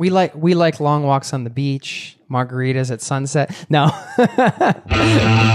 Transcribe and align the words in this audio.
We 0.00 0.08
like 0.08 0.34
we 0.34 0.54
like 0.54 0.80
long 0.80 1.02
walks 1.02 1.34
on 1.34 1.44
the 1.44 1.50
beach, 1.50 2.16
margaritas 2.30 2.90
at 2.90 3.02
sunset. 3.02 3.54
No. 3.68 3.90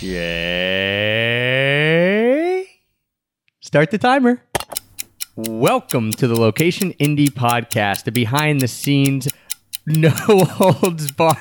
Jay. 0.00 1.28
Start 3.60 3.92
the 3.92 3.98
timer. 3.98 4.42
Welcome 5.40 6.10
to 6.14 6.26
the 6.26 6.34
Location 6.34 6.94
Indie 6.94 7.28
Podcast, 7.30 8.02
the 8.02 8.10
behind 8.10 8.60
the 8.60 8.66
scenes, 8.66 9.28
no 9.86 10.08
holds 10.10 11.12
bar. 11.12 11.36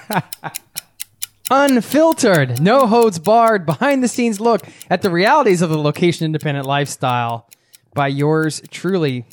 Unfiltered, 1.50 2.62
no 2.62 2.86
holds 2.86 3.18
barred, 3.18 3.66
behind 3.66 4.04
the 4.04 4.08
scenes 4.08 4.40
look 4.40 4.62
at 4.92 5.02
the 5.02 5.10
realities 5.10 5.64
of 5.64 5.72
the 5.72 5.80
location 5.80 6.26
independent 6.28 6.68
lifestyle 6.68 7.50
by 7.96 8.06
yours 8.08 8.62
truly 8.70 9.26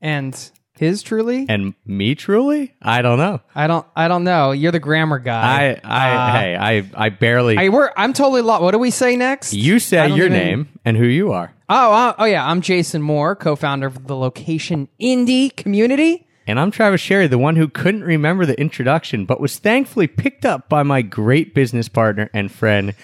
and 0.00 0.52
his 0.78 1.02
truly. 1.02 1.44
and 1.48 1.74
me 1.84 2.14
truly? 2.14 2.76
I 2.80 3.02
don't 3.02 3.18
know. 3.18 3.40
I 3.56 3.66
don't 3.66 3.84
I 3.96 4.06
don't 4.06 4.22
know. 4.22 4.52
You're 4.52 4.70
the 4.70 4.78
grammar 4.78 5.18
guy. 5.18 5.80
I, 5.82 6.10
I, 6.10 6.10
Uh, 6.14 6.32
hey, 6.38 6.56
I, 6.56 7.06
I 7.06 7.08
barely. 7.08 7.56
Hey, 7.56 7.70
we're 7.70 7.90
I'm 7.96 8.12
totally 8.12 8.42
lost. 8.42 8.62
What 8.62 8.70
do 8.70 8.78
we 8.78 8.92
say 8.92 9.16
next? 9.16 9.52
you 9.52 9.80
say 9.80 10.06
your 10.10 10.26
even- 10.26 10.32
name 10.32 10.68
and 10.84 10.96
who 10.96 11.06
you 11.06 11.32
are. 11.32 11.51
Oh, 11.68 11.92
uh, 11.92 12.14
oh 12.18 12.24
yeah, 12.24 12.46
I'm 12.46 12.60
Jason 12.60 13.02
Moore, 13.02 13.36
co-founder 13.36 13.86
of 13.86 14.06
the 14.06 14.16
Location 14.16 14.88
Indie 15.00 15.54
community. 15.54 16.26
And 16.46 16.58
I'm 16.58 16.72
Travis 16.72 17.00
Sherry, 17.00 17.28
the 17.28 17.38
one 17.38 17.54
who 17.54 17.68
couldn't 17.68 18.02
remember 18.02 18.44
the 18.44 18.60
introduction, 18.60 19.24
but 19.26 19.40
was 19.40 19.58
thankfully 19.58 20.08
picked 20.08 20.44
up 20.44 20.68
by 20.68 20.82
my 20.82 21.00
great 21.02 21.54
business 21.54 21.88
partner 21.88 22.28
and 22.34 22.50
friend, 22.50 22.94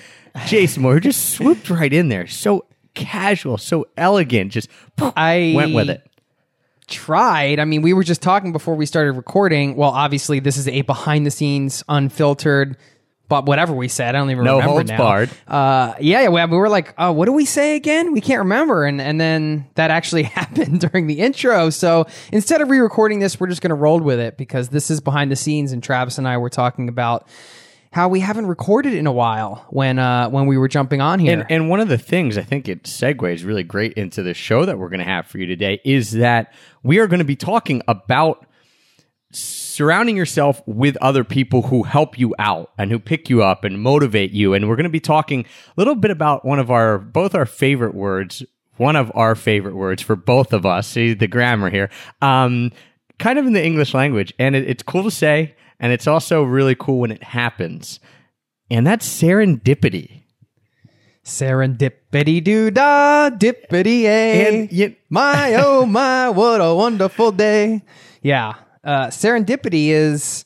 Jason 0.47 0.83
Moore, 0.83 0.95
who 0.95 1.01
just 1.01 1.31
swooped 1.31 1.71
right 1.71 1.93
in 1.93 2.09
there. 2.09 2.27
So 2.27 2.65
casual, 2.95 3.57
so 3.57 3.87
elegant, 3.97 4.53
just 4.53 4.69
I 4.99 5.53
went 5.55 5.73
with 5.73 5.89
it. 5.89 6.11
tried. 6.89 7.61
I 7.61 7.65
mean, 7.65 7.83
we 7.83 7.93
were 7.93 8.03
just 8.03 8.23
talking 8.23 8.51
before 8.51 8.75
we 8.75 8.87
started 8.87 9.13
recording. 9.13 9.77
Well, 9.77 9.91
obviously, 9.91 10.41
this 10.41 10.57
is 10.57 10.67
a 10.67 10.83
behind 10.83 11.25
the 11.25 11.31
scenes, 11.31 11.85
unfiltered, 11.89 12.77
but 13.29 13.45
whatever 13.47 13.75
we 13.75 13.89
said, 13.89 14.15
I 14.15 14.19
don't 14.19 14.31
even 14.31 14.45
No 14.45 14.55
remember 14.55 14.73
holds 14.73 14.91
now. 14.91 14.97
barred. 14.97 15.31
Uh, 15.47 15.95
yeah, 16.01 16.23
yeah, 16.23 16.29
we, 16.29 16.45
we 16.53 16.57
were 16.57 16.69
like, 16.69 16.95
oh, 16.97 17.13
what 17.13 17.27
do 17.27 17.33
we 17.33 17.45
say 17.45 17.77
again? 17.77 18.13
We 18.13 18.21
can't 18.21 18.39
remember. 18.41 18.85
And 18.85 19.01
and 19.01 19.21
then 19.21 19.67
that 19.75 19.91
actually 19.91 20.23
happened 20.39 20.81
during 20.81 21.07
the 21.07 21.21
intro. 21.21 21.71
So 21.71 22.07
instead 22.33 22.61
of 22.61 22.71
re-recording 22.71 23.19
this, 23.19 23.39
we're 23.39 23.49
just 23.49 23.61
going 23.61 23.71
to 23.71 23.75
roll 23.77 24.01
with 24.01 24.19
it 24.19 24.37
because 24.39 24.71
this 24.71 24.91
is 24.91 25.01
behind 25.01 25.31
the 25.31 25.37
scenes, 25.37 25.73
and 25.73 25.83
Travis 25.83 26.19
and 26.19 26.27
I 26.27 26.39
were 26.39 26.51
talking 26.51 26.89
about 26.89 27.29
how 27.91 28.09
we 28.09 28.21
haven't 28.21 28.47
recorded 28.47 28.93
in 28.93 29.07
a 29.07 29.13
while 29.13 29.65
when 29.71 29.99
uh 29.99 30.29
when 30.29 30.47
we 30.47 30.59
were 30.59 30.69
jumping 30.69 31.01
on 31.01 31.19
here. 31.19 31.41
And, 31.41 31.51
and 31.51 31.69
one 31.71 31.81
of 31.81 31.89
the 31.89 31.97
things 31.99 32.37
I 32.37 32.43
think 32.43 32.69
it 32.69 32.85
segues 32.85 33.45
really 33.47 33.63
great 33.63 33.95
into 33.95 34.23
the 34.23 34.35
show 34.35 34.65
that 34.67 34.79
we're 34.79 34.91
going 34.91 35.01
to 35.01 35.07
have 35.07 35.27
for 35.27 35.39
you 35.39 35.47
today 35.47 35.81
is 35.85 36.13
that 36.13 36.53
we 36.83 36.99
are 36.99 37.07
going 37.07 37.21
to 37.21 37.25
be 37.25 37.37
talking 37.37 37.83
about 37.89 38.45
surrounding 39.79 40.17
yourself 40.17 40.61
with 40.67 40.97
other 41.01 41.23
people 41.23 41.63
who 41.63 41.85
help 41.85 42.19
you 42.19 42.35
out 42.41 42.73
and 42.77 42.91
who 42.91 42.99
pick 42.99 43.31
you 43.31 43.45
up 43.45 43.63
and 43.63 43.81
motivate 43.81 44.33
you. 44.33 44.53
And 44.53 44.69
we're 44.69 44.75
going 44.75 44.83
to 44.83 44.91
be 44.91 44.99
talking 44.99 45.43
a 45.45 45.73
little 45.77 45.95
bit 45.95 46.11
about 46.11 46.45
one 46.45 46.59
of 46.59 46.69
our, 46.69 46.99
both 46.99 47.33
our 47.33 47.47
favorite 47.47 47.95
words, 47.95 48.43
one 48.77 48.97
of 48.97 49.13
our 49.15 49.37
favorite 49.37 49.77
words 49.77 50.03
for 50.03 50.17
both 50.17 50.53
of 50.53 50.67
us. 50.67 50.89
See 50.89 51.15
the 51.15 51.29
grammar 51.29 51.71
here. 51.71 51.91
Um, 52.21 52.73
kind 53.21 53.39
of 53.39 53.47
in 53.47 53.53
the 53.53 53.65
English 53.65 53.95
language. 53.95 54.35
And 54.37 54.57
it, 54.57 54.69
it's 54.69 54.83
cool 54.83 55.05
to 55.05 55.13
say. 55.13 55.55
And 55.79 55.93
it's 55.93 56.09
also 56.09 56.43
really 56.43 56.75
cool 56.75 56.99
when 56.99 57.13
it 57.13 57.23
happens. 57.23 58.01
And 58.73 58.85
that's 58.85 59.09
serendipity. 59.09 60.25
Serendipity 61.25 62.43
doo 62.43 62.73
da, 62.73 63.31
dippity 63.31 64.03
a. 64.07 64.49
And 64.49 64.73
you- 64.73 64.97
my 65.09 65.55
oh 65.55 65.87
my, 65.87 66.31
what 66.31 66.61
a 66.61 66.75
wonderful 66.75 67.31
day. 67.31 67.83
Yeah. 68.23 68.55
Uh, 68.85 69.09
serendipity 69.09 69.89
is, 69.89 70.45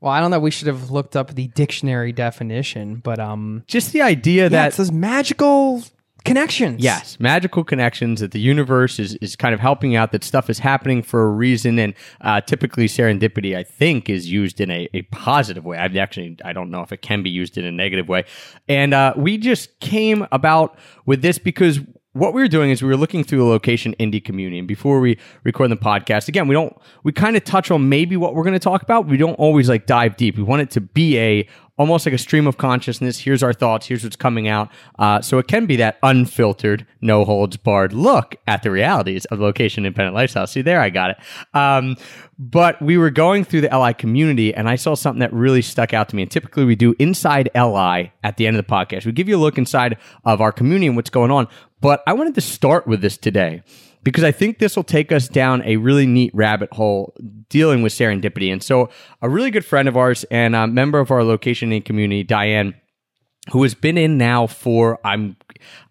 well, 0.00 0.12
I 0.12 0.20
don't 0.20 0.30
know. 0.30 0.40
We 0.40 0.50
should 0.50 0.68
have 0.68 0.90
looked 0.90 1.16
up 1.16 1.34
the 1.34 1.48
dictionary 1.48 2.12
definition, 2.12 2.96
but 2.96 3.18
um, 3.18 3.64
just 3.66 3.92
the 3.92 4.02
idea 4.02 4.44
yeah, 4.44 4.48
that 4.48 4.68
it 4.68 4.74
says 4.74 4.92
magical 4.92 5.82
connections. 6.24 6.82
Yes, 6.82 7.18
magical 7.20 7.64
connections 7.64 8.20
that 8.20 8.32
the 8.32 8.40
universe 8.40 8.98
is, 8.98 9.14
is 9.16 9.36
kind 9.36 9.54
of 9.54 9.60
helping 9.60 9.94
out, 9.94 10.12
that 10.12 10.24
stuff 10.24 10.48
is 10.48 10.58
happening 10.58 11.02
for 11.02 11.24
a 11.24 11.30
reason. 11.30 11.78
And 11.78 11.94
uh, 12.20 12.40
typically, 12.40 12.86
serendipity, 12.86 13.56
I 13.56 13.62
think, 13.62 14.08
is 14.08 14.30
used 14.30 14.60
in 14.60 14.70
a, 14.70 14.88
a 14.94 15.02
positive 15.02 15.64
way. 15.64 15.78
I 15.78 15.86
actually, 15.98 16.38
I 16.44 16.52
don't 16.52 16.70
know 16.70 16.80
if 16.80 16.92
it 16.92 17.02
can 17.02 17.22
be 17.22 17.30
used 17.30 17.58
in 17.58 17.64
a 17.64 17.72
negative 17.72 18.08
way. 18.08 18.24
And 18.68 18.94
uh, 18.94 19.14
we 19.16 19.38
just 19.38 19.80
came 19.80 20.26
about 20.32 20.78
with 21.06 21.22
this 21.22 21.38
because 21.38 21.80
what 22.14 22.32
we 22.32 22.40
were 22.40 22.48
doing 22.48 22.70
is 22.70 22.80
we 22.80 22.88
were 22.88 22.96
looking 22.96 23.24
through 23.24 23.38
the 23.38 23.44
location 23.44 23.94
indie 23.98 24.24
community. 24.24 24.58
And 24.60 24.68
before 24.68 25.00
we 25.00 25.18
record 25.42 25.70
the 25.70 25.76
podcast, 25.76 26.28
again, 26.28 26.46
we 26.46 26.54
don't, 26.54 26.74
we 27.02 27.10
kind 27.10 27.36
of 27.36 27.42
touch 27.42 27.72
on 27.72 27.88
maybe 27.88 28.16
what 28.16 28.34
we're 28.34 28.44
going 28.44 28.54
to 28.54 28.60
talk 28.60 28.82
about. 28.82 29.06
We 29.06 29.16
don't 29.16 29.34
always 29.34 29.68
like 29.68 29.86
dive 29.86 30.16
deep. 30.16 30.36
We 30.36 30.44
want 30.44 30.62
it 30.62 30.70
to 30.70 30.80
be 30.80 31.18
a, 31.18 31.48
almost 31.76 32.06
like 32.06 32.14
a 32.14 32.18
stream 32.18 32.46
of 32.46 32.56
consciousness. 32.56 33.18
Here's 33.18 33.42
our 33.42 33.52
thoughts. 33.52 33.86
Here's 33.86 34.04
what's 34.04 34.16
coming 34.16 34.48
out. 34.48 34.70
Uh, 34.98 35.20
so 35.20 35.38
it 35.38 35.48
can 35.48 35.66
be 35.66 35.76
that 35.76 35.98
unfiltered, 36.02 36.86
no 37.00 37.24
holds 37.24 37.56
barred 37.56 37.92
look 37.92 38.36
at 38.46 38.62
the 38.62 38.70
realities 38.70 39.24
of 39.26 39.40
location 39.40 39.84
independent 39.84 40.14
lifestyle. 40.14 40.46
See 40.46 40.62
there, 40.62 40.80
I 40.80 40.90
got 40.90 41.10
it. 41.10 41.16
Um, 41.52 41.96
but 42.38 42.80
we 42.80 42.96
were 42.98 43.10
going 43.10 43.44
through 43.44 43.62
the 43.62 43.76
LI 43.76 43.94
community 43.94 44.54
and 44.54 44.68
I 44.68 44.76
saw 44.76 44.94
something 44.94 45.20
that 45.20 45.32
really 45.32 45.62
stuck 45.62 45.92
out 45.92 46.08
to 46.10 46.16
me. 46.16 46.22
And 46.22 46.30
typically 46.30 46.64
we 46.64 46.76
do 46.76 46.94
inside 46.98 47.50
LI 47.54 48.12
at 48.22 48.36
the 48.36 48.46
end 48.46 48.56
of 48.56 48.66
the 48.66 48.70
podcast. 48.70 49.06
We 49.06 49.12
give 49.12 49.28
you 49.28 49.36
a 49.36 49.38
look 49.38 49.58
inside 49.58 49.98
of 50.24 50.40
our 50.40 50.52
community 50.52 50.86
and 50.86 50.96
what's 50.96 51.10
going 51.10 51.30
on. 51.30 51.48
But 51.80 52.02
I 52.06 52.12
wanted 52.12 52.34
to 52.36 52.40
start 52.40 52.86
with 52.86 53.02
this 53.02 53.16
today 53.16 53.62
because 54.04 54.22
I 54.22 54.30
think 54.30 54.58
this 54.58 54.76
will 54.76 54.84
take 54.84 55.10
us 55.10 55.26
down 55.28 55.62
a 55.64 55.76
really 55.78 56.06
neat 56.06 56.30
rabbit 56.34 56.72
hole 56.72 57.14
dealing 57.48 57.82
with 57.82 57.92
serendipity. 57.92 58.52
And 58.52 58.62
so, 58.62 58.90
a 59.22 59.28
really 59.28 59.50
good 59.50 59.64
friend 59.64 59.88
of 59.88 59.96
ours 59.96 60.24
and 60.30 60.54
a 60.54 60.66
member 60.66 61.00
of 61.00 61.10
our 61.10 61.24
location 61.24 61.70
indie 61.70 61.84
community, 61.84 62.22
Diane, 62.22 62.74
who 63.50 63.62
has 63.62 63.74
been 63.74 63.98
in 63.98 64.16
now 64.18 64.46
for 64.46 65.00
I'm 65.04 65.36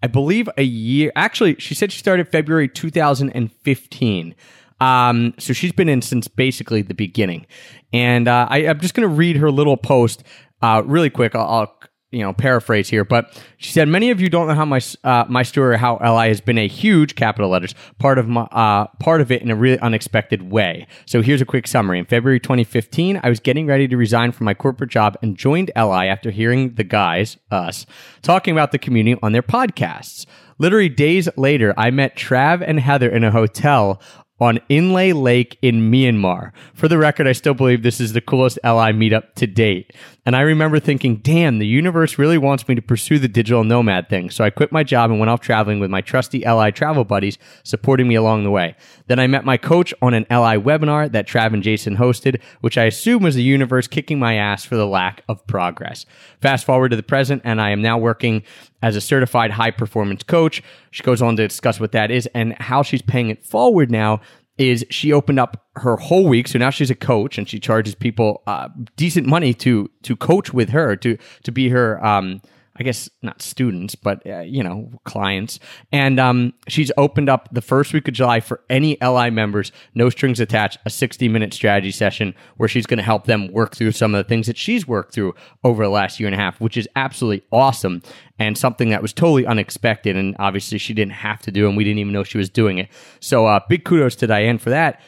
I 0.02 0.08
believe 0.08 0.48
a 0.58 0.64
year. 0.64 1.12
Actually, 1.16 1.56
she 1.60 1.74
said 1.74 1.92
she 1.92 2.00
started 2.00 2.30
February 2.30 2.68
2015. 2.70 4.36
Um, 4.80 5.34
so 5.38 5.54
she's 5.54 5.72
been 5.72 5.90
in 5.90 6.02
since 6.02 6.28
basically 6.28 6.82
the 6.82 6.94
beginning. 6.94 7.46
And 7.92 8.28
uh, 8.28 8.48
I, 8.50 8.68
I'm 8.68 8.80
just 8.80 8.94
going 8.94 9.08
to 9.08 9.14
read 9.14 9.38
her 9.38 9.50
little 9.50 9.78
post 9.78 10.24
uh, 10.62 10.84
really 10.86 11.10
quick. 11.10 11.36
I'll, 11.36 11.48
I'll 11.48 11.80
you 12.14 12.22
know 12.22 12.34
paraphrase 12.34 12.90
here, 12.90 13.04
but 13.04 13.42
she 13.58 13.72
said 13.72 13.88
many 13.88 14.12
of 14.12 14.22
you 14.22 14.30
don't 14.30 14.48
know 14.48 14.54
how 14.54 14.66
my 14.66 14.80
uh, 15.04 15.26
my 15.28 15.44
story, 15.44 15.78
how 15.78 15.98
LI 15.98 16.28
has 16.28 16.42
been 16.42 16.58
a 16.58 16.68
huge 16.68 17.16
capital 17.16 17.50
letters 17.50 17.74
part 18.00 18.18
of 18.18 18.28
my 18.28 18.42
uh, 18.52 18.88
part 19.00 19.22
of 19.22 19.32
it 19.32 19.42
in 19.42 19.50
a 19.50 19.56
really 19.56 19.80
unexpected 19.80 20.52
way. 20.52 20.88
So 21.06 21.22
here's 21.22 21.42
a 21.42 21.46
quick 21.46 21.68
summary. 21.68 22.00
In 22.00 22.06
February 22.06 22.40
2015, 22.40 23.20
I 23.24 23.30
was 23.30 23.40
getting 23.40 23.66
ready 23.66 23.88
to 23.88 23.98
resign 23.98 24.32
from 24.32 24.46
my 24.46 24.54
corporate 24.54 24.92
job 24.92 25.18
and 25.22 25.38
joined 25.38 25.72
LI 25.76 26.08
after 26.08 26.32
hearing 26.32 26.76
the 26.76 26.84
guys, 26.84 27.38
us, 27.52 27.86
talking 28.22 28.52
about 28.52 28.72
the 28.72 28.80
community 28.80 29.20
on 29.24 29.32
their 29.32 29.44
podcasts. 29.44 30.26
Literally 30.60 30.90
days 30.90 31.28
later, 31.36 31.74
I 31.78 31.90
met 31.90 32.16
Trav 32.16 32.64
and 32.66 32.80
Heather 32.80 33.10
in 33.10 33.24
a 33.24 33.32
hotel 33.32 34.00
on 34.40 34.60
Inlay 34.68 35.14
Lake 35.14 35.58
in 35.62 35.92
Myanmar. 35.92 36.52
For 36.74 36.88
the 36.88 36.98
record, 36.98 37.28
I 37.28 37.32
still 37.32 37.54
believe 37.54 37.82
this 37.82 38.02
is 38.02 38.14
the 38.14 38.22
coolest 38.22 38.60
LI 38.64 38.92
meetup 38.92 39.34
to 39.36 39.48
date. 39.48 39.94
And 40.26 40.38
I 40.38 40.42
remember 40.42 40.80
thinking, 40.80 41.18
damn, 41.18 41.60
the 41.60 41.68
universe 41.68 42.18
really 42.18 42.38
wants 42.38 42.68
me 42.68 42.76
to 42.76 42.82
pursue 42.82 43.20
the 43.20 43.28
digital 43.28 43.66
nomad 43.66 44.08
thing. 44.08 44.30
So 44.30 44.46
I 44.46 44.50
quit 44.50 44.72
my 44.72 44.84
job 44.84 45.12
and 45.12 45.20
went 45.20 45.30
off 45.30 45.42
traveling 45.42 45.82
with 45.82 45.90
my 45.90 46.00
trusty 46.00 46.40
LI 46.40 46.72
travel 46.72 47.04
buddies 47.04 47.38
supporting 47.64 48.08
me 48.08 48.16
along 48.16 48.44
the 48.44 48.52
way. 48.52 48.76
Then 49.08 49.20
I 49.20 49.28
met 49.28 49.44
my 49.44 49.58
coach 49.58 49.94
on 50.02 50.14
an 50.14 50.26
LI 50.30 50.58
webinar 50.58 51.12
that 51.12 51.28
Trav 51.28 51.54
and 51.54 51.62
Jason 51.62 51.98
hosted, 51.98 52.42
which 52.62 52.78
I 52.78 52.86
assume 52.86 53.24
was 53.24 53.36
the 53.36 53.44
universe 53.44 53.88
kicking 53.88 54.18
my 54.18 54.36
ass 54.36 54.64
for 54.64 54.78
the 54.78 54.88
lack 54.88 55.24
of 55.28 55.46
progress. 55.46 56.06
Fast 56.42 56.66
forward 56.66 56.90
to 56.90 56.96
the 56.96 57.04
present, 57.04 57.42
and 57.44 57.60
I 57.60 57.72
am 57.72 57.82
now 57.82 57.98
working 57.98 58.44
as 58.82 58.96
a 58.96 59.02
certified 59.02 59.52
high 59.52 59.72
performance 59.72 60.24
coach. 60.24 60.64
She 60.92 61.04
goes 61.04 61.22
on 61.22 61.36
to 61.36 61.48
discuss 61.48 61.82
what 61.82 61.92
that 61.92 62.12
is 62.12 62.30
and 62.34 62.54
how 62.62 62.82
she's 62.82 63.02
paying 63.02 63.30
it 63.30 63.44
forward 63.44 63.92
now 63.92 64.22
is 64.58 64.86
she 64.90 65.12
opened 65.12 65.40
up 65.40 65.66
her 65.76 65.98
whole 65.98 66.28
week. 66.28 66.48
So 66.48 66.60
now 66.60 66.70
she's 66.70 66.92
a 66.92 66.96
coach 66.96 67.38
and 67.38 67.50
she 67.50 67.60
charges 67.60 67.96
people 67.96 68.44
uh, 68.48 68.70
decent 68.96 69.28
money 69.28 69.54
to 69.56 69.90
to 70.04 70.16
coach 70.16 70.54
with 70.54 70.70
her 70.70 70.96
to 70.98 71.18
to 71.44 71.52
be 71.52 71.70
her 71.70 72.04
um 72.06 72.42
I 72.76 72.82
guess 72.84 73.08
not 73.22 73.42
students, 73.42 73.94
but 73.94 74.26
uh, 74.26 74.40
you 74.40 74.64
know, 74.64 74.90
clients. 75.04 75.60
And 75.92 76.20
um, 76.20 76.54
she's 76.68 76.92
opened 76.98 77.30
up 77.30 77.50
the 77.52 77.62
first 77.62 77.94
week 77.94 78.08
of 78.08 78.16
July 78.16 78.40
for 78.40 78.62
any 78.68 78.98
LI 79.00 79.30
members, 79.30 79.72
no 79.94 80.10
strings 80.10 80.40
attached, 80.40 80.80
a 80.86 80.90
60 80.90 81.30
minute 81.30 81.54
strategy 81.54 81.92
session 81.92 82.34
where 82.58 82.68
she's 82.68 82.88
going 82.88 82.98
to 82.98 83.04
help 83.04 83.26
them 83.26 83.52
work 83.52 83.76
through 83.76 83.92
some 83.92 84.16
of 84.16 84.24
the 84.24 84.28
things 84.28 84.48
that 84.48 84.58
she's 84.58 84.88
worked 84.88 85.14
through 85.14 85.36
over 85.64 85.84
the 85.84 85.90
last 85.90 86.20
year 86.20 86.28
and 86.28 86.34
a 86.34 86.40
half, 86.40 86.60
which 86.60 86.76
is 86.76 86.90
absolutely 86.96 87.46
awesome 87.52 88.02
and 88.40 88.58
something 88.58 88.90
that 88.90 89.04
was 89.04 89.14
totally 89.14 89.46
unexpected. 89.46 90.18
And 90.18 90.36
obviously, 90.40 90.80
she 90.80 90.96
didn't 90.96 91.14
have 91.14 91.42
to 91.44 91.52
do, 91.52 91.68
and 91.68 91.78
we 91.78 91.84
didn't 91.84 92.00
even 92.00 92.14
know 92.14 92.24
she 92.24 92.40
was 92.40 92.50
doing 92.50 92.80
it. 92.80 92.90
So, 93.20 93.46
uh, 93.46 93.60
big 93.70 93.86
kudos 93.86 94.16
to 94.18 94.28
Diane 94.28 94.58
for 94.58 94.72
that. 94.72 95.00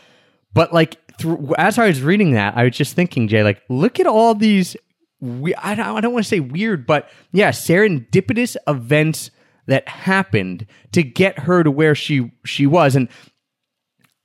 But 0.53 0.71
like, 0.71 0.97
through, 1.17 1.53
as 1.57 1.77
I 1.79 1.87
was 1.87 2.01
reading 2.01 2.31
that, 2.31 2.55
I 2.55 2.63
was 2.63 2.77
just 2.77 2.95
thinking, 2.95 3.27
Jay, 3.27 3.43
like, 3.43 3.61
look 3.69 3.99
at 3.99 4.07
all 4.07 4.35
these 4.35 4.77
we, 5.25 5.55
I 5.55 5.75
don't, 5.75 5.97
I 5.97 6.01
don't 6.01 6.13
want 6.13 6.25
to 6.25 6.29
say 6.29 6.39
weird, 6.39 6.85
but 6.85 7.09
yeah, 7.31 7.49
serendipitous 7.49 8.55
events 8.67 9.31
that 9.67 9.87
happened 9.87 10.67
to 10.91 11.03
get 11.03 11.39
her 11.39 11.63
to 11.63 11.71
where 11.71 11.95
she 11.95 12.31
she 12.45 12.67
was 12.67 12.95
and 12.95 13.09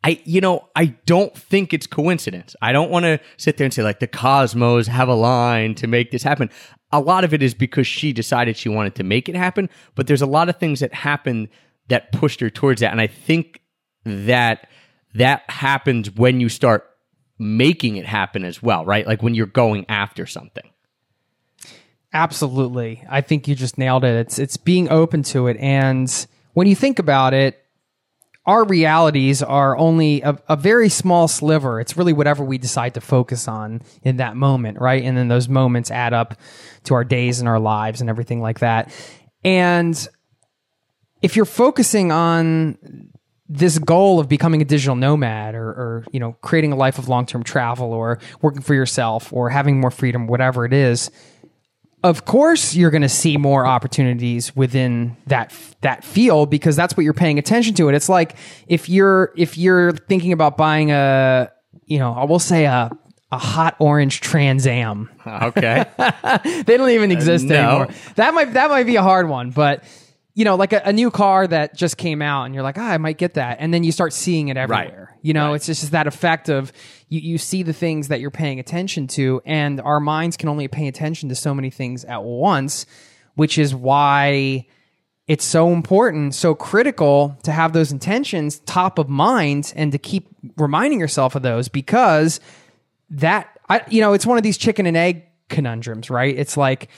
I 0.05 0.20
you 0.25 0.41
know 0.41 0.69
I 0.76 0.97
don't 1.06 1.35
think 1.35 1.73
it's 1.73 1.87
coincidence. 1.87 2.55
I 2.61 2.73
don't 2.73 2.91
want 2.91 3.05
to 3.05 3.20
sit 3.37 3.56
there 3.56 3.64
and 3.64 3.73
say 3.73 3.82
like 3.82 4.00
the 4.00 4.06
cosmos 4.06 4.87
have 4.87 5.08
a 5.08 5.14
line 5.14 5.75
to 5.76 5.87
make 5.87 6.11
this 6.11 6.23
happen. 6.23 6.50
A 6.93 7.00
lot 7.00 7.25
of 7.25 7.32
it 7.32 7.43
is 7.43 7.55
because 7.55 7.87
she 7.87 8.12
decided 8.12 8.56
she 8.56 8.69
wanted 8.69 8.94
to 8.97 9.05
make 9.05 9.29
it 9.29 9.35
happen, 9.35 9.70
but 9.94 10.06
there's 10.06 10.23
a 10.23 10.26
lot 10.26 10.49
of 10.49 10.56
things 10.56 10.81
that 10.81 10.93
happened 10.93 11.49
that 11.88 12.12
pushed 12.12 12.41
her 12.41 12.50
towards 12.50 12.81
that 12.81 12.93
and 12.93 13.00
I 13.00 13.06
think 13.06 13.62
that 14.05 14.69
that 15.14 15.49
happens 15.49 16.11
when 16.11 16.41
you 16.41 16.49
start 16.49 16.87
making 17.38 17.97
it 17.97 18.06
happen 18.06 18.44
as 18.44 18.62
well, 18.62 18.85
right? 18.85 19.06
Like 19.06 19.23
when 19.23 19.35
you're 19.35 19.47
going 19.47 19.87
after 19.88 20.26
something. 20.26 20.69
Absolutely. 22.12 23.05
I 23.09 23.21
think 23.21 23.47
you 23.47 23.55
just 23.55 23.79
nailed 23.79 24.05
it. 24.05 24.15
It's 24.17 24.39
it's 24.39 24.57
being 24.57 24.91
open 24.91 25.23
to 25.25 25.47
it 25.47 25.57
and 25.59 26.27
when 26.53 26.67
you 26.67 26.75
think 26.75 26.99
about 26.99 27.35
it, 27.35 27.62
our 28.47 28.65
realities 28.65 29.43
are 29.43 29.77
only 29.77 30.23
a, 30.23 30.37
a, 30.49 30.57
very 30.57 30.89
small 30.89 31.29
sliver. 31.29 31.79
It's 31.79 31.97
really 31.97 32.12
whatever 32.12 32.43
we 32.43 32.59
decide 32.59 32.95
to 32.95 33.01
focus 33.01 33.47
on 33.47 33.83
in 34.03 34.17
that 34.17 34.35
moment, 34.35 34.81
right? 34.81 35.05
And 35.05 35.17
then 35.17 35.29
those 35.29 35.49
moments 35.49 35.91
add 35.91 36.12
up 36.12 36.35
to 36.85 36.95
our 36.95 37.05
days 37.05 37.39
and 37.39 37.49
our 37.49 37.61
lives 37.61 38.01
and 38.01 38.09
everything 38.09 38.41
like 38.41 38.61
that. 38.61 38.93
And 39.45 40.09
if 41.23 41.37
you're 41.37 41.45
focusing 41.45 42.11
on 42.11 42.79
this 43.49 43.79
goal 43.79 44.19
of 44.19 44.29
becoming 44.29 44.62
a 44.62 44.65
digital 44.65 44.97
nomad 44.97 45.55
or, 45.55 45.69
or 45.69 46.05
you 46.12 46.19
know, 46.19 46.33
creating 46.41 46.73
a 46.73 46.77
life 46.77 46.99
of 46.99 47.09
long-term 47.09 47.43
travel 47.43 47.93
or 47.93 48.21
working 48.41 48.62
for 48.62 48.75
yourself 48.75 49.33
or 49.33 49.51
having 49.51 49.81
more 49.81 49.91
freedom, 49.91 50.27
whatever 50.27 50.65
it 50.65 50.73
is, 50.73 51.11
of 52.02 52.25
course 52.25 52.75
you're 52.75 52.91
going 52.91 53.02
to 53.02 53.08
see 53.08 53.37
more 53.37 53.67
opportunities 53.67 54.55
within 54.56 55.17
that 55.26 55.52
that 55.82 56.05
field 56.05 56.50
because 56.50 56.76
that's 56.76 56.97
what 56.97 57.05
you're 57.05 57.12
paying 57.12 57.38
attention 57.38 57.75
to 57.75 57.88
and 57.88 57.97
it's 57.97 58.08
like 58.08 58.37
if 58.69 58.88
you're 58.88 59.32
if 59.37 59.58
you're 59.58 59.93
thinking 59.93 60.32
about 60.32 60.56
buying 60.56 60.91
a 60.91 61.50
you 61.87 61.99
know 61.99 62.12
I 62.12 62.25
will 62.25 62.38
say 62.38 62.64
a 62.64 62.91
a 63.32 63.38
hot 63.38 63.76
orange 63.79 64.20
Trans 64.20 64.67
Am. 64.67 65.08
Okay. 65.26 65.85
they 66.67 66.76
don't 66.76 66.91
even 66.91 67.12
exist 67.12 67.44
uh, 67.44 67.49
no. 67.49 67.69
anymore. 67.69 67.88
That 68.17 68.35
might 68.35 68.52
that 68.55 68.69
might 68.69 68.85
be 68.85 68.97
a 68.97 69.02
hard 69.02 69.29
one, 69.29 69.50
but 69.50 69.85
you 70.35 70.44
know, 70.44 70.56
like 70.56 70.73
a, 70.73 70.81
a, 70.85 70.93
new 70.93 71.11
car 71.11 71.47
that 71.47 71.76
just 71.76 71.97
came 71.97 72.23
out 72.23 72.44
and 72.44 72.55
you're 72.55 72.62
like, 72.62 72.79
ah, 72.79 72.88
I 72.88 72.99
might 72.99 73.19
get 73.19 73.35
that. 73.35 73.58
And 73.61 73.75
then 73.75 73.85
you 73.85 73.93
start 73.93 74.12
seeing 74.12 74.49
it 74.49 74.56
everywhere. 74.56 75.08
Right. 75.11 75.19
You 75.23 75.35
know, 75.35 75.49
right. 75.49 75.56
it's 75.56 75.67
just 75.67 75.91
that 75.91 76.06
effect 76.06 76.49
of 76.49 76.73
you, 77.11 77.21
you 77.21 77.39
see 77.39 77.62
the 77.62 77.75
things 77.75 78.09
that 78.09 78.21
you're 78.21 78.31
paying 78.31 78.59
attention 78.59 79.07
to 79.09 79.43
and 79.45 79.81
our 79.83 80.01
minds 80.01 80.39
can 80.39 80.49
only 80.49 80.69
pay 80.69 80.89
attention 80.89 81.29
to 81.29 81.35
so 81.35 81.53
many 81.53 81.69
things 81.69 82.05
at 82.07 82.23
once, 82.23 82.87
which 83.35 83.59
is 83.59 83.75
why 83.75 84.67
it's 85.27 85.45
so 85.45 85.73
important, 85.73 86.35
so 86.35 86.55
critical 86.55 87.37
to 87.43 87.53
have 87.53 87.73
those 87.73 87.93
intentions 87.93 88.61
top 88.61 88.99
of 88.99 89.09
mind 89.09 89.73
and 89.77 89.93
to 89.93 89.99
keep 89.99 90.29
reminding 90.57 90.99
yourself 90.99 91.35
of 91.35 91.43
those 91.43 91.69
because 91.69 92.41
that, 93.11 93.59
I, 93.69 93.83
you 93.89 94.01
know, 94.01 94.12
it's 94.12 94.27
one 94.27 94.39
of 94.39 94.43
these 94.43 94.57
chicken 94.57 94.87
and 94.87 94.97
egg 94.97 95.27
conundrums, 95.49 96.11
right? 96.11 96.37
It's 96.37 96.57
like, 96.57 96.89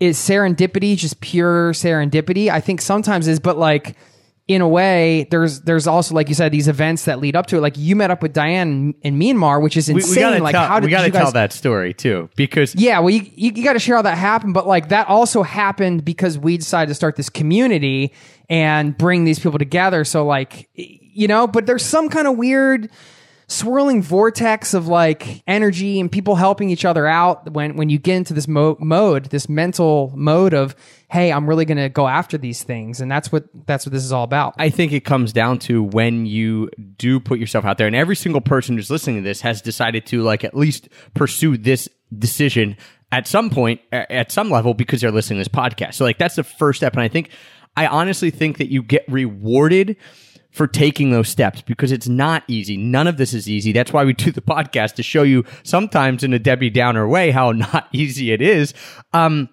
is 0.00 0.18
serendipity 0.18 0.96
just 0.96 1.20
pure 1.20 1.72
serendipity? 1.72 2.48
I 2.48 2.60
think 2.60 2.80
sometimes 2.80 3.28
is, 3.28 3.40
but 3.40 3.56
like 3.56 3.96
in 4.46 4.60
a 4.60 4.68
way, 4.68 5.26
there's 5.30 5.62
there's 5.62 5.86
also 5.86 6.14
like 6.14 6.28
you 6.28 6.34
said 6.34 6.52
these 6.52 6.68
events 6.68 7.06
that 7.06 7.18
lead 7.18 7.34
up 7.34 7.46
to 7.46 7.56
it. 7.56 7.60
Like 7.60 7.78
you 7.78 7.96
met 7.96 8.10
up 8.10 8.20
with 8.20 8.34
Diane 8.34 8.94
in 9.00 9.18
Myanmar, 9.18 9.62
which 9.62 9.76
is 9.76 9.88
insane. 9.88 10.10
We, 10.10 10.16
we 10.16 10.20
gotta 10.20 10.44
like 10.44 10.52
tell, 10.52 10.66
how 10.66 10.80
did 10.80 10.86
we 10.86 10.90
got 10.90 11.04
to 11.04 11.10
tell 11.10 11.32
that 11.32 11.52
story 11.52 11.94
too? 11.94 12.28
Because 12.36 12.74
yeah, 12.74 12.98
well, 12.98 13.08
you 13.08 13.22
you, 13.34 13.52
you 13.54 13.64
got 13.64 13.72
to 13.72 13.78
share 13.78 13.96
how 13.96 14.02
that 14.02 14.18
happened, 14.18 14.52
but 14.52 14.66
like 14.66 14.90
that 14.90 15.08
also 15.08 15.42
happened 15.42 16.04
because 16.04 16.38
we 16.38 16.58
decided 16.58 16.88
to 16.88 16.94
start 16.94 17.16
this 17.16 17.30
community 17.30 18.12
and 18.50 18.96
bring 18.98 19.24
these 19.24 19.38
people 19.38 19.58
together. 19.58 20.04
So 20.04 20.26
like 20.26 20.68
you 20.74 21.26
know, 21.26 21.46
but 21.46 21.64
there's 21.64 21.84
some 21.84 22.10
kind 22.10 22.26
of 22.26 22.36
weird 22.36 22.90
swirling 23.46 24.02
vortex 24.02 24.74
of 24.74 24.88
like 24.88 25.42
energy 25.46 26.00
and 26.00 26.10
people 26.10 26.34
helping 26.34 26.70
each 26.70 26.84
other 26.84 27.06
out 27.06 27.52
when 27.52 27.76
when 27.76 27.88
you 27.88 27.98
get 27.98 28.16
into 28.16 28.34
this 28.34 28.48
mo- 28.48 28.76
mode 28.80 29.26
this 29.26 29.48
mental 29.48 30.12
mode 30.16 30.54
of 30.54 30.74
hey 31.10 31.30
i'm 31.32 31.46
really 31.48 31.64
going 31.64 31.78
to 31.78 31.88
go 31.88 32.08
after 32.08 32.36
these 32.36 32.62
things. 32.62 33.00
And 33.00 33.10
that's 33.10 33.32
what 33.32 33.44
that's 33.66 33.86
what 33.86 33.92
this 33.92 34.04
is 34.04 34.12
all 34.12 34.24
about. 34.24 34.54
I 34.58 34.70
think 34.70 34.92
it 34.92 35.04
comes 35.04 35.32
down 35.32 35.58
to 35.60 35.82
when 35.82 36.26
you 36.26 36.70
do 36.96 37.20
put 37.20 37.38
yourself 37.38 37.64
out 37.64 37.78
there. 37.78 37.86
And 37.86 37.96
every 37.96 38.16
single 38.16 38.40
person 38.40 38.76
who's 38.76 38.90
listening 38.90 39.16
to 39.16 39.22
this 39.22 39.40
has 39.40 39.62
decided 39.62 40.06
to 40.06 40.22
like 40.22 40.44
at 40.44 40.54
least 40.54 40.88
pursue 41.14 41.56
this 41.56 41.88
decision 42.16 42.76
at 43.12 43.26
some 43.26 43.50
point 43.50 43.80
at 43.92 44.30
some 44.30 44.50
level 44.50 44.74
because 44.74 45.00
they're 45.00 45.12
listening 45.12 45.42
to 45.42 45.48
this 45.48 45.56
podcast. 45.56 45.94
So 45.94 46.04
like 46.04 46.18
that's 46.18 46.36
the 46.36 46.44
first 46.44 46.78
step. 46.78 46.92
And 46.92 47.02
i 47.02 47.08
think 47.08 47.30
i 47.76 47.86
honestly 47.86 48.30
think 48.30 48.58
that 48.58 48.70
you 48.70 48.82
get 48.82 49.04
rewarded 49.08 49.96
for 50.54 50.68
taking 50.68 51.10
those 51.10 51.28
steps 51.28 51.62
because 51.62 51.90
it's 51.90 52.08
not 52.08 52.44
easy. 52.46 52.76
None 52.76 53.08
of 53.08 53.16
this 53.16 53.34
is 53.34 53.50
easy. 53.50 53.72
That's 53.72 53.92
why 53.92 54.04
we 54.04 54.12
do 54.12 54.30
the 54.30 54.40
podcast 54.40 54.94
to 54.94 55.02
show 55.02 55.24
you 55.24 55.44
sometimes 55.64 56.22
in 56.22 56.32
a 56.32 56.38
Debbie 56.38 56.70
Downer 56.70 57.08
way 57.08 57.32
how 57.32 57.50
not 57.50 57.88
easy 57.92 58.30
it 58.30 58.40
is. 58.40 58.72
Um, 59.12 59.48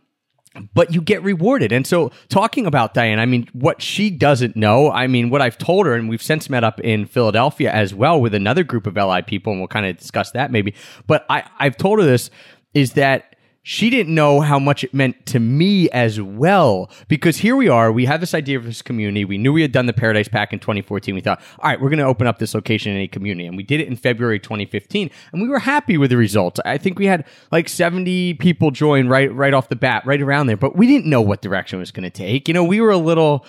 but 0.75 0.94
you 0.94 1.01
get 1.01 1.24
rewarded. 1.24 1.71
And 1.71 1.88
so, 1.88 2.12
talking 2.30 2.68
about 2.68 2.94
Diane, 2.94 3.19
I 3.19 3.25
mean, 3.25 3.50
what 3.53 3.81
she 3.81 4.12
doesn't 4.12 4.56
know, 4.56 4.92
I 4.92 5.07
mean, 5.07 5.30
what 5.30 5.42
I've 5.42 5.57
told 5.57 5.88
her, 5.88 5.95
and 5.95 6.07
we've 6.07 6.21
since 6.21 6.50
met 6.50 6.63
up 6.63 6.80
in 6.81 7.06
Philadelphia 7.06 7.71
as 7.71 7.95
well 7.95 8.21
with 8.21 8.36
another 8.36 8.63
group 8.63 8.86
of 8.86 8.95
LI 8.95 9.21
people, 9.21 9.53
and 9.53 9.62
we'll 9.62 9.69
kind 9.69 9.86
of 9.86 9.98
discuss 9.98 10.31
that 10.31 10.51
maybe. 10.51 10.75
But 11.07 11.25
I, 11.30 11.50
I've 11.57 11.77
told 11.77 12.00
her 12.00 12.06
this 12.06 12.30
is 12.74 12.94
that 12.94 13.30
she 13.63 13.91
didn't 13.91 14.15
know 14.15 14.41
how 14.41 14.57
much 14.57 14.83
it 14.83 14.93
meant 14.93 15.25
to 15.27 15.39
me 15.39 15.89
as 15.91 16.19
well. 16.19 16.89
Because 17.07 17.37
here 17.37 17.55
we 17.55 17.69
are, 17.69 17.91
we 17.91 18.05
had 18.05 18.19
this 18.19 18.33
idea 18.33 18.57
of 18.57 18.65
this 18.65 18.81
community. 18.81 19.23
We 19.23 19.37
knew 19.37 19.53
we 19.53 19.61
had 19.61 19.71
done 19.71 19.85
the 19.85 19.93
Paradise 19.93 20.27
Pack 20.27 20.51
in 20.51 20.59
2014. 20.59 21.13
We 21.13 21.21
thought, 21.21 21.41
all 21.59 21.69
right, 21.69 21.79
we're 21.79 21.89
going 21.89 21.99
to 21.99 22.05
open 22.05 22.25
up 22.25 22.39
this 22.39 22.55
location 22.55 22.93
indie 22.93 23.11
community. 23.11 23.45
And 23.45 23.55
we 23.55 23.63
did 23.63 23.79
it 23.79 23.87
in 23.87 23.95
February 23.95 24.39
2015. 24.39 25.11
And 25.31 25.41
we 25.41 25.47
were 25.47 25.59
happy 25.59 25.97
with 25.97 26.09
the 26.09 26.17
results. 26.17 26.59
I 26.65 26.77
think 26.77 26.97
we 26.97 27.05
had 27.05 27.25
like 27.51 27.69
70 27.69 28.35
people 28.35 28.71
join 28.71 29.07
right, 29.07 29.31
right 29.33 29.53
off 29.53 29.69
the 29.69 29.75
bat, 29.75 30.05
right 30.05 30.21
around 30.21 30.47
there. 30.47 30.57
But 30.57 30.75
we 30.75 30.87
didn't 30.87 31.09
know 31.09 31.21
what 31.21 31.41
direction 31.41 31.77
was 31.77 31.91
going 31.91 32.03
to 32.03 32.09
take. 32.09 32.47
You 32.47 32.55
know, 32.55 32.63
we 32.63 32.81
were 32.81 32.91
a 32.91 32.97
little 32.97 33.45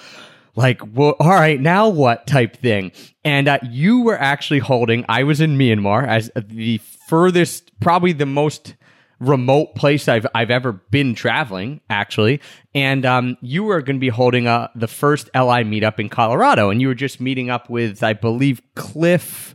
like, 0.55 0.82
well, 0.94 1.17
all 1.19 1.31
right, 1.31 1.58
now 1.58 1.88
what 1.88 2.26
type 2.26 2.58
thing. 2.58 2.93
And 3.25 3.49
uh, 3.49 3.58
you 3.62 4.03
were 4.03 4.19
actually 4.19 4.58
holding, 4.58 5.06
I 5.08 5.23
was 5.23 5.41
in 5.41 5.56
Myanmar 5.56 6.06
as 6.06 6.31
the 6.37 6.79
furthest, 7.08 7.70
probably 7.81 8.13
the 8.13 8.27
most 8.27 8.75
remote 9.22 9.74
place 9.74 10.08
I've 10.08 10.26
I've 10.34 10.50
ever 10.50 10.72
been 10.72 11.14
traveling, 11.14 11.81
actually. 11.88 12.41
And 12.74 13.06
um, 13.06 13.36
you 13.41 13.64
were 13.64 13.81
going 13.81 13.96
to 13.96 14.00
be 14.00 14.08
holding 14.08 14.46
a, 14.46 14.70
the 14.74 14.88
first 14.88 15.31
LI 15.34 15.64
meetup 15.64 15.98
in 15.98 16.08
Colorado, 16.08 16.70
and 16.70 16.81
you 16.81 16.88
were 16.88 16.94
just 16.94 17.20
meeting 17.20 17.48
up 17.48 17.70
with, 17.70 18.02
I 18.02 18.12
believe, 18.12 18.60
Cliff 18.74 19.55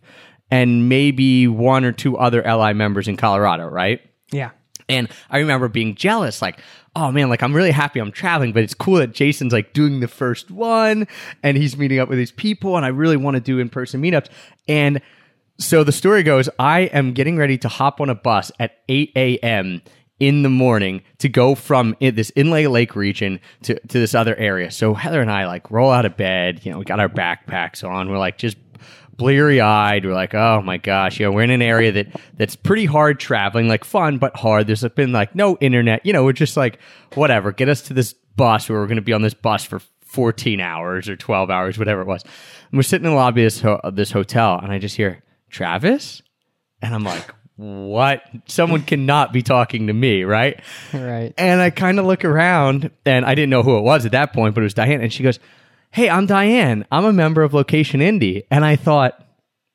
and 0.50 0.88
maybe 0.88 1.48
one 1.48 1.84
or 1.84 1.92
two 1.92 2.18
other 2.18 2.42
LI 2.42 2.74
members 2.74 3.08
in 3.08 3.18
Colorado, 3.18 3.68
right? 3.68 4.00
Yeah. 4.32 4.52
And 4.90 5.10
I 5.30 5.40
remember 5.40 5.68
being 5.68 5.96
jealous, 5.96 6.42
like, 6.42 6.62
oh 6.96 7.12
man, 7.12 7.28
like 7.30 7.44
I'm 7.44 7.54
really 7.54 7.72
happy 7.72 8.00
I'm 8.00 8.14
traveling, 8.14 8.54
but 8.54 8.64
it's 8.64 8.74
cool 8.74 8.96
that 8.96 9.14
Jason's 9.14 9.52
like 9.52 9.74
doing 9.74 10.00
the 10.00 10.08
first 10.08 10.50
one 10.50 11.08
and 11.44 11.58
he's 11.58 11.78
meeting 11.78 12.00
up 12.00 12.08
with 12.08 12.18
these 12.18 12.32
people, 12.32 12.78
and 12.78 12.86
I 12.86 12.90
really 12.90 13.18
want 13.18 13.36
to 13.36 13.42
do 13.42 13.60
in 13.60 13.68
person 13.68 14.02
meetups. 14.02 14.30
And 14.70 15.02
so 15.58 15.84
the 15.84 15.92
story 15.92 16.24
goes 16.24 16.50
I 16.60 16.82
am 16.82 17.14
getting 17.14 17.38
ready 17.38 17.58
to 17.60 17.68
hop 17.68 18.02
on 18.02 18.10
a 18.10 18.16
bus 18.16 18.52
at 18.60 18.80
8 18.90 19.12
a.m. 19.16 19.82
in 20.20 20.44
the 20.44 20.50
morning 20.50 21.02
to 21.20 21.30
go 21.30 21.56
from 21.56 21.96
this 22.00 22.32
Inlay 22.36 22.68
Lake 22.68 22.96
region 22.96 23.40
to, 23.64 23.80
to 23.80 24.00
this 24.00 24.16
other 24.16 24.36
area. 24.36 24.72
So 24.72 24.94
Heather 24.94 25.22
and 25.22 25.32
I 25.32 25.48
like 25.48 25.70
roll 25.72 25.92
out 25.92 26.06
of 26.06 26.18
bed, 26.18 26.66
you 26.66 26.72
know, 26.72 26.80
we 26.80 26.86
got 26.86 27.00
our 27.00 27.10
backpacks 27.10 27.88
on. 27.88 28.10
We're 28.10 28.20
like 28.20 28.38
just 28.38 28.58
bleary 29.18 29.60
eyed. 29.60 30.06
We're 30.06 30.14
like, 30.14 30.36
oh 30.36 30.62
my 30.62 30.78
gosh, 30.78 31.20
you 31.20 31.26
know, 31.26 31.32
we're 31.32 31.42
in 31.42 31.50
an 31.50 31.62
area 31.62 31.92
that 31.92 32.08
that's 32.36 32.56
pretty 32.56 32.86
hard 32.86 33.20
traveling, 33.20 33.68
like 33.68 33.84
fun 33.84 34.20
but 34.20 34.36
hard. 34.38 34.68
There's 34.68 34.84
been 34.90 35.12
like 35.12 35.36
no 35.36 35.58
internet, 35.58 36.06
you 36.06 36.14
know. 36.14 36.24
We're 36.24 36.34
just 36.34 36.56
like, 36.56 36.80
whatever, 37.16 37.52
get 37.52 37.68
us 37.68 37.82
to 37.84 37.94
this 37.94 38.14
bus 38.14 38.70
where 38.70 38.80
we're 38.80 38.86
going 38.86 38.98
to 38.98 39.02
be 39.02 39.14
on 39.14 39.24
this 39.24 39.34
bus 39.34 39.66
for 39.66 39.82
14 40.02 40.62
hours 40.62 41.10
or 41.10 41.16
12 41.16 41.50
hours, 41.50 41.78
whatever 41.78 42.02
it 42.02 42.08
was. 42.08 42.24
And 42.24 42.78
we're 42.78 42.84
sitting 42.84 43.06
in 43.06 43.12
the 43.12 43.18
lobby 43.18 43.42
of 43.42 43.48
this, 43.48 43.62
ho- 43.62 43.82
of 43.84 43.96
this 43.96 44.12
hotel, 44.12 44.60
and 44.62 44.72
I 44.72 44.78
just 44.78 44.96
hear 44.96 45.22
Travis? 45.50 46.22
And 46.82 46.94
I'm 46.94 47.04
like, 47.04 47.34
what? 47.56 48.22
Someone 48.48 48.84
cannot 48.84 49.34
be 49.34 49.42
talking 49.42 49.88
to 49.88 49.94
me, 49.94 50.24
right? 50.24 50.60
Right. 50.94 51.34
And 51.38 51.60
I 51.62 51.70
kind 51.72 52.00
of 52.00 52.06
look 52.06 52.24
around 52.24 52.92
and 53.06 53.26
I 53.26 53.34
didn't 53.36 53.50
know 53.50 53.64
who 53.64 53.78
it 53.78 53.82
was 53.82 54.06
at 54.06 54.12
that 54.12 54.34
point, 54.34 54.54
but 54.56 54.62
it 54.62 54.66
was 54.66 54.74
Diane. 54.76 55.02
And 55.02 55.12
she 55.12 55.24
goes, 55.24 55.40
Hey, 55.92 56.10
I'm 56.10 56.26
Diane. 56.28 56.86
I'm 56.92 57.06
a 57.06 57.14
member 57.14 57.42
of 57.44 57.54
Location 57.54 58.02
Indie. 58.02 58.44
And 58.52 58.64
I 58.66 58.76
thought, 58.76 59.24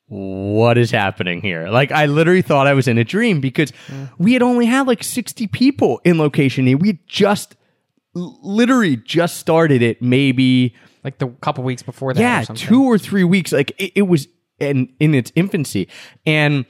what 0.07 0.77
is 0.77 0.91
happening 0.91 1.41
here? 1.41 1.67
Like, 1.69 1.91
I 1.91 2.05
literally 2.05 2.43
thought 2.43 2.67
I 2.67 2.73
was 2.73 2.87
in 2.87 2.97
a 2.99 3.03
dream 3.03 3.41
because 3.41 3.73
we 4.19 4.33
had 4.33 4.43
only 4.43 4.67
had 4.67 4.85
like 4.85 5.03
60 5.03 5.47
people 5.47 5.99
in 6.05 6.19
Location 6.19 6.65
Indie. 6.65 6.79
We 6.79 6.99
just 7.07 7.55
literally 8.13 8.95
just 8.97 9.37
started 9.37 9.81
it, 9.81 10.01
maybe 10.01 10.75
Like 11.03 11.17
the 11.17 11.27
couple 11.41 11.63
weeks 11.63 11.81
before 11.81 12.13
that. 12.13 12.19
yeah, 12.21 12.45
or 12.47 12.55
two 12.55 12.83
or 12.83 12.97
three 12.99 13.23
weeks. 13.23 13.51
Like 13.51 13.71
it, 13.79 13.93
it 13.95 14.01
was 14.03 14.27
in 14.69 14.93
in 14.99 15.13
its 15.15 15.31
infancy, 15.35 15.87
and 16.25 16.65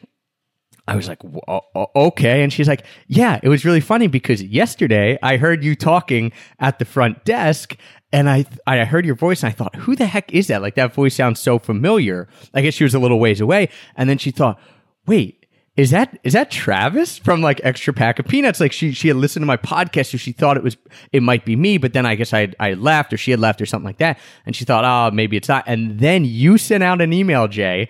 I 0.88 0.96
was 0.98 1.08
like, 1.08 1.20
"W- 1.20 1.40
o- 1.48 1.62
o- 1.76 1.92
okay. 2.08 2.44
And 2.44 2.52
she's 2.52 2.68
like, 2.68 2.86
yeah, 3.08 3.40
it 3.42 3.48
was 3.48 3.64
really 3.64 3.80
funny 3.80 4.08
because 4.08 4.44
yesterday 4.44 5.18
I 5.24 5.38
heard 5.38 5.64
you 5.64 5.76
talking 5.78 6.34
at 6.60 6.78
the 6.78 6.84
front 6.86 7.24
desk. 7.24 7.78
And 8.12 8.30
I, 8.30 8.46
I 8.68 8.84
heard 8.84 9.06
your 9.06 9.16
voice 9.16 9.42
and 9.44 9.50
I 9.50 9.54
thought, 9.54 9.76
who 9.78 9.96
the 9.96 10.06
heck 10.06 10.32
is 10.34 10.48
that? 10.48 10.62
Like 10.62 10.76
that 10.76 10.94
voice 10.94 11.16
sounds 11.16 11.40
so 11.40 11.58
familiar. 11.58 12.28
I 12.54 12.62
guess 12.62 12.74
she 12.74 12.84
was 12.84 12.94
a 12.94 13.00
little 13.00 13.20
ways 13.20 13.40
away. 13.42 13.70
And 13.96 14.10
then 14.10 14.18
she 14.18 14.30
thought, 14.30 14.60
wait, 15.08 15.43
is 15.76 15.90
that 15.90 16.20
is 16.24 16.34
that 16.34 16.52
Travis 16.52 17.18
from 17.18 17.42
like 17.42 17.60
Extra 17.64 17.94
Pack 17.94 18.20
of 18.20 18.28
Peanuts? 18.28 18.60
Like 18.60 18.72
she 18.72 18.92
she 18.92 19.08
had 19.08 19.18
listened 19.18 19.42
to 19.42 19.48
my 19.48 19.58
podcast, 19.58 20.12
so 20.12 20.18
she 20.18 20.32
thought 20.32 20.56
it 20.56 20.62
was 20.62 20.78
it 21.12 21.24
might 21.24 21.46
be 21.46 21.56
me, 21.56 21.80
but 21.80 21.94
then 21.94 22.06
I 22.06 22.14
guess 22.14 22.32
I 22.32 22.54
I 22.60 22.74
left 22.74 23.12
or 23.12 23.18
she 23.18 23.32
had 23.32 23.40
left 23.40 23.60
or 23.60 23.66
something 23.66 23.86
like 23.86 23.98
that, 23.98 24.20
and 24.46 24.56
she 24.56 24.66
thought, 24.66 24.86
oh, 24.86 25.14
maybe 25.14 25.36
it's 25.36 25.48
not. 25.48 25.64
And 25.66 26.00
then 26.00 26.26
you 26.26 26.60
sent 26.60 26.84
out 26.84 27.02
an 27.02 27.12
email, 27.12 27.48
Jay, 27.48 27.90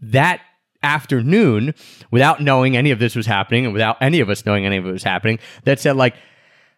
that 0.00 0.42
afternoon, 0.84 1.74
without 2.12 2.40
knowing 2.40 2.76
any 2.76 2.92
of 2.92 3.00
this 3.00 3.16
was 3.16 3.26
happening 3.26 3.64
and 3.64 3.72
without 3.72 3.96
any 4.00 4.20
of 4.20 4.30
us 4.30 4.46
knowing 4.46 4.64
any 4.64 4.76
of 4.76 4.86
it 4.86 4.92
was 4.92 5.04
happening, 5.04 5.38
that 5.64 5.80
said 5.80 5.96
like. 5.96 6.14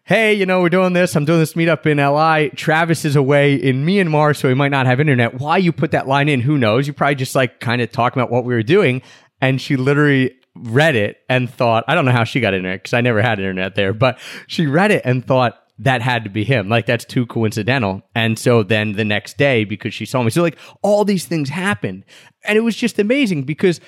Hey, 0.03 0.33
you 0.33 0.45
know, 0.45 0.61
we're 0.61 0.69
doing 0.69 0.93
this. 0.93 1.17
I'm 1.17 1.25
doing 1.25 1.39
this 1.39 1.55
meetup 1.55 1.85
in 1.85 1.97
LI. 1.97 2.51
Travis 2.55 3.03
is 3.03 3.17
away 3.17 3.55
in 3.55 3.85
Myanmar, 3.85 4.37
so 4.37 4.47
he 4.47 4.53
might 4.53 4.71
not 4.71 4.85
have 4.85 5.01
internet. 5.01 5.33
Why 5.33 5.57
you 5.57 5.73
put 5.73 5.91
that 5.91 6.07
line 6.07 6.29
in, 6.29 6.39
who 6.39 6.57
knows? 6.57 6.87
You 6.87 6.93
probably 6.93 7.15
just 7.15 7.35
like 7.35 7.59
kind 7.59 7.81
of 7.81 7.91
talking 7.91 8.21
about 8.21 8.31
what 8.31 8.45
we 8.45 8.53
were 8.53 8.63
doing. 8.63 9.01
And 9.41 9.59
she 9.59 9.75
literally 9.75 10.33
read 10.63 10.95
it 10.95 11.17
and 11.29 11.49
thought, 11.49 11.83
I 11.87 11.95
don't 11.95 12.05
know 12.05 12.11
how 12.11 12.23
she 12.23 12.39
got 12.39 12.53
internet 12.53 12.83
because 12.83 12.93
I 12.93 13.01
never 13.01 13.21
had 13.21 13.39
internet 13.39 13.75
there, 13.75 13.93
but 13.93 14.19
she 14.47 14.67
read 14.67 14.91
it 14.91 15.01
and 15.05 15.25
thought 15.25 15.61
that 15.79 16.01
had 16.01 16.23
to 16.23 16.29
be 16.29 16.43
him. 16.43 16.69
Like 16.69 16.85
that's 16.85 17.05
too 17.05 17.25
coincidental. 17.25 18.01
And 18.15 18.37
so 18.37 18.63
then 18.63 18.93
the 18.93 19.05
next 19.05 19.37
day, 19.37 19.63
because 19.63 19.93
she 19.93 20.05
saw 20.05 20.23
me, 20.23 20.31
so 20.31 20.41
like 20.41 20.57
all 20.81 21.05
these 21.05 21.25
things 21.25 21.49
happened. 21.49 22.03
And 22.45 22.57
it 22.57 22.61
was 22.61 22.75
just 22.75 22.99
amazing 22.99 23.43
because 23.43 23.79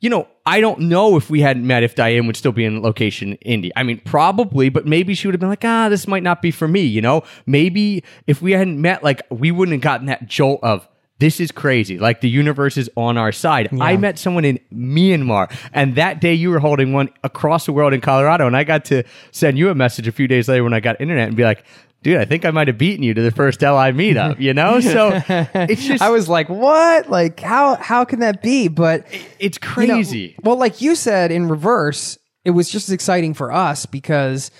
you 0.00 0.08
know, 0.08 0.26
I 0.46 0.60
don't 0.62 0.80
know 0.80 1.16
if 1.16 1.28
we 1.28 1.42
hadn't 1.42 1.66
met 1.66 1.82
if 1.82 1.94
Diane 1.94 2.26
would 2.26 2.36
still 2.36 2.52
be 2.52 2.64
in 2.64 2.82
location 2.82 3.36
indie. 3.44 3.70
I 3.76 3.82
mean, 3.82 4.00
probably, 4.04 4.70
but 4.70 4.86
maybe 4.86 5.14
she 5.14 5.28
would 5.28 5.34
have 5.34 5.40
been 5.40 5.50
like, 5.50 5.64
ah, 5.64 5.90
this 5.90 6.08
might 6.08 6.22
not 6.22 6.40
be 6.40 6.50
for 6.50 6.66
me, 6.66 6.80
you 6.80 7.02
know? 7.02 7.22
Maybe 7.44 8.02
if 8.26 8.40
we 8.40 8.52
hadn't 8.52 8.80
met, 8.80 9.04
like, 9.04 9.20
we 9.30 9.50
wouldn't 9.50 9.74
have 9.74 9.82
gotten 9.82 10.06
that 10.06 10.26
jolt 10.26 10.60
of, 10.62 10.88
this 11.20 11.38
is 11.38 11.52
crazy. 11.52 11.98
Like, 11.98 12.20
the 12.20 12.28
universe 12.28 12.76
is 12.76 12.90
on 12.96 13.16
our 13.16 13.30
side. 13.30 13.68
I 13.80 13.96
met 13.96 14.18
someone 14.18 14.44
in 14.44 14.58
Myanmar, 14.74 15.54
and 15.72 15.94
that 15.94 16.20
day 16.20 16.34
you 16.34 16.50
were 16.50 16.58
holding 16.58 16.92
one 16.92 17.10
across 17.22 17.66
the 17.66 17.72
world 17.72 17.92
in 17.92 18.00
Colorado, 18.00 18.46
and 18.46 18.56
I 18.56 18.64
got 18.64 18.86
to 18.86 19.04
send 19.30 19.58
you 19.58 19.68
a 19.68 19.74
message 19.74 20.08
a 20.08 20.12
few 20.12 20.26
days 20.26 20.48
later 20.48 20.64
when 20.64 20.72
I 20.72 20.80
got 20.80 21.00
internet 21.00 21.28
and 21.28 21.36
be 21.36 21.44
like, 21.44 21.64
dude, 22.02 22.16
I 22.16 22.24
think 22.24 22.44
I 22.44 22.50
might 22.50 22.68
have 22.68 22.78
beaten 22.78 23.02
you 23.02 23.14
to 23.14 23.22
the 23.22 23.30
first 23.30 23.60
LI 23.60 23.92
meetup, 23.92 24.40
you 24.40 24.54
know? 24.54 24.80
So 24.90 25.22
it's 25.28 25.86
just, 25.86 26.02
I 26.02 26.10
was 26.10 26.28
like, 26.28 26.48
what? 26.48 27.10
Like, 27.10 27.38
how 27.38 27.76
how 27.76 28.04
can 28.04 28.20
that 28.20 28.42
be? 28.42 28.68
But 28.68 29.06
it's 29.38 29.58
you 29.62 29.86
know, 29.86 29.94
crazy. 29.94 30.36
well, 30.42 30.56
like 30.56 30.80
you 30.80 30.94
said 30.94 31.30
in 31.30 31.48
reverse, 31.48 32.18
it 32.44 32.50
was 32.50 32.70
just 32.70 32.88
as 32.88 32.92
exciting 32.92 33.34
for 33.34 33.52
us 33.52 33.86
because 33.86 34.50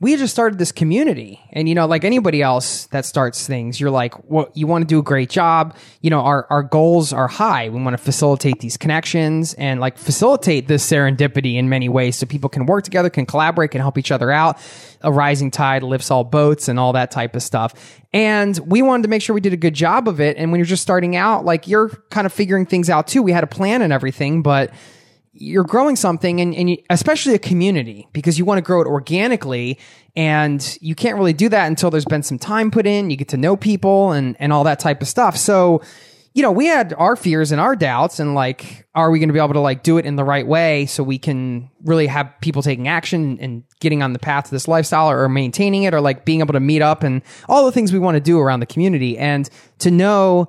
we 0.00 0.16
just 0.16 0.32
started 0.32 0.60
this 0.60 0.70
community. 0.70 1.40
And, 1.50 1.68
you 1.68 1.74
know, 1.74 1.86
like 1.86 2.04
anybody 2.04 2.40
else 2.40 2.86
that 2.86 3.04
starts 3.04 3.46
things, 3.48 3.80
you're 3.80 3.90
like, 3.90 4.14
well, 4.30 4.48
you 4.54 4.68
want 4.68 4.82
to 4.82 4.86
do 4.86 5.00
a 5.00 5.02
great 5.02 5.28
job. 5.28 5.76
You 6.00 6.10
know, 6.10 6.20
our, 6.20 6.46
our 6.50 6.62
goals 6.62 7.12
are 7.12 7.26
high. 7.26 7.68
We 7.68 7.82
want 7.82 7.94
to 7.94 8.02
facilitate 8.02 8.60
these 8.60 8.76
connections 8.76 9.54
and 9.54 9.80
like 9.80 9.98
facilitate 9.98 10.68
this 10.68 10.88
serendipity 10.88 11.56
in 11.56 11.68
many 11.68 11.88
ways 11.88 12.16
so 12.16 12.26
people 12.26 12.48
can 12.48 12.66
work 12.66 12.84
together, 12.84 13.10
can 13.10 13.26
collaborate, 13.26 13.72
can 13.72 13.80
help 13.80 13.98
each 13.98 14.12
other 14.12 14.30
out. 14.30 14.58
A 15.00 15.10
rising 15.10 15.50
tide 15.50 15.82
lifts 15.82 16.12
all 16.12 16.22
boats 16.22 16.68
and 16.68 16.78
all 16.78 16.92
that 16.92 17.10
type 17.10 17.34
of 17.34 17.42
stuff. 17.42 18.00
And 18.12 18.56
we 18.58 18.82
wanted 18.82 19.02
to 19.02 19.08
make 19.08 19.20
sure 19.20 19.34
we 19.34 19.40
did 19.40 19.52
a 19.52 19.56
good 19.56 19.74
job 19.74 20.06
of 20.06 20.20
it. 20.20 20.36
And 20.36 20.52
when 20.52 20.60
you're 20.60 20.66
just 20.66 20.82
starting 20.82 21.16
out, 21.16 21.44
like 21.44 21.66
you're 21.66 21.88
kind 22.10 22.24
of 22.24 22.32
figuring 22.32 22.66
things 22.66 22.88
out 22.88 23.08
too. 23.08 23.20
We 23.20 23.32
had 23.32 23.42
a 23.42 23.48
plan 23.48 23.82
and 23.82 23.92
everything, 23.92 24.42
but 24.42 24.72
you're 25.32 25.64
growing 25.64 25.96
something 25.96 26.40
and, 26.40 26.54
and 26.54 26.70
you, 26.70 26.76
especially 26.90 27.34
a 27.34 27.38
community 27.38 28.08
because 28.12 28.38
you 28.38 28.44
want 28.44 28.58
to 28.58 28.62
grow 28.62 28.80
it 28.80 28.86
organically 28.86 29.78
and 30.14 30.76
you 30.80 30.94
can't 30.94 31.16
really 31.16 31.32
do 31.32 31.48
that 31.48 31.66
until 31.66 31.90
there's 31.90 32.04
been 32.04 32.22
some 32.22 32.38
time 32.38 32.70
put 32.70 32.86
in. 32.86 33.10
You 33.10 33.16
get 33.16 33.28
to 33.28 33.38
know 33.38 33.56
people 33.56 34.12
and, 34.12 34.36
and 34.38 34.52
all 34.52 34.64
that 34.64 34.78
type 34.78 35.00
of 35.00 35.08
stuff. 35.08 35.36
So 35.36 35.82
you 36.34 36.42
know 36.42 36.52
we 36.52 36.66
had 36.66 36.94
our 36.94 37.14
fears 37.16 37.52
and 37.52 37.60
our 37.60 37.76
doubts 37.76 38.18
and 38.18 38.34
like 38.34 38.86
are 38.94 39.10
we 39.10 39.18
going 39.18 39.28
to 39.28 39.32
be 39.34 39.38
able 39.38 39.52
to 39.52 39.60
like 39.60 39.82
do 39.82 39.98
it 39.98 40.06
in 40.06 40.16
the 40.16 40.24
right 40.24 40.46
way 40.46 40.86
so 40.86 41.02
we 41.02 41.18
can 41.18 41.70
really 41.84 42.06
have 42.06 42.32
people 42.40 42.62
taking 42.62 42.88
action 42.88 43.38
and 43.40 43.64
getting 43.80 44.02
on 44.02 44.12
the 44.12 44.18
path 44.18 44.46
to 44.46 44.50
this 44.50 44.66
lifestyle 44.68 45.10
or 45.10 45.28
maintaining 45.28 45.82
it 45.82 45.92
or 45.92 46.00
like 46.00 46.24
being 46.24 46.40
able 46.40 46.52
to 46.52 46.60
meet 46.60 46.82
up 46.82 47.02
and 47.02 47.22
all 47.48 47.66
the 47.66 47.72
things 47.72 47.92
we 47.92 47.98
want 47.98 48.14
to 48.14 48.20
do 48.20 48.38
around 48.38 48.60
the 48.60 48.66
community. 48.66 49.18
And 49.18 49.48
to 49.80 49.90
know 49.90 50.48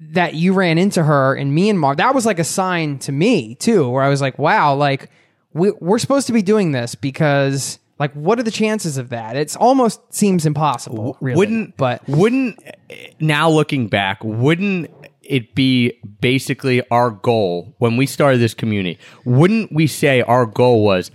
that 0.00 0.34
you 0.34 0.54
ran 0.54 0.78
into 0.78 1.02
her 1.02 1.34
in 1.34 1.54
Myanmar, 1.54 1.96
that 1.96 2.14
was 2.14 2.24
like 2.26 2.38
a 2.38 2.44
sign 2.44 2.98
to 3.00 3.12
me 3.12 3.54
too, 3.56 3.88
where 3.88 4.02
I 4.02 4.08
was 4.08 4.20
like, 4.20 4.38
wow, 4.38 4.74
like 4.74 5.10
we, 5.52 5.72
we're 5.80 5.98
supposed 5.98 6.26
to 6.28 6.32
be 6.32 6.42
doing 6.42 6.72
this 6.72 6.94
because 6.94 7.78
like, 7.98 8.12
what 8.14 8.38
are 8.38 8.42
the 8.42 8.50
chances 8.50 8.96
of 8.96 9.10
that? 9.10 9.36
It's 9.36 9.56
almost 9.56 10.00
seems 10.12 10.46
impossible, 10.46 11.18
really. 11.20 11.36
wouldn't 11.36 11.76
but 11.76 12.06
wouldn't 12.08 12.58
eh, 12.88 13.10
now 13.20 13.50
looking 13.50 13.88
back 13.88 14.24
wouldn't 14.24 14.90
it 15.22 15.54
be 15.54 15.92
basically 16.20 16.82
our 16.90 17.10
goal 17.10 17.74
when 17.78 17.96
we 17.96 18.06
started 18.06 18.38
this 18.38 18.54
community 18.54 18.98
wouldn't 19.24 19.70
we 19.70 19.86
say 19.86 20.22
our 20.22 20.44
goal 20.44 20.82
was 20.82 21.10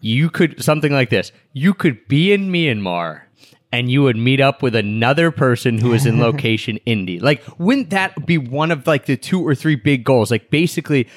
you 0.00 0.30
could 0.30 0.62
something 0.62 0.90
like 0.90 1.10
this 1.10 1.32
you 1.52 1.74
could 1.74 2.08
be 2.08 2.32
in 2.32 2.50
myanmar 2.50 3.22
and 3.72 3.90
you 3.90 4.02
would 4.02 4.16
meet 4.16 4.40
up 4.40 4.62
with 4.62 4.74
another 4.76 5.30
person 5.30 5.78
who 5.78 5.92
is 5.94 6.06
in 6.06 6.20
location 6.28 6.78
indie 6.86 7.20
like 7.20 7.42
wouldn't 7.58 7.90
that 7.90 8.26
be 8.26 8.38
one 8.38 8.70
of 8.70 8.86
like 8.86 9.06
the 9.06 9.16
two 9.16 9.44
or 9.46 9.54
three 9.54 9.74
big 9.76 10.04
goals 10.04 10.30
like 10.30 10.50
basically 10.50 11.08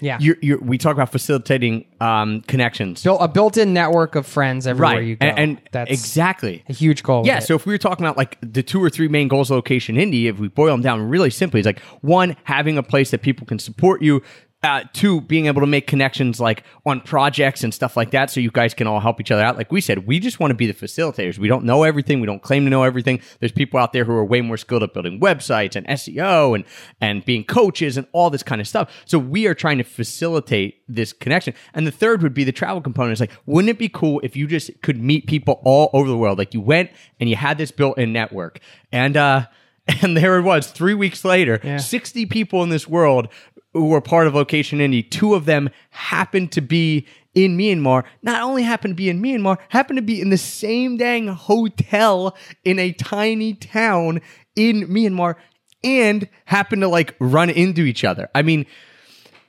Yeah. 0.00 0.18
you're, 0.20 0.36
you're, 0.42 0.58
we 0.60 0.76
talk 0.76 0.92
about 0.94 1.10
facilitating 1.12 1.86
um, 2.00 2.42
connections 2.42 3.02
built 3.02 3.22
a 3.22 3.28
built-in 3.28 3.72
network 3.72 4.14
of 4.16 4.26
friends 4.26 4.66
everywhere 4.66 4.96
right 4.96 5.06
you 5.06 5.16
go. 5.16 5.26
and, 5.26 5.38
and 5.38 5.60
that's 5.72 5.90
exactly 5.90 6.62
a 6.68 6.72
huge 6.74 7.02
goal. 7.02 7.24
yeah, 7.26 7.38
so 7.38 7.54
if 7.54 7.64
we 7.64 7.72
were 7.72 7.78
talking 7.78 8.04
about 8.04 8.16
like 8.18 8.36
the 8.42 8.62
two 8.62 8.82
or 8.82 8.90
three 8.90 9.08
main 9.08 9.28
goals 9.28 9.50
of 9.50 9.54
location 9.56 9.96
indie, 9.96 10.26
if 10.26 10.38
we 10.38 10.48
boil 10.48 10.72
them 10.72 10.82
down 10.82 11.08
really 11.08 11.30
simply, 11.30 11.60
it's 11.60 11.66
like 11.66 11.80
one, 12.02 12.36
having 12.44 12.76
a 12.76 12.82
place 12.82 13.10
that 13.12 13.22
people 13.22 13.46
can 13.46 13.58
support 13.58 14.02
you. 14.02 14.20
Uh, 14.64 14.82
two, 14.94 15.20
being 15.20 15.44
able 15.44 15.60
to 15.60 15.66
make 15.66 15.86
connections 15.86 16.40
like 16.40 16.64
on 16.86 17.02
projects 17.02 17.62
and 17.62 17.74
stuff 17.74 17.98
like 17.98 18.12
that, 18.12 18.30
so 18.30 18.40
you 18.40 18.50
guys 18.50 18.72
can 18.72 18.86
all 18.86 18.98
help 18.98 19.20
each 19.20 19.30
other 19.30 19.42
out. 19.42 19.58
Like 19.58 19.70
we 19.70 19.82
said, 19.82 20.06
we 20.06 20.18
just 20.18 20.40
want 20.40 20.52
to 20.52 20.54
be 20.54 20.66
the 20.66 20.72
facilitators. 20.72 21.36
We 21.36 21.48
don't 21.48 21.64
know 21.64 21.82
everything. 21.82 22.20
We 22.20 22.26
don't 22.26 22.42
claim 22.42 22.64
to 22.64 22.70
know 22.70 22.82
everything. 22.82 23.20
There's 23.40 23.52
people 23.52 23.78
out 23.78 23.92
there 23.92 24.04
who 24.04 24.12
are 24.12 24.24
way 24.24 24.40
more 24.40 24.56
skilled 24.56 24.82
at 24.82 24.94
building 24.94 25.20
websites 25.20 25.76
and 25.76 25.86
SEO 25.86 26.54
and 26.54 26.64
and 26.98 27.22
being 27.26 27.44
coaches 27.44 27.98
and 27.98 28.06
all 28.12 28.30
this 28.30 28.42
kind 28.42 28.60
of 28.60 28.66
stuff. 28.66 28.90
So 29.04 29.18
we 29.18 29.46
are 29.46 29.54
trying 29.54 29.76
to 29.78 29.84
facilitate 29.84 30.82
this 30.88 31.12
connection. 31.12 31.52
And 31.74 31.86
the 31.86 31.92
third 31.92 32.22
would 32.22 32.32
be 32.32 32.44
the 32.44 32.52
travel 32.52 32.80
component. 32.80 33.12
It's 33.12 33.20
like, 33.20 33.32
wouldn't 33.44 33.68
it 33.68 33.78
be 33.78 33.90
cool 33.90 34.20
if 34.22 34.34
you 34.34 34.46
just 34.46 34.70
could 34.80 34.98
meet 34.98 35.26
people 35.26 35.60
all 35.64 35.90
over 35.92 36.08
the 36.08 36.16
world? 36.16 36.38
Like 36.38 36.54
you 36.54 36.62
went 36.62 36.90
and 37.20 37.28
you 37.28 37.36
had 37.36 37.58
this 37.58 37.70
built-in 37.70 38.14
network, 38.14 38.60
and 38.90 39.16
uh, 39.16 39.46
and 40.02 40.16
there 40.16 40.38
it 40.38 40.42
was. 40.42 40.70
Three 40.70 40.94
weeks 40.94 41.24
later, 41.24 41.60
Yeah. 41.62 41.76
sixty 41.78 42.26
people 42.26 42.62
in 42.62 42.68
this 42.70 42.88
world 42.88 43.28
who 43.72 43.86
were 43.88 44.00
part 44.00 44.26
of 44.26 44.34
Location 44.34 44.78
Indie. 44.78 45.08
Two 45.10 45.34
of 45.34 45.44
them 45.46 45.68
happened 45.90 46.52
to 46.52 46.60
be 46.60 47.06
in 47.34 47.58
Myanmar. 47.58 48.04
Not 48.22 48.42
only 48.42 48.62
happened 48.62 48.92
to 48.92 48.96
be 48.96 49.08
in 49.08 49.20
Myanmar, 49.20 49.58
happened 49.70 49.96
to 49.96 50.02
be 50.02 50.20
in 50.20 50.30
the 50.30 50.38
same 50.38 50.96
dang 50.96 51.26
hotel 51.26 52.36
in 52.64 52.78
a 52.78 52.92
tiny 52.92 53.54
town 53.54 54.20
in 54.54 54.86
Myanmar, 54.88 55.34
and 55.82 56.28
happened 56.44 56.82
to 56.82 56.88
like 56.88 57.14
run 57.18 57.50
into 57.50 57.82
each 57.82 58.04
other. 58.04 58.28
I 58.34 58.42
mean, 58.42 58.66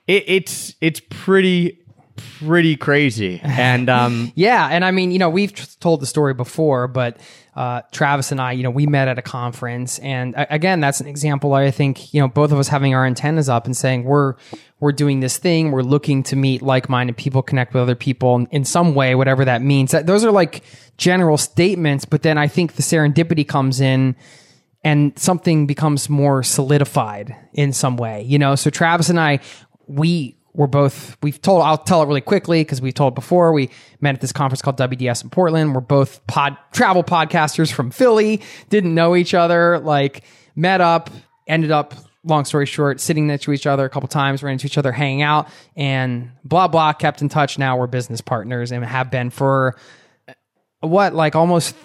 it, 0.08 0.24
it's 0.26 0.74
it's 0.80 1.00
pretty 1.08 1.78
pretty 2.16 2.76
crazy, 2.76 3.40
and 3.42 3.88
um, 3.88 4.32
Yeah, 4.36 4.66
and 4.66 4.84
I 4.84 4.90
mean, 4.90 5.10
you 5.10 5.18
know, 5.18 5.30
we've 5.30 5.54
t- 5.54 5.64
told 5.80 6.00
the 6.00 6.06
story 6.06 6.34
before, 6.34 6.88
but 6.88 7.18
uh, 7.54 7.82
Travis 7.92 8.32
and 8.32 8.40
I, 8.40 8.52
you 8.52 8.62
know, 8.62 8.70
we 8.70 8.86
met 8.86 9.08
at 9.08 9.18
a 9.18 9.22
conference, 9.22 9.98
and 10.00 10.34
a- 10.34 10.52
again, 10.52 10.80
that's 10.80 11.00
an 11.00 11.06
example. 11.06 11.54
I 11.54 11.70
think 11.70 12.12
you 12.12 12.20
know, 12.20 12.28
both 12.28 12.52
of 12.52 12.58
us 12.58 12.68
having 12.68 12.94
our 12.94 13.06
antennas 13.06 13.48
up 13.48 13.66
and 13.66 13.76
saying 13.76 14.04
we're 14.04 14.34
we're 14.80 14.92
doing 14.92 15.20
this 15.20 15.38
thing, 15.38 15.70
we're 15.70 15.82
looking 15.82 16.22
to 16.24 16.36
meet 16.36 16.60
like-minded 16.60 17.16
people, 17.16 17.42
connect 17.42 17.72
with 17.72 17.82
other 17.82 17.94
people 17.94 18.36
in, 18.36 18.46
in 18.50 18.64
some 18.64 18.94
way, 18.94 19.14
whatever 19.14 19.44
that 19.44 19.62
means. 19.62 19.92
That, 19.92 20.06
those 20.06 20.22
are 20.24 20.30
like 20.30 20.62
general 20.98 21.38
statements, 21.38 22.04
but 22.04 22.22
then 22.22 22.36
I 22.36 22.46
think 22.46 22.74
the 22.74 22.82
serendipity 22.82 23.46
comes 23.48 23.80
in 23.80 24.16
and 24.84 25.18
something 25.18 25.66
becomes 25.66 26.10
more 26.10 26.42
solidified 26.42 27.34
in 27.54 27.72
some 27.72 27.96
way, 27.96 28.22
you 28.22 28.38
know? 28.38 28.54
So 28.54 28.68
Travis 28.68 29.08
and 29.08 29.18
I, 29.18 29.40
we, 29.86 30.35
we're 30.56 30.66
both 30.66 31.16
we've 31.22 31.40
told 31.40 31.62
I'll 31.62 31.78
tell 31.78 32.02
it 32.02 32.06
really 32.06 32.20
quickly 32.22 32.62
because 32.62 32.80
we've 32.80 32.94
told 32.94 33.14
before 33.14 33.52
we 33.52 33.70
met 34.00 34.14
at 34.14 34.20
this 34.20 34.32
conference 34.32 34.62
called 34.62 34.78
WDS 34.78 35.22
in 35.22 35.30
Portland. 35.30 35.74
We're 35.74 35.80
both 35.80 36.26
pod 36.26 36.56
travel 36.72 37.04
podcasters 37.04 37.70
from 37.70 37.90
Philly, 37.90 38.40
didn't 38.70 38.94
know 38.94 39.14
each 39.14 39.34
other, 39.34 39.78
like 39.78 40.24
met 40.54 40.80
up, 40.80 41.10
ended 41.46 41.70
up 41.70 41.94
long 42.24 42.44
story 42.44 42.66
short, 42.66 43.00
sitting 43.00 43.26
next 43.26 43.44
to 43.44 43.52
each 43.52 43.66
other 43.66 43.84
a 43.84 43.90
couple 43.90 44.08
times, 44.08 44.42
ran 44.42 44.54
into 44.54 44.66
each 44.66 44.78
other, 44.78 44.92
hanging 44.92 45.22
out, 45.22 45.48
and 45.76 46.30
blah 46.42 46.68
blah. 46.68 46.92
Kept 46.92 47.20
in 47.22 47.28
touch. 47.28 47.58
Now 47.58 47.76
we're 47.76 47.86
business 47.86 48.20
partners 48.20 48.72
and 48.72 48.84
have 48.84 49.10
been 49.10 49.30
for 49.30 49.76
uh, 50.26 50.32
what 50.80 51.14
like 51.14 51.36
almost 51.36 51.76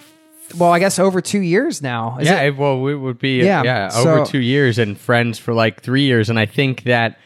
well, 0.57 0.71
I 0.71 0.79
guess 0.79 0.99
over 0.99 1.21
two 1.21 1.41
years 1.41 1.81
now. 1.81 2.17
Is 2.19 2.27
yeah, 2.27 2.41
it? 2.41 2.57
well, 2.57 2.81
we 2.81 2.95
would 2.95 3.19
be 3.19 3.39
Yeah, 3.39 3.63
yeah, 3.63 3.89
so- 3.89 4.15
over 4.15 4.25
two 4.25 4.39
years 4.39 4.77
and 4.77 4.97
friends 4.97 5.39
for 5.39 5.53
like 5.53 5.81
three 5.81 6.03
years, 6.03 6.29
and 6.29 6.39
I 6.39 6.45
think 6.45 6.83
that 6.83 7.17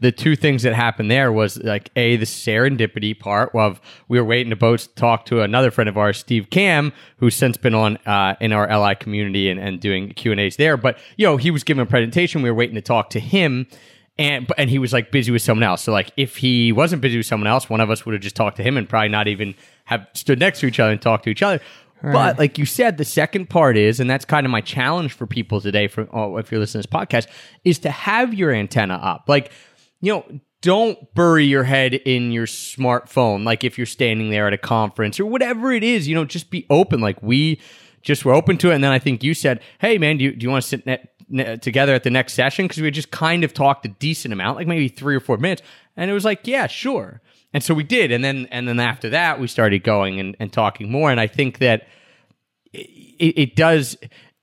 the 0.00 0.12
two 0.12 0.36
things 0.36 0.62
that 0.62 0.74
happened 0.74 1.10
there 1.10 1.32
was 1.32 1.62
like 1.62 1.90
a 1.96 2.16
the 2.16 2.24
serendipity 2.24 3.18
part 3.18 3.54
of 3.54 3.80
we 4.08 4.18
were 4.18 4.24
waiting 4.24 4.50
to 4.50 4.56
both 4.56 4.94
talk 4.94 5.24
to 5.26 5.42
another 5.42 5.70
friend 5.70 5.88
of 5.88 5.96
ours, 5.98 6.18
Steve 6.18 6.48
Kamb, 6.50 6.92
who's 7.18 7.34
since 7.34 7.56
been 7.56 7.74
on 7.74 7.96
uh, 8.06 8.36
in 8.40 8.52
our 8.52 8.66
LI 8.66 8.94
community 8.94 9.50
and, 9.50 9.58
and 9.58 9.80
doing 9.80 10.10
Q 10.10 10.32
and 10.32 10.40
A's 10.40 10.56
there. 10.56 10.76
But 10.76 10.98
you 11.16 11.26
know, 11.26 11.36
he 11.36 11.50
was 11.50 11.64
giving 11.64 11.82
a 11.82 11.86
presentation. 11.86 12.42
We 12.42 12.50
were 12.50 12.56
waiting 12.56 12.76
to 12.76 12.82
talk 12.82 13.10
to 13.10 13.20
him. 13.20 13.66
And, 14.20 14.50
and 14.58 14.68
he 14.68 14.80
was 14.80 14.92
like 14.92 15.12
busy 15.12 15.30
with 15.30 15.42
someone 15.42 15.62
else. 15.62 15.82
So 15.82 15.92
like 15.92 16.10
if 16.16 16.38
he 16.38 16.72
wasn't 16.72 17.02
busy 17.02 17.18
with 17.18 17.26
someone 17.26 17.46
else, 17.46 17.70
one 17.70 17.80
of 17.80 17.88
us 17.88 18.04
would 18.04 18.14
have 18.14 18.22
just 18.22 18.34
talked 18.34 18.56
to 18.56 18.64
him 18.64 18.76
and 18.76 18.88
probably 18.88 19.10
not 19.10 19.28
even 19.28 19.54
have 19.84 20.08
stood 20.12 20.40
next 20.40 20.58
to 20.58 20.66
each 20.66 20.80
other 20.80 20.90
and 20.90 21.00
talked 21.00 21.22
to 21.22 21.30
each 21.30 21.40
other. 21.40 21.60
But 22.02 22.38
like 22.38 22.58
you 22.58 22.66
said, 22.66 22.96
the 22.96 23.04
second 23.04 23.50
part 23.50 23.76
is, 23.76 24.00
and 24.00 24.08
that's 24.08 24.24
kind 24.24 24.46
of 24.46 24.50
my 24.50 24.60
challenge 24.60 25.12
for 25.12 25.26
people 25.26 25.60
today. 25.60 25.88
For 25.88 26.08
oh, 26.12 26.36
if 26.36 26.50
you're 26.50 26.60
listening 26.60 26.82
to 26.82 26.88
this 26.88 27.00
podcast, 27.00 27.26
is 27.64 27.78
to 27.80 27.90
have 27.90 28.34
your 28.34 28.52
antenna 28.52 28.94
up. 28.94 29.24
Like 29.26 29.50
you 30.00 30.12
know, 30.12 30.40
don't 30.60 31.14
bury 31.14 31.44
your 31.44 31.64
head 31.64 31.94
in 31.94 32.32
your 32.32 32.46
smartphone. 32.46 33.44
Like 33.44 33.64
if 33.64 33.78
you're 33.78 33.86
standing 33.86 34.30
there 34.30 34.46
at 34.46 34.52
a 34.52 34.58
conference 34.58 35.20
or 35.20 35.26
whatever 35.26 35.72
it 35.72 35.84
is, 35.84 36.08
you 36.08 36.14
know, 36.14 36.24
just 36.24 36.50
be 36.50 36.66
open. 36.68 37.00
Like 37.00 37.22
we 37.22 37.60
just 38.02 38.24
were 38.24 38.34
open 38.34 38.58
to 38.58 38.70
it. 38.70 38.74
And 38.74 38.82
then 38.82 38.90
I 38.90 38.98
think 38.98 39.22
you 39.22 39.34
said, 39.34 39.62
Hey 39.80 39.98
man, 39.98 40.18
do 40.18 40.24
you, 40.24 40.32
do 40.34 40.44
you 40.44 40.50
want 40.50 40.64
to 40.64 40.82
sit 40.82 41.62
together 41.62 41.94
at 41.94 42.02
the 42.02 42.10
next 42.10 42.32
session? 42.34 42.66
Cause 42.66 42.78
we 42.78 42.90
just 42.90 43.10
kind 43.10 43.44
of 43.44 43.54
talked 43.54 43.86
a 43.86 43.88
decent 43.88 44.32
amount, 44.32 44.56
like 44.56 44.66
maybe 44.66 44.88
three 44.88 45.14
or 45.14 45.20
four 45.20 45.36
minutes. 45.36 45.62
And 45.96 46.10
it 46.10 46.14
was 46.14 46.24
like, 46.24 46.46
yeah, 46.46 46.66
sure. 46.66 47.20
And 47.52 47.62
so 47.62 47.72
we 47.72 47.84
did. 47.84 48.12
And 48.12 48.24
then, 48.24 48.46
and 48.50 48.68
then 48.68 48.80
after 48.80 49.10
that, 49.10 49.40
we 49.40 49.46
started 49.46 49.82
going 49.82 50.20
and, 50.20 50.36
and 50.40 50.52
talking 50.52 50.90
more. 50.90 51.10
And 51.10 51.20
I 51.20 51.26
think 51.26 51.58
that 51.58 51.86
it, 52.72 53.38
it 53.38 53.56
does, 53.56 53.96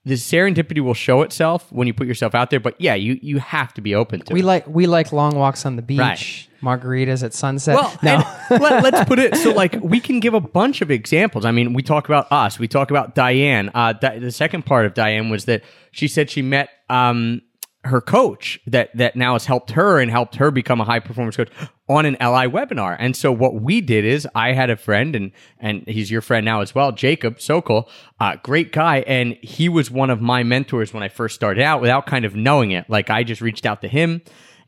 the 0.06 0.14
serendipity 0.14 0.80
will 0.80 0.94
show 0.94 1.22
itself 1.22 1.70
when 1.72 1.88
you 1.88 1.92
put 1.92 2.06
yourself 2.06 2.32
out 2.32 2.50
there. 2.50 2.60
But 2.60 2.80
yeah, 2.80 2.94
you, 2.94 3.18
you 3.20 3.40
have 3.40 3.74
to 3.74 3.80
be 3.80 3.92
open 3.96 4.20
to 4.20 4.32
we 4.32 4.40
it. 4.40 4.44
like 4.46 4.64
we 4.68 4.86
like 4.86 5.12
long 5.12 5.34
walks 5.34 5.66
on 5.66 5.74
the 5.74 5.82
beach, 5.82 5.98
Right. 5.98 6.46
margaritas 6.62 7.24
at 7.24 7.34
sunset. 7.34 7.74
Well, 7.74 7.92
no, 8.04 8.22
let, 8.56 8.94
us 8.94 9.04
put 9.08 9.18
it 9.18 9.34
so 9.36 9.50
like 9.50 9.74
we 9.82 9.98
can 9.98 10.20
give 10.20 10.32
a 10.32 10.40
bunch 10.40 10.80
of 10.80 10.92
examples. 10.92 11.44
I 11.44 11.50
mean, 11.50 11.72
we 11.72 11.82
talk 11.82 12.06
about 12.08 12.30
us. 12.30 12.56
We 12.56 12.68
talk 12.68 12.90
about 12.90 13.16
Diane. 13.16 13.68
Uh, 13.74 13.94
Di- 13.94 14.20
the 14.20 14.30
second 14.30 14.64
part 14.64 14.86
of 14.86 14.94
Diane 14.94 15.28
was 15.28 15.46
that 15.46 15.64
she 15.90 16.06
said 16.06 16.30
she 16.30 16.40
met 16.40 16.68
um, 16.88 17.42
her 17.86 18.00
coach 18.00 18.60
that 18.66 18.96
that 18.96 19.16
now 19.16 19.34
has 19.34 19.46
helped 19.46 19.72
her 19.72 19.98
and 20.00 20.10
helped 20.10 20.36
her 20.36 20.50
become 20.50 20.80
a 20.80 20.84
high 20.84 21.00
performance 21.00 21.36
coach 21.36 21.50
on 21.88 22.04
an 22.04 22.14
LI 22.14 22.48
webinar. 22.48 22.96
And 22.98 23.16
so 23.16 23.32
what 23.32 23.60
we 23.60 23.80
did 23.80 24.04
is 24.04 24.26
I 24.34 24.52
had 24.52 24.70
a 24.70 24.76
friend 24.76 25.16
and 25.16 25.32
and 25.58 25.86
he's 25.86 26.10
your 26.10 26.20
friend 26.20 26.44
now 26.44 26.60
as 26.60 26.74
well, 26.74 26.92
Jacob 26.92 27.40
Sokol, 27.40 27.88
uh, 28.20 28.36
great 28.42 28.72
guy, 28.72 28.98
and 29.06 29.36
he 29.42 29.68
was 29.68 29.90
one 29.90 30.10
of 30.10 30.20
my 30.20 30.42
mentors 30.42 30.92
when 30.92 31.02
I 31.02 31.08
first 31.08 31.34
started 31.34 31.62
out 31.62 31.80
without 31.80 32.06
kind 32.06 32.24
of 32.24 32.34
knowing 32.34 32.70
it. 32.72 32.88
Like 32.88 33.10
I 33.10 33.22
just 33.24 33.40
reached 33.40 33.66
out 33.66 33.80
to 33.82 33.88
him 33.88 34.22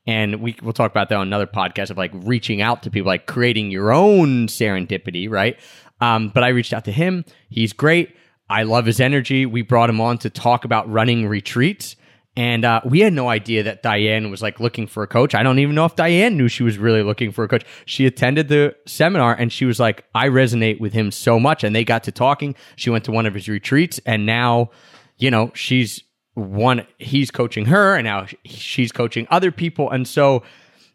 and 0.07 0.41
we 0.41 0.57
we'll 0.63 0.73
talk 0.73 0.91
about 0.91 1.11
that 1.11 1.17
on 1.17 1.27
another 1.27 1.47
podcast 1.47 1.91
of 1.91 1.99
like 1.99 2.13
reaching 2.15 2.63
out 2.63 2.83
to 2.85 2.91
people, 2.91 3.09
like 3.09 3.27
creating 3.27 3.71
your 3.71 3.93
own 3.93 4.47
serendipity, 4.47 5.29
right? 5.29 5.59
Um, 6.01 6.31
but 6.31 6.45
I 6.45 6.49
reached 6.49 6.73
out 6.73 6.85
to 6.87 6.93
him. 6.93 7.25
He's 7.51 7.73
great. 7.73 8.17
I 8.49 8.63
love 8.63 8.87
his 8.87 9.01
energy. 9.01 9.45
We 9.45 9.63
brought 9.63 9.91
him 9.91 10.01
on 10.01 10.17
to 10.19 10.31
talk 10.31 10.65
about 10.65 10.91
running 10.91 11.29
retreats. 11.29 11.97
And 12.39 12.65
uh, 12.65 12.81
we 12.85 13.01
had 13.01 13.13
no 13.13 13.29
idea 13.29 13.65
that 13.65 13.83
Diane 13.83 14.31
was 14.31 14.43
like 14.43 14.61
looking 14.61 14.87
for 14.87 15.03
a 15.03 15.09
coach. 15.09 15.35
I 15.35 15.43
don't 15.43 15.59
even 15.59 15.75
know 15.75 15.85
if 15.87 15.97
Diane 15.97 16.37
knew 16.37 16.47
she 16.47 16.63
was 16.63 16.79
really 16.79 17.03
looking 17.03 17.33
for 17.33 17.43
a 17.43 17.49
coach. 17.49 17.65
She 17.85 18.07
attended 18.07 18.47
the 18.47 18.77
seminar 18.87 19.35
and 19.35 19.53
she 19.53 19.65
was 19.65 19.81
like, 19.81 20.05
I 20.15 20.29
resonate 20.29 20.79
with 20.79 20.93
him 20.93 21.11
so 21.11 21.41
much. 21.41 21.65
And 21.65 21.75
they 21.75 21.83
got 21.83 22.05
to 22.05 22.13
talking. 22.13 22.55
She 22.77 22.91
went 22.91 23.05
to 23.07 23.11
one 23.11 23.27
of 23.27 23.35
his 23.35 23.49
retreats 23.49 23.99
and 24.07 24.25
now, 24.25 24.71
you 25.17 25.33
know, 25.33 25.51
she's 25.53 26.05
one, 26.35 26.87
he's 26.99 27.33
coaching 27.33 27.67
her 27.67 27.97
and 27.97 28.05
now 28.05 28.27
she's 28.45 28.93
coaching 28.93 29.27
other 29.33 29.51
people. 29.51 29.91
And 29.91 30.07
so 30.07 30.45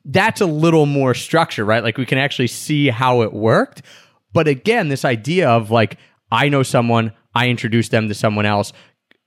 that's 0.06 0.40
a 0.40 0.46
little 0.46 0.86
more 0.86 1.14
structure, 1.14 1.66
right? 1.66 1.84
Like 1.84 1.98
we 1.98 2.06
can 2.06 2.20
actually 2.20 2.48
see 2.48 2.88
how 2.88 3.22
it 3.22 3.34
worked. 3.34 3.82
But 4.32 4.48
again, 4.48 4.88
this 4.88 5.04
idea 5.04 5.50
of 5.50 5.72
like, 5.72 5.98
I 6.32 6.48
know 6.48 6.64
someone, 6.64 7.12
I 7.36 7.50
introduce 7.50 7.90
them 7.90 8.08
to 8.08 8.14
someone 8.14 8.46
else. 8.46 8.72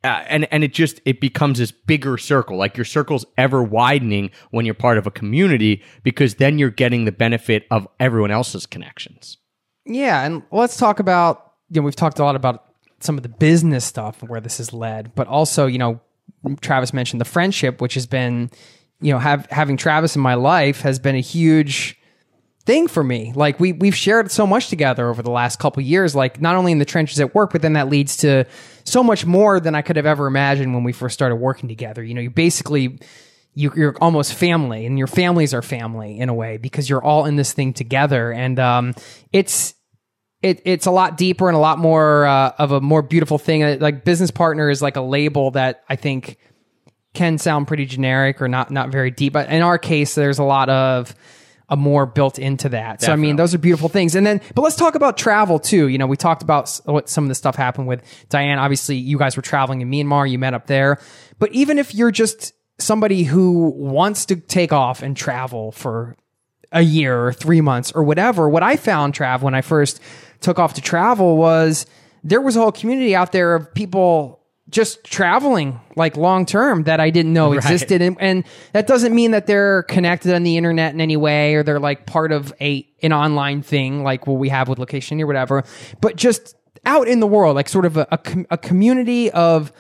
Uh, 0.07 0.25
and 0.29 0.47
and 0.53 0.63
it 0.63 0.73
just 0.73 1.01
it 1.05 1.21
becomes 1.21 1.59
this 1.59 1.73
bigger 1.73 2.17
circle 2.17 2.57
like 2.57 2.77
your 2.77 2.85
circle's 2.85 3.27
ever 3.37 3.61
widening 3.61 4.31
when 4.53 4.65
you're 4.65 4.75
part 4.75 4.99
of 4.99 5.07
a 5.07 5.11
community 5.11 5.83
because 6.05 6.37
then 6.37 6.61
you're 6.61 6.71
getting 6.71 7.07
the 7.07 7.13
benefit 7.13 7.67
of 7.73 7.89
everyone 7.99 8.31
else's 8.31 8.67
connections. 8.67 9.39
Yeah, 9.85 10.25
and 10.25 10.45
let's 10.53 10.77
talk 10.77 11.01
about 11.01 11.55
you 11.71 11.81
know 11.81 11.85
we've 11.85 11.97
talked 11.97 12.21
a 12.21 12.25
lot 12.25 12.37
about 12.37 12.67
some 13.01 13.17
of 13.17 13.25
the 13.25 13.29
business 13.29 13.85
stuff 13.85 14.23
where 14.23 14.41
this 14.41 14.59
has 14.59 14.73
led, 14.73 15.13
but 15.17 15.27
also 15.27 15.67
you 15.67 15.79
know 15.79 16.01
Travis 16.61 16.93
mentioned 16.93 17.21
the 17.21 17.25
friendship, 17.25 17.81
which 17.81 17.95
has 17.95 18.07
been 18.07 18.49
you 19.01 19.13
know 19.13 19.19
have 19.19 19.47
having 19.51 19.77
Travis 19.77 20.15
in 20.15 20.23
my 20.23 20.35
life 20.35 20.83
has 20.83 21.01
been 21.01 21.17
a 21.17 21.21
huge 21.21 21.96
thing 22.67 22.89
for 22.89 23.03
me. 23.03 23.33
Like 23.35 23.59
we 23.59 23.73
we've 23.73 23.95
shared 23.95 24.31
so 24.31 24.47
much 24.47 24.69
together 24.69 25.09
over 25.09 25.23
the 25.23 25.31
last 25.31 25.59
couple 25.59 25.83
years, 25.83 26.15
like 26.15 26.41
not 26.41 26.57
only 26.57 26.73
in 26.73 26.79
the 26.79 26.85
trenches 26.85 27.21
at 27.21 27.35
work, 27.35 27.53
but 27.53 27.63
then 27.63 27.75
that 27.75 27.89
leads 27.89 28.19
to 28.19 28.45
so 28.85 29.03
much 29.03 29.25
more 29.25 29.61
than 29.61 29.75
I 29.75 29.83
could 29.83 29.97
have 29.97 30.07
ever 30.07 30.27
imagined 30.27 30.75
when 30.75 30.85
we 30.85 30.93
first 30.93 31.15
started 31.15 31.37
working 31.37 31.69
together. 31.69 32.03
You 32.05 32.15
know, 32.15 32.21
you 32.21 32.31
basically 32.31 32.99
you, 33.55 33.73
you're 33.75 33.97
almost 34.03 34.35
family, 34.35 34.85
and 34.85 34.99
your 34.99 35.07
families 35.07 35.55
are 35.55 35.63
family 35.63 36.19
in 36.19 36.29
a 36.29 36.35
way 36.35 36.59
because 36.59 36.91
you're 36.91 37.03
all 37.03 37.25
in 37.25 37.37
this 37.37 37.55
thing 37.55 37.73
together, 37.73 38.31
and 38.33 38.59
um, 38.59 38.95
it's 39.33 39.75
it, 40.43 40.61
it's 40.65 40.87
a 40.87 40.91
lot 40.91 41.17
deeper 41.17 41.49
and 41.49 41.57
a 41.57 41.61
lot 41.61 41.79
more 41.79 42.27
uh, 42.27 42.53
of 42.59 42.73
a 42.73 42.81
more 42.81 43.01
beautiful 43.01 43.39
thing. 43.39 43.63
Uh, 43.63 43.77
Like 43.81 44.05
business 44.05 44.31
partner 44.31 44.69
is 44.69 44.83
like 44.83 44.97
a 44.97 45.01
label 45.01 45.53
that 45.53 45.83
I 45.89 45.97
think 45.97 46.37
can 47.15 47.39
sound 47.39 47.67
pretty 47.67 47.87
generic 47.87 48.43
or 48.43 48.49
not 48.49 48.71
not 48.71 48.91
very 48.91 49.11
deep. 49.11 49.33
But 49.33 49.49
in 49.49 49.63
our 49.63 49.79
case, 49.79 50.15
there's 50.15 50.39
a 50.39 50.45
lot 50.45 50.69
of 50.69 51.15
a 51.69 51.77
more 51.77 52.07
built 52.07 52.39
into 52.39 52.69
that. 52.69 53.03
So 53.03 53.13
I 53.13 53.17
mean, 53.17 53.37
those 53.37 53.55
are 53.55 53.59
beautiful 53.59 53.89
things. 53.89 54.15
And 54.15 54.25
then, 54.25 54.41
but 54.55 54.63
let's 54.63 54.77
talk 54.77 54.95
about 54.95 55.17
travel 55.17 55.59
too. 55.59 55.89
You 55.89 55.99
know, 55.99 56.07
we 56.07 56.17
talked 56.17 56.43
about 56.43 56.81
what 56.85 57.09
some 57.09 57.25
of 57.25 57.29
the 57.29 57.35
stuff 57.35 57.57
happened 57.57 57.89
with 57.89 58.03
Diane. 58.29 58.59
Obviously, 58.59 58.97
you 58.97 59.19
guys 59.19 59.37
were 59.37 59.43
traveling 59.43 59.81
in 59.81 59.91
Myanmar. 59.91 60.31
You 60.31 60.39
met 60.39 60.55
up 60.55 60.67
there. 60.67 61.01
But 61.39 61.53
even 61.53 61.79
if 61.79 61.95
you're 61.95 62.13
just 62.13 62.53
somebody 62.79 63.25
who 63.25 63.73
wants 63.75 64.27
to 64.27 64.37
take 64.37 64.73
off 64.73 65.03
and 65.03 65.17
travel 65.17 65.73
for 65.73 66.17
a 66.73 66.83
year 66.83 67.27
or 67.27 67.33
three 67.33 67.61
months 67.61 67.93
or 67.93 68.03
whatever. 68.03 68.49
What 68.49 68.63
I 68.63 68.77
found, 68.77 69.15
travel 69.15 69.47
when 69.47 69.55
I 69.55 69.63
first 69.63 70.01
took 70.41 70.59
off 70.59 70.75
to 70.75 70.81
travel 70.81 71.37
was 71.37 71.87
there 72.23 72.41
was 72.41 72.57
a 72.57 72.61
whole 72.61 72.73
community 72.73 73.15
out 73.15 73.33
there 73.33 73.55
of 73.55 73.73
people 73.73 74.43
just 74.69 75.05
traveling 75.05 75.81
like 75.95 76.17
long 76.17 76.45
term 76.45 76.85
that 76.85 76.99
I 76.99 77.11
didn't 77.11 77.33
know 77.33 77.53
existed. 77.53 78.03
And, 78.03 78.17
and 78.21 78.45
that 78.73 78.87
doesn't 78.87 79.15
mean 79.15 79.31
that 79.31 79.47
they're 79.47 79.85
connected 79.85 80.35
on 80.35 80.43
the 80.43 80.57
internet 80.57 80.93
in 80.93 81.01
any 81.01 81.17
way 81.17 81.55
or 81.55 81.63
they're 81.63 81.79
like 81.79 82.07
part 82.07 82.33
of 82.33 82.53
a, 82.61 82.87
an 83.03 83.13
online 83.13 83.63
thing 83.63 84.03
like 84.03 84.27
what 84.27 84.35
we 84.35 84.49
have 84.49 84.69
with 84.69 84.79
location 84.79 85.21
or 85.21 85.27
whatever, 85.27 85.65
but 86.01 86.17
just 86.17 86.57
out 86.85 87.09
in 87.09 87.21
the 87.21 87.27
world, 87.27 87.55
like 87.55 87.69
sort 87.69 87.85
of 87.85 87.97
a, 87.97 88.07
a, 88.11 88.19
com- 88.19 88.47
a 88.51 88.59
community 88.59 89.31
of, 89.31 89.73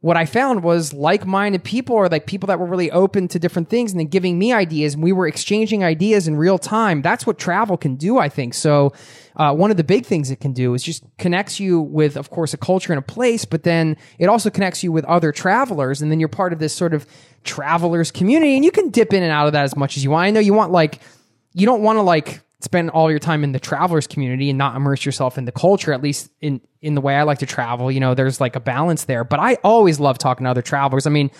what 0.00 0.16
I 0.16 0.24
found 0.24 0.62
was 0.62 0.94
like-minded 0.94 1.62
people 1.62 1.94
or 1.94 2.08
like 2.08 2.26
people 2.26 2.46
that 2.46 2.58
were 2.58 2.66
really 2.66 2.90
open 2.90 3.28
to 3.28 3.38
different 3.38 3.68
things 3.68 3.92
and 3.92 4.00
then 4.00 4.06
giving 4.06 4.38
me 4.38 4.50
ideas 4.50 4.94
and 4.94 5.02
we 5.02 5.12
were 5.12 5.26
exchanging 5.26 5.84
ideas 5.84 6.26
in 6.26 6.36
real 6.36 6.58
time. 6.58 7.02
That's 7.02 7.26
what 7.26 7.38
travel 7.38 7.76
can 7.76 7.96
do, 7.96 8.16
I 8.16 8.30
think. 8.30 8.54
So, 8.54 8.94
uh, 9.36 9.54
one 9.54 9.70
of 9.70 9.76
the 9.76 9.84
big 9.84 10.06
things 10.06 10.30
it 10.30 10.40
can 10.40 10.52
do 10.52 10.74
is 10.74 10.82
just 10.82 11.04
connects 11.18 11.60
you 11.60 11.80
with, 11.80 12.16
of 12.16 12.30
course, 12.30 12.54
a 12.54 12.56
culture 12.56 12.92
and 12.92 12.98
a 12.98 13.02
place, 13.02 13.44
but 13.44 13.62
then 13.62 13.96
it 14.18 14.26
also 14.26 14.50
connects 14.50 14.82
you 14.82 14.90
with 14.90 15.04
other 15.04 15.32
travelers. 15.32 16.00
And 16.00 16.10
then 16.10 16.18
you're 16.18 16.28
part 16.28 16.52
of 16.52 16.58
this 16.58 16.74
sort 16.74 16.94
of 16.94 17.06
travelers 17.44 18.10
community 18.10 18.56
and 18.56 18.64
you 18.64 18.70
can 18.70 18.88
dip 18.90 19.12
in 19.12 19.22
and 19.22 19.32
out 19.32 19.46
of 19.46 19.52
that 19.52 19.64
as 19.64 19.76
much 19.76 19.96
as 19.96 20.04
you 20.04 20.10
want. 20.10 20.26
I 20.26 20.30
know 20.30 20.40
you 20.40 20.54
want 20.54 20.72
like, 20.72 21.00
you 21.52 21.66
don't 21.66 21.82
want 21.82 21.98
to 21.98 22.02
like 22.02 22.40
spend 22.60 22.90
all 22.90 23.10
your 23.10 23.18
time 23.18 23.42
in 23.44 23.52
the 23.52 23.60
travelers 23.60 24.06
community 24.06 24.50
and 24.50 24.58
not 24.58 24.76
immerse 24.76 25.04
yourself 25.04 25.38
in 25.38 25.44
the 25.46 25.52
culture 25.52 25.92
at 25.92 26.02
least 26.02 26.30
in 26.40 26.60
in 26.82 26.94
the 26.94 27.00
way 27.00 27.16
I 27.16 27.22
like 27.24 27.38
to 27.38 27.46
travel 27.46 27.90
you 27.90 28.00
know 28.00 28.14
there's 28.14 28.40
like 28.40 28.56
a 28.56 28.60
balance 28.60 29.04
there. 29.04 29.24
But 29.24 29.40
I 29.40 29.54
always 29.64 29.98
love 30.00 30.18
talking 30.18 30.44
to 30.44 30.50
other 30.50 30.62
travelers. 30.62 31.06
I 31.06 31.10
mean 31.10 31.30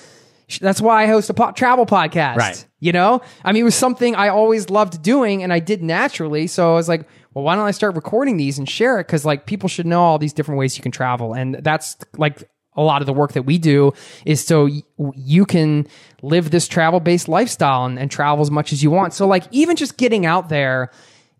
that's 0.60 0.80
why 0.80 1.04
I 1.04 1.06
host 1.06 1.30
a 1.30 1.34
po- 1.34 1.52
travel 1.52 1.86
podcast 1.86 2.36
Right. 2.36 2.66
you 2.80 2.92
know? 2.92 3.20
I 3.44 3.52
mean 3.52 3.60
it 3.60 3.64
was 3.64 3.76
something 3.76 4.14
I 4.16 4.28
always 4.28 4.68
loved 4.68 5.00
doing 5.02 5.42
and 5.42 5.52
I 5.52 5.60
did 5.60 5.82
naturally. 5.82 6.46
So 6.48 6.72
I 6.72 6.74
was 6.74 6.88
like 6.88 7.06
well 7.34 7.44
why 7.44 7.54
don't 7.54 7.66
I 7.66 7.70
start 7.70 7.94
recording 7.94 8.36
these 8.36 8.58
and 8.58 8.68
share 8.68 8.98
it? 8.98 9.04
Cuz 9.04 9.24
like 9.24 9.46
people 9.46 9.68
should 9.68 9.86
know 9.86 10.00
all 10.02 10.18
these 10.18 10.32
different 10.32 10.58
ways 10.58 10.76
you 10.76 10.82
can 10.82 10.90
travel. 10.92 11.34
And 11.34 11.56
that's 11.62 11.96
like 12.16 12.48
a 12.76 12.82
lot 12.82 13.02
of 13.02 13.06
the 13.06 13.12
work 13.12 13.32
that 13.32 13.42
we 13.42 13.58
do 13.58 13.92
is 14.24 14.44
so 14.44 14.64
y- 14.66 14.82
you 15.14 15.44
can 15.44 15.86
live 16.22 16.50
this 16.50 16.66
travel 16.68 16.98
based 17.00 17.28
lifestyle 17.28 17.84
and, 17.84 17.98
and 17.98 18.10
travel 18.10 18.40
as 18.42 18.50
much 18.50 18.72
as 18.72 18.82
you 18.82 18.90
want. 18.90 19.12
So 19.12 19.26
like 19.26 19.44
even 19.50 19.76
just 19.76 19.96
getting 19.98 20.24
out 20.24 20.48
there 20.48 20.90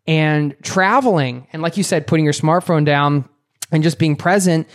and 0.06 0.54
traveling 0.62 1.46
and 1.52 1.62
like 1.62 1.76
you 1.76 1.82
said, 1.82 2.06
putting 2.06 2.24
your 2.24 2.34
smartphone 2.34 2.84
down 2.84 3.28
and 3.70 3.82
just 3.82 3.98
being 3.98 4.16
present, 4.16 4.68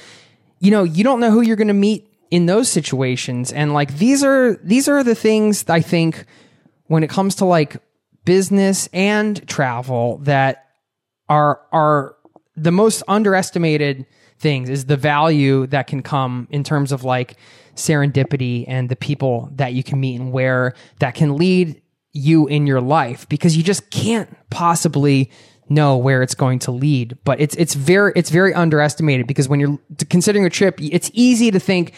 you 0.60 0.72
know, 0.72 0.84
you 0.84 1.04
don't 1.04 1.20
know 1.20 1.32
who 1.32 1.42
you're 1.42 1.56
going 1.56 1.68
to 1.68 1.74
meet 1.74 2.08
in 2.32 2.46
those 2.46 2.70
situations. 2.70 3.52
And 3.52 3.74
like 3.74 3.98
these 3.98 4.24
are 4.24 4.56
these 4.64 4.88
are 4.88 5.04
the 5.04 5.16
things 5.16 5.66
I 5.70 5.82
think 5.82 6.26
when 6.88 7.04
it 7.04 7.10
comes 7.10 7.36
to 7.36 7.46
like 7.46 7.78
business 8.24 8.90
and 8.94 9.48
travel 9.48 10.18
that 10.20 10.70
are 11.30 11.62
are 11.72 12.16
the 12.56 12.72
most 12.72 13.04
underestimated 13.08 14.06
things 14.40 14.70
is 14.70 14.86
the 14.86 14.98
value 14.98 15.68
that 15.68 15.88
can 15.88 16.02
come 16.02 16.48
in 16.52 16.64
terms 16.64 16.92
of 16.92 17.04
like 17.04 17.38
serendipity 17.76 18.66
and 18.68 18.90
the 18.90 18.96
people 18.96 19.50
that 19.56 19.74
you 19.74 19.84
can 19.84 20.00
meet 20.00 20.20
and 20.20 20.32
where 20.32 20.74
that 21.00 21.16
can 21.16 21.36
lead 21.36 21.82
you 22.16 22.48
in 22.48 22.66
your 22.66 22.82
life 22.82 23.28
because 23.28 23.58
you 23.58 23.64
just 23.64 23.90
can't 23.92 24.36
possibly 24.50 25.30
know 25.68 25.98
where 25.98 26.22
it's 26.24 26.36
going 26.36 26.60
to 26.60 26.72
lead. 26.72 27.18
But 27.26 27.42
it's 27.42 27.56
it's 27.56 27.74
very 27.74 28.14
it's 28.16 28.30
very 28.30 28.54
underestimated 28.54 29.28
because 29.28 29.50
when 29.50 29.60
you're 29.60 29.78
considering 30.10 30.46
a 30.46 30.50
trip 30.50 30.80
it's 30.82 31.12
easy 31.14 31.52
to 31.52 31.60
think 31.60 31.94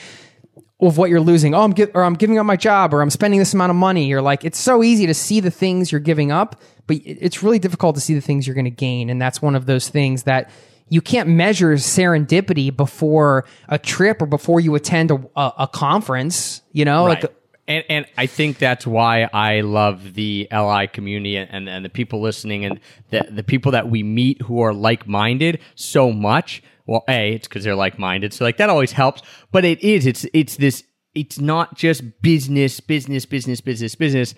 of 0.80 0.98
what 0.98 1.10
you're 1.10 1.22
losing. 1.22 1.54
Oh 1.54 1.62
I'm 1.62 1.74
gi- 1.74 1.92
or 1.94 2.04
I'm 2.04 2.16
giving 2.16 2.40
up 2.40 2.46
my 2.46 2.56
job 2.56 2.94
or 2.94 3.02
I'm 3.02 3.10
spending 3.10 3.40
this 3.40 3.54
amount 3.54 3.70
of 3.70 3.76
money. 3.76 4.08
You're 4.08 4.22
like 4.22 4.44
it's 4.44 4.60
so 4.60 4.84
easy 4.84 5.06
to 5.06 5.14
see 5.14 5.40
the 5.40 5.52
things 5.52 5.92
you're 5.92 6.02
giving 6.02 6.32
up 6.32 6.60
but 6.88 6.98
it's 7.04 7.44
really 7.44 7.60
difficult 7.60 7.96
to 7.96 8.02
see 8.02 8.16
the 8.16 8.22
things 8.22 8.48
you're 8.48 8.56
going 8.56 8.66
to 8.66 8.72
gain. 8.72 9.10
And 9.10 9.22
that's 9.22 9.42
one 9.42 9.56
of 9.56 9.66
those 9.66 9.90
things 9.90 10.24
that 10.24 10.50
you 10.90 11.02
can't 11.02 11.28
measure 11.28 11.74
serendipity 11.74 12.76
before 12.76 13.46
a 13.68 13.78
trip 13.78 14.22
or 14.22 14.26
before 14.26 14.62
you 14.62 14.74
attend 14.74 15.12
a, 15.12 15.16
a, 15.36 15.54
a 15.60 15.68
conference 15.68 16.62
you 16.72 16.86
know? 16.86 17.06
Right. 17.06 17.22
like 17.22 17.34
and 17.68 17.84
and 17.90 18.06
I 18.18 18.26
think 18.28 18.58
that's 18.58 18.88
why 18.88 19.30
I 19.34 19.62
love 19.62 20.14
the 20.14 20.48
LI 20.52 20.88
community 20.88 21.38
and, 21.38 21.68
and 21.68 21.84
the 21.84 21.90
people 21.90 22.22
listening 22.22 22.66
and 22.66 22.80
the 23.10 23.28
the 23.30 23.44
people 23.44 23.72
that 23.74 23.90
we 23.90 24.04
meet 24.04 24.42
who 24.44 24.62
are 24.62 24.74
like 24.74 25.08
minded 25.08 25.60
so 25.76 26.12
much. 26.12 26.64
Well, 26.86 27.04
a 27.10 27.34
it's 27.34 27.48
because 27.48 27.64
they're 27.64 27.76
like 27.76 28.00
minded, 28.00 28.34
so 28.34 28.46
like 28.46 28.58
that 28.58 28.70
always 28.70 28.94
helps. 28.94 29.22
But 29.52 29.66
it 29.66 29.84
is 29.84 30.06
it's 30.06 30.26
it's 30.34 30.56
this 30.58 30.84
it's 31.14 31.40
not 31.40 31.76
just 31.76 32.22
business, 32.22 32.80
business, 32.80 33.26
business, 33.26 33.60
business, 33.60 33.96
business, 33.96 34.36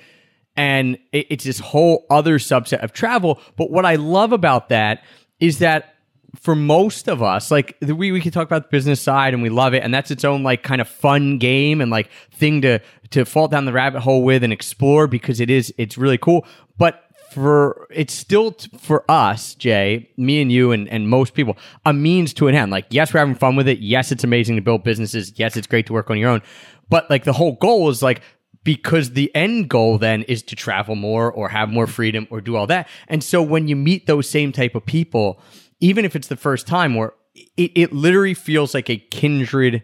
and 0.56 0.98
it, 1.12 1.28
it's 1.30 1.44
this 1.44 1.60
whole 1.60 2.06
other 2.10 2.40
subset 2.40 2.84
of 2.84 2.94
travel. 2.94 3.40
But 3.58 3.70
what 3.70 3.86
I 3.86 3.96
love 3.96 4.34
about 4.34 4.70
that 4.70 5.04
is 5.40 5.60
that 5.60 5.96
for 6.36 6.56
most 6.56 7.08
of 7.08 7.24
us, 7.24 7.52
like 7.52 7.78
we 7.82 8.12
we 8.12 8.22
can 8.22 8.32
talk 8.32 8.46
about 8.46 8.64
the 8.64 8.70
business 8.70 9.02
side 9.02 9.34
and 9.34 9.42
we 9.42 9.50
love 9.50 9.74
it, 9.74 9.84
and 9.84 9.94
that's 9.94 10.12
its 10.12 10.24
own 10.24 10.44
like 10.44 10.64
kind 10.64 10.82
of 10.82 10.88
fun 10.88 11.38
game 11.38 11.82
and 11.82 11.92
like 11.92 12.10
thing 12.32 12.62
to 12.62 12.80
to 13.12 13.26
fall 13.26 13.48
down 13.48 13.66
the 13.66 13.74
rabbit 13.74 14.02
hole 14.02 14.24
with 14.24 14.44
and 14.44 14.54
explore 14.54 15.08
because 15.08 15.40
it 15.40 15.50
is 15.50 15.74
it's 15.78 15.98
really 15.98 16.18
cool. 16.18 16.46
But 16.78 17.04
for 17.32 17.88
it's 17.92 18.14
still 18.14 18.54
t- 18.54 18.70
for 18.78 19.10
us, 19.10 19.56
Jay, 19.56 20.10
me 20.18 20.42
and 20.42 20.52
you 20.52 20.72
and 20.72 20.88
and 20.90 21.10
most 21.10 21.34
people, 21.34 21.58
a 21.86 21.94
means 21.94 22.34
to 22.36 22.48
an 22.48 22.56
end. 22.56 22.72
Like 22.72 22.86
yes, 22.90 23.14
we're 23.14 23.20
having 23.20 23.36
fun 23.36 23.56
with 23.56 23.68
it. 23.68 23.80
Yes, 23.80 24.12
it's 24.12 24.24
amazing 24.24 24.56
to 24.56 24.62
build 24.62 24.84
businesses. 24.84 25.34
Yes, 25.38 25.58
it's 25.58 25.68
great 25.68 25.88
to 25.88 25.94
work 25.94 26.10
on 26.10 26.18
your 26.18 26.30
own. 26.30 26.42
But 26.90 27.10
like 27.10 27.24
the 27.24 27.34
whole 27.34 27.54
goal 27.54 27.90
is 27.90 28.02
like 28.02 28.22
because 28.64 29.12
the 29.12 29.34
end 29.36 29.70
goal 29.70 29.98
then 29.98 30.24
is 30.24 30.44
to 30.44 30.56
travel 30.56 30.96
more 30.96 31.32
or 31.32 31.50
have 31.50 31.70
more 31.70 31.88
freedom 31.88 32.28
or 32.30 32.42
do 32.42 32.56
all 32.56 32.68
that. 32.68 32.88
And 33.08 33.24
so 33.24 33.42
when 33.42 33.68
you 33.68 33.76
meet 33.76 34.06
those 34.06 34.30
same 34.30 34.52
type 34.52 34.76
of 34.76 34.86
people, 34.86 35.42
even 35.80 36.06
if 36.06 36.16
it's 36.16 36.28
the 36.28 36.36
first 36.36 36.68
time 36.68 36.96
where 36.96 37.14
it, 37.58 37.72
it 37.76 37.94
literally 37.94 38.34
feels 38.34 38.74
like 38.74 38.90
a 38.90 38.98
kindred 38.98 39.84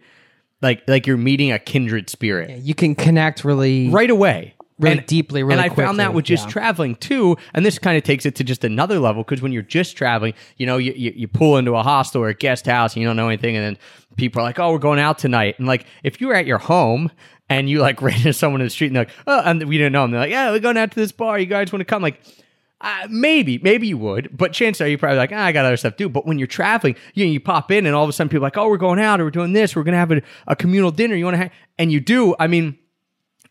like 0.62 0.84
like 0.88 1.06
you're 1.06 1.18
meeting 1.18 1.52
a 1.52 1.60
kindred 1.60 2.10
spirit. 2.10 2.60
You 2.60 2.76
can 2.76 2.96
connect 2.96 3.44
really 3.44 3.90
right 3.90 4.10
away. 4.10 4.54
Really 4.78 5.00
deeply, 5.00 5.42
really 5.42 5.64
and 5.64 5.72
i 5.72 5.74
found 5.74 6.00
that 6.00 6.14
with 6.14 6.26
just 6.26 6.48
yeah. 6.48 6.52
traveling 6.52 6.96
too. 6.96 7.38
And 7.54 7.66
this 7.66 7.80
kind 7.80 7.98
of 7.98 8.04
takes 8.04 8.26
it 8.26 8.36
to 8.36 8.44
just 8.44 8.66
another 8.66 9.00
level 9.00 9.24
because 9.24 9.42
when 9.42 9.54
you're 9.54 9.62
just 9.62 9.96
traveling 9.96 10.34
you 10.58 10.66
know 10.66 10.78
you, 10.78 10.92
you, 10.92 11.14
you 11.16 11.28
pull 11.30 11.56
into 11.56 11.76
a 11.76 11.84
hostel 11.84 12.22
or 12.22 12.28
a 12.28 12.34
guest 12.34 12.66
house 12.66 12.94
and 12.94 13.02
you 13.02 13.08
don't 13.08 13.16
know 13.16 13.30
anything 13.30 13.56
and 13.56 13.64
then 13.64 13.78
people 14.18 14.42
are 14.42 14.44
like 14.44 14.60
oh 14.60 14.74
we're 14.74 14.80
going 14.80 15.00
out 15.00 15.18
tonight. 15.18 15.56
And 15.60 15.68
like 15.68 15.86
if 16.04 16.20
you 16.20 16.28
were 16.28 16.36
at 16.36 16.46
your 16.46 16.58
home 16.58 17.10
and 17.48 17.70
you 17.70 17.80
like 17.80 18.02
ran 18.02 18.18
into 18.18 18.34
someone 18.34 18.60
in 18.60 18.66
the 18.66 18.72
street 18.72 18.88
and 18.88 18.98
they're 18.98 19.06
like 19.06 19.14
oh 19.28 19.42
and 19.46 19.64
we 19.64 19.78
didn't 19.78 19.94
know 19.94 20.02
them 20.02 20.12
they're 20.12 20.20
like 20.20 20.32
yeah 20.32 20.52
we're 20.52 20.60
going 20.60 20.78
out 20.78 20.92
to 20.92 21.00
this 21.00 21.14
bar. 21.14 21.40
You 21.40 21.46
guys 21.46 21.72
want 21.72 21.80
to 21.80 21.86
come? 21.86 22.02
Like 22.02 22.20
uh, 22.82 23.08
maybe, 23.10 23.58
maybe 23.60 23.88
you 23.88 23.98
would, 23.98 24.30
but 24.36 24.52
chances 24.52 24.82
are 24.82 24.88
you're 24.88 24.98
probably 24.98 25.18
like, 25.18 25.32
ah, 25.34 25.46
I 25.46 25.52
got 25.52 25.66
other 25.66 25.78
stuff 25.78 25.94
to 25.94 26.04
do. 26.06 26.10
But 26.10 26.26
when 26.26 26.38
you're 26.38 26.48
traveling, 26.48 26.96
you 27.14 27.26
know, 27.26 27.32
you 27.32 27.40
pop 27.40 27.72
in 27.72 27.86
and 27.86 27.96
all 27.96 28.04
of 28.04 28.10
a 28.10 28.14
sudden 28.14 28.30
people 28.30 28.44
are 28.44 28.48
like, 28.48 28.58
oh, 28.58 28.68
we're 28.70 28.78
going 28.78 29.00
out 29.00 29.22
or 29.22 29.26
we're 29.26 29.32
doing 29.32 29.54
this, 29.54 29.76
we're 29.76 29.84
going 29.84 29.94
to 29.94 30.00
have 30.00 30.12
a, 30.12 30.22
a 30.48 30.56
communal 30.56 30.92
dinner. 30.92 31.16
You 31.16 31.26
want 31.26 31.36
to 31.36 31.44
have, 31.44 31.52
and 31.78 31.92
you 31.92 32.00
do. 32.00 32.36
I 32.38 32.48
mean, 32.48 32.78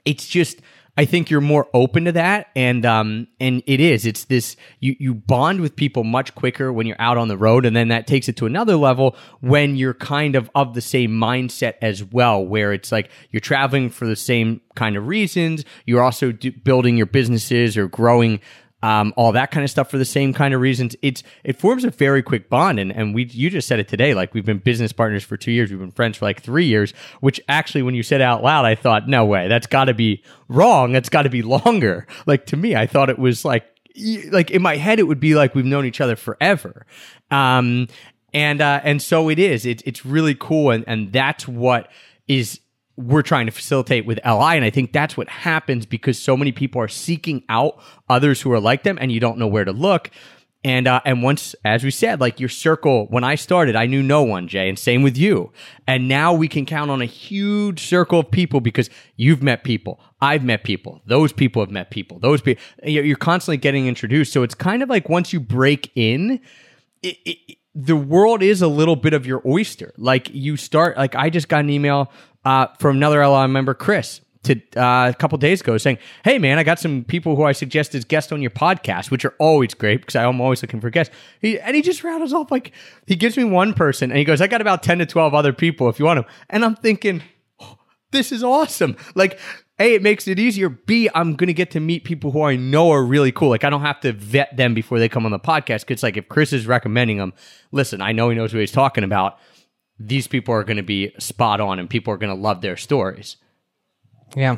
it's 0.04 0.26
just, 0.26 0.60
I 0.96 1.06
think 1.06 1.28
you're 1.28 1.40
more 1.40 1.66
open 1.74 2.04
to 2.04 2.12
that. 2.12 2.50
And, 2.54 2.86
um, 2.86 3.26
and 3.40 3.64
it 3.66 3.80
is, 3.80 4.06
it's 4.06 4.26
this, 4.26 4.54
you, 4.78 4.94
you 5.00 5.14
bond 5.14 5.60
with 5.60 5.74
people 5.74 6.04
much 6.04 6.34
quicker 6.36 6.72
when 6.72 6.86
you're 6.86 7.00
out 7.00 7.18
on 7.18 7.26
the 7.26 7.36
road. 7.36 7.66
And 7.66 7.74
then 7.74 7.88
that 7.88 8.06
takes 8.06 8.28
it 8.28 8.36
to 8.36 8.46
another 8.46 8.76
level 8.76 9.16
when 9.40 9.74
you're 9.74 9.94
kind 9.94 10.36
of 10.36 10.48
of 10.54 10.74
the 10.74 10.80
same 10.80 11.10
mindset 11.10 11.74
as 11.82 12.04
well, 12.04 12.44
where 12.46 12.72
it's 12.72 12.92
like 12.92 13.10
you're 13.30 13.40
traveling 13.40 13.90
for 13.90 14.06
the 14.06 14.14
same 14.14 14.60
kind 14.76 14.96
of 14.96 15.08
reasons. 15.08 15.64
You're 15.84 16.02
also 16.02 16.30
do, 16.30 16.52
building 16.52 16.96
your 16.96 17.06
businesses 17.06 17.76
or 17.76 17.88
growing 17.88 18.38
um, 18.84 19.14
all 19.16 19.32
that 19.32 19.50
kind 19.50 19.64
of 19.64 19.70
stuff 19.70 19.88
for 19.90 19.96
the 19.96 20.04
same 20.04 20.34
kind 20.34 20.52
of 20.52 20.60
reasons. 20.60 20.94
It's 21.00 21.22
it 21.42 21.58
forms 21.58 21.84
a 21.84 21.90
very 21.90 22.22
quick 22.22 22.50
bond, 22.50 22.78
and 22.78 22.92
and 22.92 23.14
we 23.14 23.24
you 23.24 23.48
just 23.48 23.66
said 23.66 23.78
it 23.78 23.88
today. 23.88 24.12
Like 24.12 24.34
we've 24.34 24.44
been 24.44 24.58
business 24.58 24.92
partners 24.92 25.24
for 25.24 25.38
two 25.38 25.52
years, 25.52 25.70
we've 25.70 25.80
been 25.80 25.90
friends 25.90 26.18
for 26.18 26.26
like 26.26 26.42
three 26.42 26.66
years. 26.66 26.92
Which 27.20 27.40
actually, 27.48 27.80
when 27.80 27.94
you 27.94 28.02
said 28.02 28.20
out 28.20 28.42
loud, 28.42 28.66
I 28.66 28.74
thought, 28.74 29.08
no 29.08 29.24
way, 29.24 29.48
that's 29.48 29.66
got 29.66 29.86
to 29.86 29.94
be 29.94 30.22
wrong. 30.48 30.92
That's 30.92 31.08
got 31.08 31.22
to 31.22 31.30
be 31.30 31.40
longer. 31.40 32.06
Like 32.26 32.46
to 32.46 32.56
me, 32.56 32.74
I 32.74 32.86
thought 32.86 33.10
it 33.10 33.18
was 33.18 33.44
like 33.44 33.64
like 34.30 34.50
in 34.50 34.62
my 34.62 34.76
head, 34.76 34.98
it 34.98 35.04
would 35.04 35.20
be 35.20 35.34
like 35.34 35.54
we've 35.54 35.64
known 35.64 35.84
each 35.84 36.00
other 36.00 36.16
forever. 36.16 36.86
Um, 37.30 37.88
and 38.32 38.60
uh, 38.60 38.80
and 38.82 39.00
so 39.00 39.30
it 39.30 39.38
is. 39.38 39.64
It's 39.64 39.82
it's 39.86 40.04
really 40.04 40.34
cool, 40.34 40.70
and 40.70 40.84
and 40.86 41.12
that's 41.12 41.48
what 41.48 41.90
is 42.28 42.60
we're 42.96 43.22
trying 43.22 43.46
to 43.46 43.52
facilitate 43.52 44.06
with 44.06 44.18
LI. 44.24 44.56
And 44.56 44.64
I 44.64 44.70
think 44.70 44.92
that's 44.92 45.16
what 45.16 45.28
happens 45.28 45.86
because 45.86 46.18
so 46.18 46.36
many 46.36 46.52
people 46.52 46.80
are 46.80 46.88
seeking 46.88 47.42
out 47.48 47.82
others 48.08 48.40
who 48.40 48.52
are 48.52 48.60
like 48.60 48.84
them 48.84 48.98
and 49.00 49.10
you 49.10 49.20
don't 49.20 49.38
know 49.38 49.48
where 49.48 49.64
to 49.64 49.72
look. 49.72 50.10
And, 50.66 50.88
uh, 50.88 51.02
and 51.04 51.22
once, 51.22 51.54
as 51.64 51.84
we 51.84 51.90
said, 51.90 52.20
like 52.20 52.40
your 52.40 52.48
circle, 52.48 53.06
when 53.10 53.22
I 53.22 53.34
started, 53.34 53.76
I 53.76 53.84
knew 53.84 54.02
no 54.02 54.22
one, 54.22 54.48
Jay, 54.48 54.66
and 54.66 54.78
same 54.78 55.02
with 55.02 55.16
you. 55.18 55.52
And 55.86 56.08
now 56.08 56.32
we 56.32 56.48
can 56.48 56.64
count 56.64 56.90
on 56.90 57.02
a 57.02 57.06
huge 57.06 57.86
circle 57.86 58.20
of 58.20 58.30
people 58.30 58.62
because 58.62 58.88
you've 59.16 59.42
met 59.42 59.62
people. 59.62 60.00
I've 60.22 60.42
met 60.42 60.64
people. 60.64 61.02
Those 61.06 61.34
people 61.34 61.60
have 61.60 61.70
met 61.70 61.90
people. 61.90 62.18
Those 62.18 62.40
people, 62.40 62.64
you're 62.82 63.16
constantly 63.16 63.58
getting 63.58 63.86
introduced. 63.86 64.32
So 64.32 64.42
it's 64.42 64.54
kind 64.54 64.82
of 64.82 64.88
like 64.88 65.10
once 65.10 65.34
you 65.34 65.40
break 65.40 65.92
in, 65.94 66.40
it, 67.02 67.18
it, 67.26 67.58
the 67.74 67.96
world 67.96 68.42
is 68.42 68.62
a 68.62 68.68
little 68.68 68.96
bit 68.96 69.12
of 69.12 69.26
your 69.26 69.42
oyster. 69.46 69.92
Like 69.98 70.30
you 70.32 70.56
start, 70.56 70.96
like 70.96 71.14
I 71.14 71.28
just 71.28 71.48
got 71.48 71.60
an 71.60 71.68
email 71.68 72.10
uh, 72.44 72.68
from 72.78 72.96
another 72.96 73.26
LI 73.26 73.46
member, 73.46 73.74
Chris, 73.74 74.20
to 74.44 74.60
uh, 74.76 75.08
a 75.08 75.14
couple 75.14 75.36
days 75.38 75.60
ago 75.60 75.76
saying, 75.78 75.98
"Hey 76.22 76.38
man, 76.38 76.58
I 76.58 76.62
got 76.62 76.78
some 76.78 77.04
people 77.04 77.36
who 77.36 77.42
I 77.42 77.52
suggest 77.52 77.94
as 77.94 78.04
guests 78.04 78.30
on 78.32 78.40
your 78.40 78.50
podcast, 78.50 79.10
which 79.10 79.24
are 79.24 79.34
always 79.38 79.74
great 79.74 80.00
because 80.00 80.16
I'm 80.16 80.40
always 80.40 80.62
looking 80.62 80.80
for 80.80 80.90
guests." 80.90 81.14
He, 81.40 81.58
and 81.58 81.74
he 81.74 81.82
just 81.82 82.04
rattles 82.04 82.32
off 82.32 82.50
like 82.50 82.72
he 83.06 83.16
gives 83.16 83.36
me 83.36 83.44
one 83.44 83.74
person 83.74 84.10
and 84.10 84.18
he 84.18 84.24
goes, 84.24 84.40
"I 84.40 84.46
got 84.46 84.60
about 84.60 84.82
ten 84.82 84.98
to 84.98 85.06
twelve 85.06 85.34
other 85.34 85.52
people 85.52 85.88
if 85.88 85.98
you 85.98 86.04
want 86.04 86.18
them," 86.18 86.26
and 86.50 86.64
I'm 86.64 86.76
thinking, 86.76 87.22
"Oh, 87.60 87.78
"This 88.12 88.32
is 88.32 88.44
awesome!" 88.44 88.96
Like. 89.14 89.38
A, 89.80 89.94
it 89.94 90.02
makes 90.02 90.28
it 90.28 90.38
easier. 90.38 90.68
B, 90.68 91.10
I'm 91.16 91.34
going 91.34 91.48
to 91.48 91.52
get 91.52 91.72
to 91.72 91.80
meet 91.80 92.04
people 92.04 92.30
who 92.30 92.42
I 92.42 92.54
know 92.54 92.92
are 92.92 93.04
really 93.04 93.32
cool. 93.32 93.48
Like, 93.48 93.64
I 93.64 93.70
don't 93.70 93.80
have 93.80 93.98
to 94.02 94.12
vet 94.12 94.56
them 94.56 94.72
before 94.72 95.00
they 95.00 95.08
come 95.08 95.26
on 95.26 95.32
the 95.32 95.40
podcast. 95.40 95.84
Cause 95.84 96.04
like, 96.04 96.16
if 96.16 96.28
Chris 96.28 96.52
is 96.52 96.68
recommending 96.68 97.16
them, 97.16 97.32
listen, 97.72 98.00
I 98.00 98.12
know 98.12 98.28
he 98.30 98.36
knows 98.36 98.54
what 98.54 98.60
he's 98.60 98.70
talking 98.70 99.02
about. 99.02 99.40
These 99.98 100.26
people 100.26 100.54
are 100.54 100.64
going 100.64 100.76
to 100.76 100.82
be 100.82 101.12
spot 101.18 101.60
on 101.60 101.78
and 101.78 101.88
people 101.88 102.12
are 102.12 102.16
going 102.16 102.34
to 102.34 102.40
love 102.40 102.60
their 102.60 102.76
stories. 102.76 103.36
Yeah. 104.36 104.56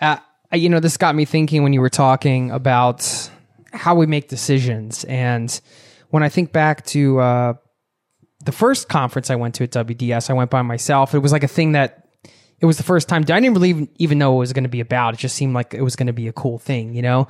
Uh, 0.00 0.18
you 0.52 0.68
know, 0.68 0.80
this 0.80 0.96
got 0.96 1.14
me 1.14 1.24
thinking 1.24 1.62
when 1.62 1.72
you 1.72 1.80
were 1.80 1.90
talking 1.90 2.50
about 2.50 3.30
how 3.72 3.94
we 3.94 4.06
make 4.06 4.28
decisions. 4.28 5.04
And 5.04 5.60
when 6.10 6.22
I 6.22 6.28
think 6.28 6.52
back 6.52 6.84
to 6.86 7.18
uh, 7.20 7.54
the 8.44 8.52
first 8.52 8.88
conference 8.88 9.30
I 9.30 9.36
went 9.36 9.56
to 9.56 9.64
at 9.64 9.70
WDS, 9.70 10.30
I 10.30 10.34
went 10.34 10.50
by 10.50 10.62
myself. 10.62 11.14
It 11.14 11.18
was 11.18 11.32
like 11.32 11.44
a 11.44 11.48
thing 11.48 11.72
that 11.72 12.08
it 12.60 12.66
was 12.66 12.76
the 12.76 12.82
first 12.82 13.08
time. 13.08 13.22
I 13.22 13.40
didn't 13.40 13.54
really 13.54 13.88
even, 13.98 14.18
know 14.18 14.32
what 14.32 14.38
it 14.38 14.40
was 14.40 14.52
going 14.52 14.64
to 14.64 14.70
be 14.70 14.80
about. 14.80 15.14
It 15.14 15.18
just 15.18 15.34
seemed 15.34 15.54
like 15.54 15.74
it 15.74 15.82
was 15.82 15.96
going 15.96 16.06
to 16.06 16.12
be 16.12 16.28
a 16.28 16.32
cool 16.32 16.58
thing, 16.58 16.94
you 16.94 17.02
know? 17.02 17.28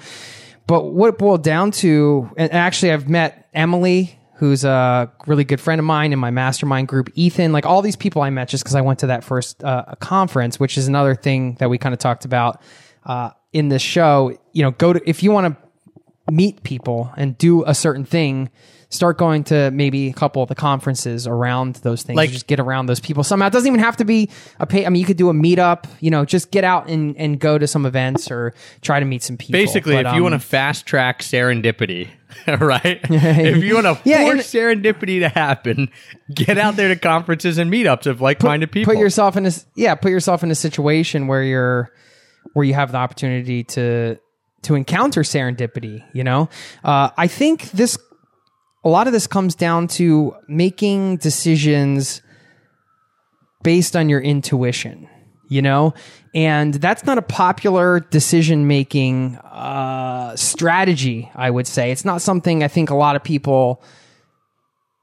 But 0.67 0.93
what 0.93 1.09
it 1.09 1.19
boiled 1.19 1.43
down 1.43 1.71
to, 1.73 2.31
and 2.37 2.53
actually, 2.53 2.93
I've 2.93 3.09
met 3.09 3.49
Emily, 3.55 4.19
who's 4.37 4.65
a 4.65 5.11
really 5.27 5.45
good 5.45 5.61
friend 5.61 5.79
of 5.79 5.85
mine 5.85 6.13
in 6.13 6.19
my 6.19 6.31
mastermind 6.31 6.89
group, 6.89 7.11
Ethan, 7.15 7.53
like 7.53 7.65
all 7.65 7.81
these 7.81 7.97
people 7.97 8.23
I 8.23 8.31
met 8.31 8.49
just 8.49 8.65
because 8.65 8.75
I 8.75 8.83
went 8.83 8.99
to 9.01 9.09
that 9.09 9.25
first 9.25 9.65
uh, 9.65 9.95
conference, 9.99 10.61
which 10.61 10.77
is 10.77 10.89
another 10.89 11.15
thing 11.15 11.55
that 11.55 11.71
we 11.71 11.79
kind 11.79 11.95
of 11.95 11.99
talked 11.99 12.25
about 12.25 12.61
uh, 13.05 13.31
in 13.53 13.69
this 13.69 13.83
show. 13.83 14.39
You 14.53 14.63
know, 14.63 14.73
go 14.73 14.93
to, 14.93 15.09
if 15.09 15.23
you 15.23 15.33
want 15.33 15.57
to 15.57 16.33
meet 16.33 16.63
people 16.63 17.13
and 17.17 17.37
do 17.39 17.65
a 17.65 17.75
certain 17.75 18.05
thing, 18.05 18.51
start 18.89 19.19
going 19.19 19.43
to 19.45 19.71
maybe 19.73 20.09
a 20.09 20.13
couple 20.13 20.43
of 20.43 20.49
the 20.49 20.55
conferences 20.55 21.27
around 21.27 21.77
those 21.77 22.03
things. 22.03 22.17
Like- 22.17 22.31
just 22.31 22.47
get 22.47 22.61
around 22.61 22.87
those 22.87 23.01
people 23.01 23.25
somehow. 23.25 23.49
It 23.49 23.53
doesn't 23.53 23.67
even 23.67 23.81
have 23.81 23.97
to 23.97 24.05
be 24.05 24.31
a 24.61 24.67
pay. 24.67 24.87
I 24.87 24.89
mean, 24.91 25.01
you 25.01 25.07
could 25.07 25.17
do 25.17 25.29
a 25.29 25.33
meetup. 25.33 25.87
You 26.01 26.11
know, 26.11 26.25
just 26.25 26.51
get 26.51 26.63
out 26.65 26.89
and, 26.89 27.17
and 27.17 27.41
go 27.41 27.59
to 27.59 27.67
some 27.67 27.85
events 27.85 28.31
or 28.31 28.55
try 28.83 29.01
to 29.01 29.07
meet 29.07 29.23
some 29.23 29.37
people. 29.37 29.53
Basically, 29.59 29.95
But, 29.97 30.07
if 30.07 30.13
you 30.13 30.19
um, 30.19 30.31
want 30.31 30.35
to 30.35 30.39
fast 30.39 30.87
track 30.87 31.23
serendipity, 31.23 32.09
right? 32.61 33.01
if 33.11 33.65
you 33.65 33.75
want 33.75 33.87
to 33.87 33.99
Yeah, 34.09 34.21
and- 34.21 34.33
force 34.35 34.53
serendipity 34.53 35.21
to 35.21 35.29
happen, 35.31 35.91
get 36.33 36.57
out 36.59 36.77
there 36.77 36.89
to 36.89 36.97
conferences 36.97 37.59
and 37.59 37.73
meetups 37.73 38.07
of 38.07 38.21
like-minded 38.21 38.71
people. 38.71 38.93
put 38.95 39.01
yourself 39.01 39.37
in 39.37 39.47
a 39.47 39.51
yeah 39.75 39.95
put 39.95 40.11
yourself 40.11 40.43
in 40.43 40.51
a 40.51 40.55
situation 40.55 41.27
where 41.27 41.43
you're 41.43 41.93
where 42.53 42.65
you 42.65 42.75
have 42.75 42.93
the 42.93 42.99
opportunity 42.99 43.65
to 43.65 44.17
to 44.63 44.75
encounter 44.75 45.23
serendipity 45.23 46.05
you 46.13 46.25
know 46.25 46.49
uh, 46.85 47.11
i 47.17 47.27
think 47.27 47.71
this 47.73 47.97
a 48.87 48.89
lot 48.89 49.09
of 49.09 49.13
this 49.13 49.27
comes 49.27 49.57
down 49.57 49.89
to 49.89 50.33
making 50.47 51.17
decisions 51.17 52.23
based 53.63 53.97
on 53.97 54.09
your 54.09 54.21
intuition 54.21 55.09
you 55.49 55.63
know? 55.63 55.95
And 56.35 56.75
that's 56.75 57.05
not 57.05 57.19
a 57.19 57.23
popular 57.23 58.01
decision 58.01 58.67
making 58.67 59.37
uh, 59.37 60.37
strategy 60.37 61.31
i 61.35 61.51
would 61.51 61.67
say. 61.67 61.91
It's 61.91 62.05
not 62.05 62.23
something 62.23 62.63
i 62.63 62.69
think 62.69 62.91
a 62.91 62.95
lot 62.95 63.17
of 63.17 63.25
people 63.25 63.83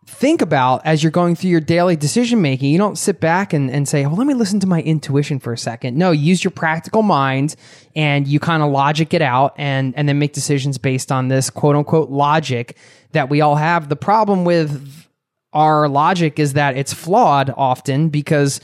think 0.06 0.42
about 0.42 0.86
as 0.86 1.04
you're 1.04 1.12
going 1.12 1.36
through 1.36 1.50
your 1.50 1.62
daily 1.62 1.96
decision 1.96 2.42
making. 2.42 2.72
You 2.72 2.78
don't 2.78 2.98
sit 2.98 3.20
back 3.20 3.54
and, 3.54 3.70
and 3.70 3.88
say, 3.88 4.06
well, 4.06 4.16
let 4.16 4.28
me 4.28 4.34
listen 4.34 4.60
to 4.62 4.68
my 4.68 4.82
intuition 4.82 5.40
for 5.40 5.54
a 5.54 5.58
second. 5.58 5.98
No, 5.98 6.12
use 6.12 6.44
your 6.44 6.52
practical 6.52 7.02
mind 7.02 7.56
and 7.96 8.28
you 8.28 8.40
kind 8.40 8.64
of 8.64 8.72
logic 8.72 9.14
it 9.14 9.22
out 9.22 9.54
and, 9.58 9.94
and 9.96 10.08
then 10.08 10.20
make 10.20 10.34
decisions 10.34 10.78
based 10.78 11.12
on 11.12 11.28
this 11.28 11.50
quote 11.50 11.76
unquote 11.76 12.10
logic 12.10 12.78
that 13.12 13.30
we 13.30 13.42
all 13.42 13.56
have. 13.56 13.90
The 13.90 13.96
problem 13.96 14.46
with 14.46 15.08
our 15.54 15.88
logic 15.88 16.40
is 16.40 16.54
that 16.54 16.76
it's 16.78 16.94
flawed 16.94 17.54
often 17.56 18.10
because 18.10 18.60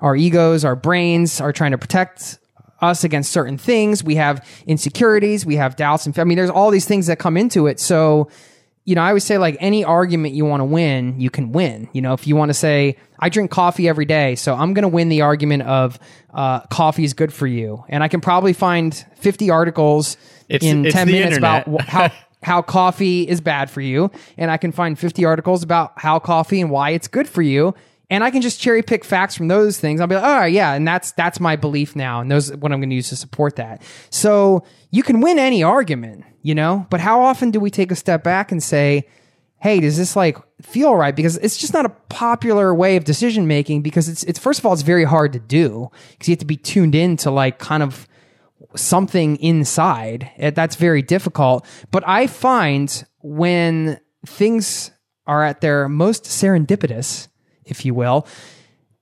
our 0.00 0.14
egos, 0.16 0.64
our 0.64 0.76
brains 0.76 1.40
are 1.40 1.52
trying 1.52 1.72
to 1.72 1.78
protect 1.78 2.38
us 2.80 3.04
against 3.04 3.32
certain 3.32 3.58
things. 3.58 4.04
We 4.04 4.14
have 4.16 4.46
insecurities, 4.66 5.44
we 5.44 5.56
have 5.56 5.76
doubts, 5.76 6.06
and 6.06 6.16
I 6.18 6.24
mean, 6.24 6.36
there's 6.36 6.50
all 6.50 6.70
these 6.70 6.84
things 6.84 7.08
that 7.08 7.18
come 7.18 7.36
into 7.36 7.66
it. 7.66 7.80
So, 7.80 8.30
you 8.88 8.94
know, 8.94 9.02
I 9.02 9.08
always 9.08 9.24
say 9.24 9.36
like 9.36 9.58
any 9.60 9.84
argument 9.84 10.32
you 10.34 10.46
want 10.46 10.62
to 10.62 10.64
win, 10.64 11.20
you 11.20 11.28
can 11.28 11.52
win. 11.52 11.90
You 11.92 12.00
know, 12.00 12.14
if 12.14 12.26
you 12.26 12.34
want 12.36 12.48
to 12.48 12.54
say, 12.54 12.96
I 13.18 13.28
drink 13.28 13.50
coffee 13.50 13.86
every 13.86 14.06
day, 14.06 14.34
so 14.34 14.54
I'm 14.54 14.72
going 14.72 14.82
to 14.84 14.88
win 14.88 15.10
the 15.10 15.20
argument 15.20 15.64
of 15.64 15.98
uh, 16.32 16.60
coffee 16.68 17.04
is 17.04 17.12
good 17.12 17.30
for 17.30 17.46
you, 17.46 17.84
and 17.90 18.02
I 18.02 18.08
can 18.08 18.22
probably 18.22 18.54
find 18.54 18.94
50 19.16 19.50
articles 19.50 20.16
It's- 20.48 20.68
in 20.70 20.86
it's 20.86 20.94
10 20.94 21.06
minutes 21.08 21.36
internet. 21.36 21.66
about 21.66 21.80
how 21.82 22.10
how 22.42 22.62
coffee 22.62 23.28
is 23.28 23.42
bad 23.42 23.68
for 23.68 23.82
you, 23.82 24.10
and 24.38 24.50
I 24.50 24.56
can 24.56 24.72
find 24.72 24.98
50 24.98 25.22
articles 25.24 25.62
about 25.62 25.92
how 25.96 26.18
coffee 26.18 26.60
and 26.62 26.70
why 26.70 26.90
it's 26.90 27.08
good 27.08 27.28
for 27.28 27.42
you. 27.42 27.74
And 28.10 28.24
I 28.24 28.30
can 28.30 28.40
just 28.40 28.60
cherry 28.60 28.82
pick 28.82 29.04
facts 29.04 29.36
from 29.36 29.48
those 29.48 29.78
things. 29.78 30.00
I'll 30.00 30.06
be 30.06 30.14
like, 30.14 30.24
oh 30.24 30.44
yeah, 30.46 30.72
and 30.72 30.88
that's 30.88 31.12
that's 31.12 31.40
my 31.40 31.56
belief 31.56 31.94
now, 31.94 32.20
and 32.20 32.30
those 32.30 32.54
what 32.56 32.72
I'm 32.72 32.80
going 32.80 32.90
to 32.90 32.96
use 32.96 33.10
to 33.10 33.16
support 33.16 33.56
that. 33.56 33.82
So 34.10 34.64
you 34.90 35.02
can 35.02 35.20
win 35.20 35.38
any 35.38 35.62
argument, 35.62 36.24
you 36.42 36.54
know, 36.54 36.86
but 36.90 37.00
how 37.00 37.20
often 37.20 37.50
do 37.50 37.60
we 37.60 37.70
take 37.70 37.90
a 37.90 37.96
step 37.96 38.24
back 38.24 38.50
and 38.50 38.62
say, 38.62 39.06
hey, 39.60 39.80
does 39.80 39.96
this 39.96 40.16
like 40.16 40.38
feel 40.62 40.94
right? 40.94 41.14
Because 41.14 41.36
it's 41.38 41.56
just 41.56 41.74
not 41.74 41.84
a 41.84 41.90
popular 42.08 42.74
way 42.74 42.96
of 42.96 43.04
decision 43.04 43.46
making. 43.46 43.82
Because 43.82 44.08
it's 44.08 44.22
it's 44.24 44.38
first 44.38 44.58
of 44.58 44.66
all, 44.66 44.72
it's 44.72 44.82
very 44.82 45.04
hard 45.04 45.32
to 45.34 45.38
do 45.38 45.90
because 46.10 46.28
you 46.28 46.32
have 46.32 46.38
to 46.40 46.46
be 46.46 46.56
tuned 46.56 46.94
in 46.94 47.16
to 47.18 47.30
like 47.30 47.58
kind 47.58 47.82
of 47.82 48.06
something 48.74 49.36
inside. 49.36 50.30
That's 50.38 50.76
very 50.76 51.02
difficult. 51.02 51.66
But 51.90 52.06
I 52.06 52.26
find 52.26 53.04
when 53.20 54.00
things 54.26 54.90
are 55.26 55.44
at 55.44 55.60
their 55.60 55.88
most 55.88 56.24
serendipitous, 56.24 57.28
if 57.70 57.84
you 57.84 57.94
will, 57.94 58.26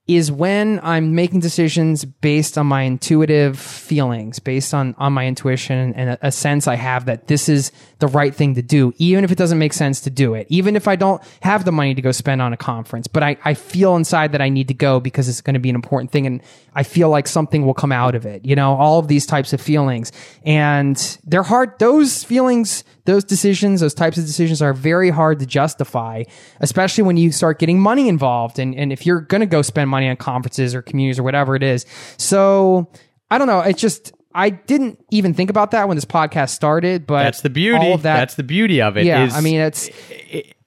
is 0.07 0.31
when 0.31 0.79
I'm 0.85 1.17
making 1.17 1.41
decisions 1.41 2.05
based 2.05 2.57
on 2.57 2.67
my 2.69 2.83
intuitive 2.83 3.59
feelings, 3.59 4.39
based 4.39 4.73
on, 4.73 4.95
on 4.99 5.13
my 5.13 5.27
intuition 5.27 5.95
and 5.95 6.11
a, 6.11 6.29
a 6.29 6.33
sense 6.33 6.69
I 6.69 6.77
have 6.77 7.07
that 7.07 7.27
this 7.27 7.49
is 7.49 7.73
the 7.99 8.07
right 8.07 8.33
thing 8.33 8.55
to 8.55 8.63
do, 8.63 8.93
even 8.99 9.25
if 9.25 9.33
it 9.33 9.39
doesn't 9.39 9.59
make 9.59 9.73
sense 9.73 10.03
to 10.03 10.11
do 10.11 10.35
it, 10.35 10.47
even 10.49 10.77
if 10.77 10.87
I 10.87 10.95
don't 10.95 11.21
have 11.43 11.65
the 11.65 11.73
money 11.73 11.93
to 11.93 12.03
go 12.03 12.13
spend 12.13 12.41
on 12.41 12.53
a 12.53 12.57
conference, 12.57 13.09
but 13.09 13.25
I, 13.25 13.37
I 13.45 13.55
feel 13.55 13.97
inside 13.97 14.31
that 14.33 14.41
I 14.41 14.49
need 14.49 14.69
to 14.69 14.75
go 14.75 15.01
because 15.01 15.29
it's 15.29 15.41
going 15.41 15.55
to 15.55 15.61
be 15.61 15.71
an 15.71 15.75
important 15.75 16.13
thing 16.13 16.27
and 16.27 16.41
I 16.73 16.85
feel 16.85 17.09
like 17.09 17.27
something 17.27 17.67
will 17.67 17.75
come 17.75 17.91
out 17.91 18.15
of 18.15 18.27
it, 18.27 18.45
you 18.45 18.55
know, 18.55 18.77
all 18.77 19.01
of 19.01 19.09
these 19.09 19.27
types 19.27 19.53
of 19.53 19.61
feelings. 19.61 20.13
And 20.45 20.97
they're 21.25 21.43
hard, 21.43 21.81
those 21.81 22.23
feelings, 22.23 22.85
those 23.07 23.25
decisions, 23.25 23.81
those 23.81 23.95
types 23.95 24.19
of 24.19 24.25
decisions 24.27 24.61
are 24.61 24.73
very 24.75 25.11
hard 25.11 25.39
to 25.39 25.47
justify, 25.47 26.25
especially 26.61 27.05
when 27.05 27.17
you 27.17 27.33
start 27.33 27.59
getting 27.59 27.81
money 27.81 28.09
involved. 28.09 28.59
And, 28.59 28.75
and 28.75 28.93
if 28.93 29.07
you're 29.07 29.21
going 29.21 29.41
to 29.41 29.47
go 29.47 29.63
spend 29.63 29.89
money 29.89 30.09
on 30.09 30.17
conferences 30.17 30.75
or 30.75 30.83
communities 30.83 31.19
or 31.19 31.23
whatever 31.23 31.57
it 31.57 31.63
is. 31.63 31.87
So 32.19 32.89
I 33.31 33.39
don't 33.39 33.47
know. 33.47 33.61
It's 33.61 33.81
just, 33.81 34.13
I 34.35 34.51
didn't 34.51 35.03
even 35.11 35.33
think 35.33 35.49
about 35.49 35.71
that 35.71 35.89
when 35.89 35.97
this 35.97 36.05
podcast 36.05 36.51
started, 36.51 37.07
but 37.07 37.23
That's 37.25 37.41
the 37.41 37.49
beauty. 37.51 37.93
Of 37.93 38.03
that, 38.03 38.17
That's 38.19 38.35
the 38.35 38.43
beauty 38.43 38.83
of 38.83 38.97
it. 38.99 39.07
yeah. 39.07 39.25
is- 39.25 39.35
I 39.35 39.41
mean, 39.41 39.61
it's, 39.61 39.89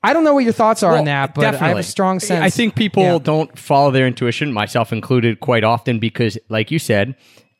I 0.01 0.13
don't 0.13 0.23
know 0.23 0.33
what 0.33 0.43
your 0.45 0.53
thoughts 0.53 0.81
are 0.81 0.95
on 0.97 1.05
that, 1.05 1.35
but 1.35 1.55
I 1.55 1.67
have 1.67 1.77
a 1.77 1.83
strong 1.83 2.19
sense. 2.19 2.41
I 2.41 2.49
think 2.49 2.75
people 2.75 3.03
Yeah. 3.03 3.19
don't 3.21 3.57
follow 3.59 3.91
their 3.91 4.07
intuition, 4.07 4.53
myself 4.53 4.91
included, 4.93 5.39
quite 5.41 5.63
often 5.65 5.99
because, 5.99 6.37
like 6.47 6.71
you 6.71 6.79
said, 6.79 7.15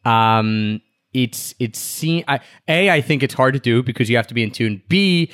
um, 0.06 0.82
it's 1.14 1.56
it's 1.60 1.80
seen. 1.80 2.24
I, 2.28 2.40
a, 2.68 2.90
I 2.90 3.02
think 3.02 3.24
it's 3.24 3.34
hard 3.34 3.54
to 3.54 3.60
do 3.60 3.84
because 3.84 4.10
you 4.10 4.18
have 4.18 4.28
to 4.28 4.34
be 4.34 4.44
in 4.44 4.52
tune. 4.52 4.82
B, 4.88 5.32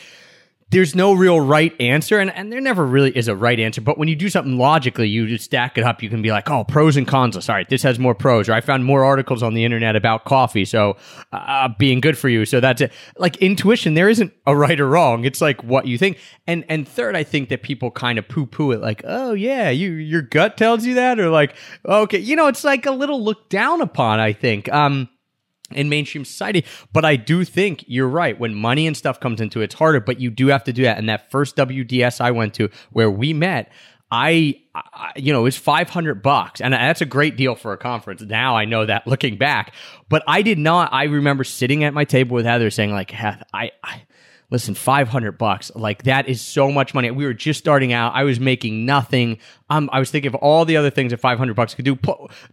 there's 0.71 0.95
no 0.95 1.13
real 1.13 1.39
right 1.39 1.79
answer, 1.79 2.19
and, 2.19 2.33
and 2.33 2.51
there 2.51 2.59
never 2.59 2.85
really 2.85 3.15
is 3.15 3.27
a 3.27 3.35
right 3.35 3.59
answer. 3.59 3.81
But 3.81 3.99
when 3.99 4.07
you 4.07 4.15
do 4.15 4.29
something 4.29 4.57
logically, 4.57 5.07
you 5.07 5.27
just 5.27 5.45
stack 5.45 5.77
it 5.77 5.83
up. 5.83 6.01
You 6.01 6.09
can 6.09 6.21
be 6.21 6.31
like, 6.31 6.49
oh, 6.49 6.63
pros 6.63 6.97
and 6.97 7.07
cons. 7.07 7.41
Sorry, 7.45 7.65
this 7.69 7.83
has 7.83 7.99
more 7.99 8.15
pros, 8.15 8.49
or 8.49 8.53
I 8.53 8.61
found 8.61 8.83
more 8.83 9.05
articles 9.05 9.43
on 9.43 9.53
the 9.53 9.63
internet 9.63 9.95
about 9.95 10.25
coffee, 10.25 10.65
so 10.65 10.97
uh, 11.31 11.69
being 11.77 12.01
good 12.01 12.17
for 12.17 12.29
you. 12.29 12.45
So 12.45 12.59
that's 12.59 12.81
it. 12.81 12.91
Like 13.17 13.37
intuition, 13.37 13.93
there 13.93 14.09
isn't 14.09 14.33
a 14.47 14.57
right 14.57 14.79
or 14.79 14.89
wrong. 14.89 15.23
It's 15.23 15.39
like 15.39 15.63
what 15.63 15.85
you 15.85 15.97
think. 15.97 16.17
And 16.47 16.65
and 16.67 16.87
third, 16.87 17.15
I 17.15 17.23
think 17.23 17.49
that 17.49 17.61
people 17.61 17.91
kind 17.91 18.17
of 18.17 18.27
poo 18.27 18.47
poo 18.47 18.71
it, 18.71 18.81
like, 18.81 19.01
oh 19.05 19.33
yeah, 19.33 19.69
you 19.69 19.91
your 19.91 20.23
gut 20.23 20.57
tells 20.57 20.85
you 20.85 20.95
that, 20.95 21.19
or 21.19 21.29
like, 21.29 21.55
okay, 21.85 22.19
you 22.19 22.35
know, 22.35 22.47
it's 22.47 22.63
like 22.63 22.85
a 22.87 22.91
little 22.91 23.23
looked 23.23 23.51
down 23.51 23.81
upon. 23.81 24.19
I 24.19 24.33
think. 24.33 24.71
Um, 24.73 25.09
in 25.71 25.89
mainstream 25.89 26.25
society. 26.25 26.65
But 26.93 27.05
I 27.05 27.15
do 27.15 27.43
think 27.43 27.83
you're 27.87 28.07
right. 28.07 28.39
When 28.39 28.53
money 28.53 28.87
and 28.87 28.95
stuff 28.95 29.19
comes 29.19 29.41
into 29.41 29.61
it, 29.61 29.65
it's 29.65 29.75
harder, 29.75 29.99
but 29.99 30.19
you 30.19 30.29
do 30.29 30.47
have 30.47 30.63
to 30.65 30.73
do 30.73 30.83
that. 30.83 30.97
And 30.97 31.09
that 31.09 31.31
first 31.31 31.55
WDS 31.55 32.21
I 32.21 32.31
went 32.31 32.53
to 32.55 32.69
where 32.91 33.09
we 33.09 33.33
met, 33.33 33.71
I, 34.11 34.61
I 34.75 35.11
you 35.15 35.33
know, 35.33 35.39
it 35.39 35.43
was 35.43 35.57
500 35.57 36.21
bucks. 36.21 36.61
And 36.61 36.73
that's 36.73 37.01
a 37.01 37.05
great 37.05 37.35
deal 37.35 37.55
for 37.55 37.73
a 37.73 37.77
conference. 37.77 38.21
Now 38.21 38.55
I 38.55 38.65
know 38.65 38.85
that 38.85 39.07
looking 39.07 39.37
back, 39.37 39.73
but 40.09 40.23
I 40.27 40.41
did 40.41 40.59
not, 40.59 40.93
I 40.93 41.05
remember 41.05 41.43
sitting 41.43 41.83
at 41.83 41.93
my 41.93 42.05
table 42.05 42.35
with 42.35 42.45
Heather 42.45 42.69
saying 42.69 42.91
like, 42.91 43.13
I, 43.13 43.71
I, 43.83 44.03
listen 44.51 44.75
500 44.75 45.33
bucks. 45.33 45.71
Like 45.75 46.03
that 46.03 46.27
is 46.27 46.41
so 46.41 46.71
much 46.71 46.93
money. 46.93 47.09
We 47.11 47.25
were 47.25 47.33
just 47.33 47.59
starting 47.59 47.93
out. 47.93 48.13
I 48.13 48.23
was 48.23 48.39
making 48.39 48.85
nothing. 48.85 49.39
Um, 49.69 49.89
i 49.91 49.99
was 49.99 50.11
thinking 50.11 50.27
of 50.27 50.35
all 50.35 50.65
the 50.65 50.77
other 50.77 50.89
things 50.89 51.11
that 51.11 51.19
500 51.19 51.55
bucks 51.55 51.73
could 51.73 51.85
do. 51.85 51.97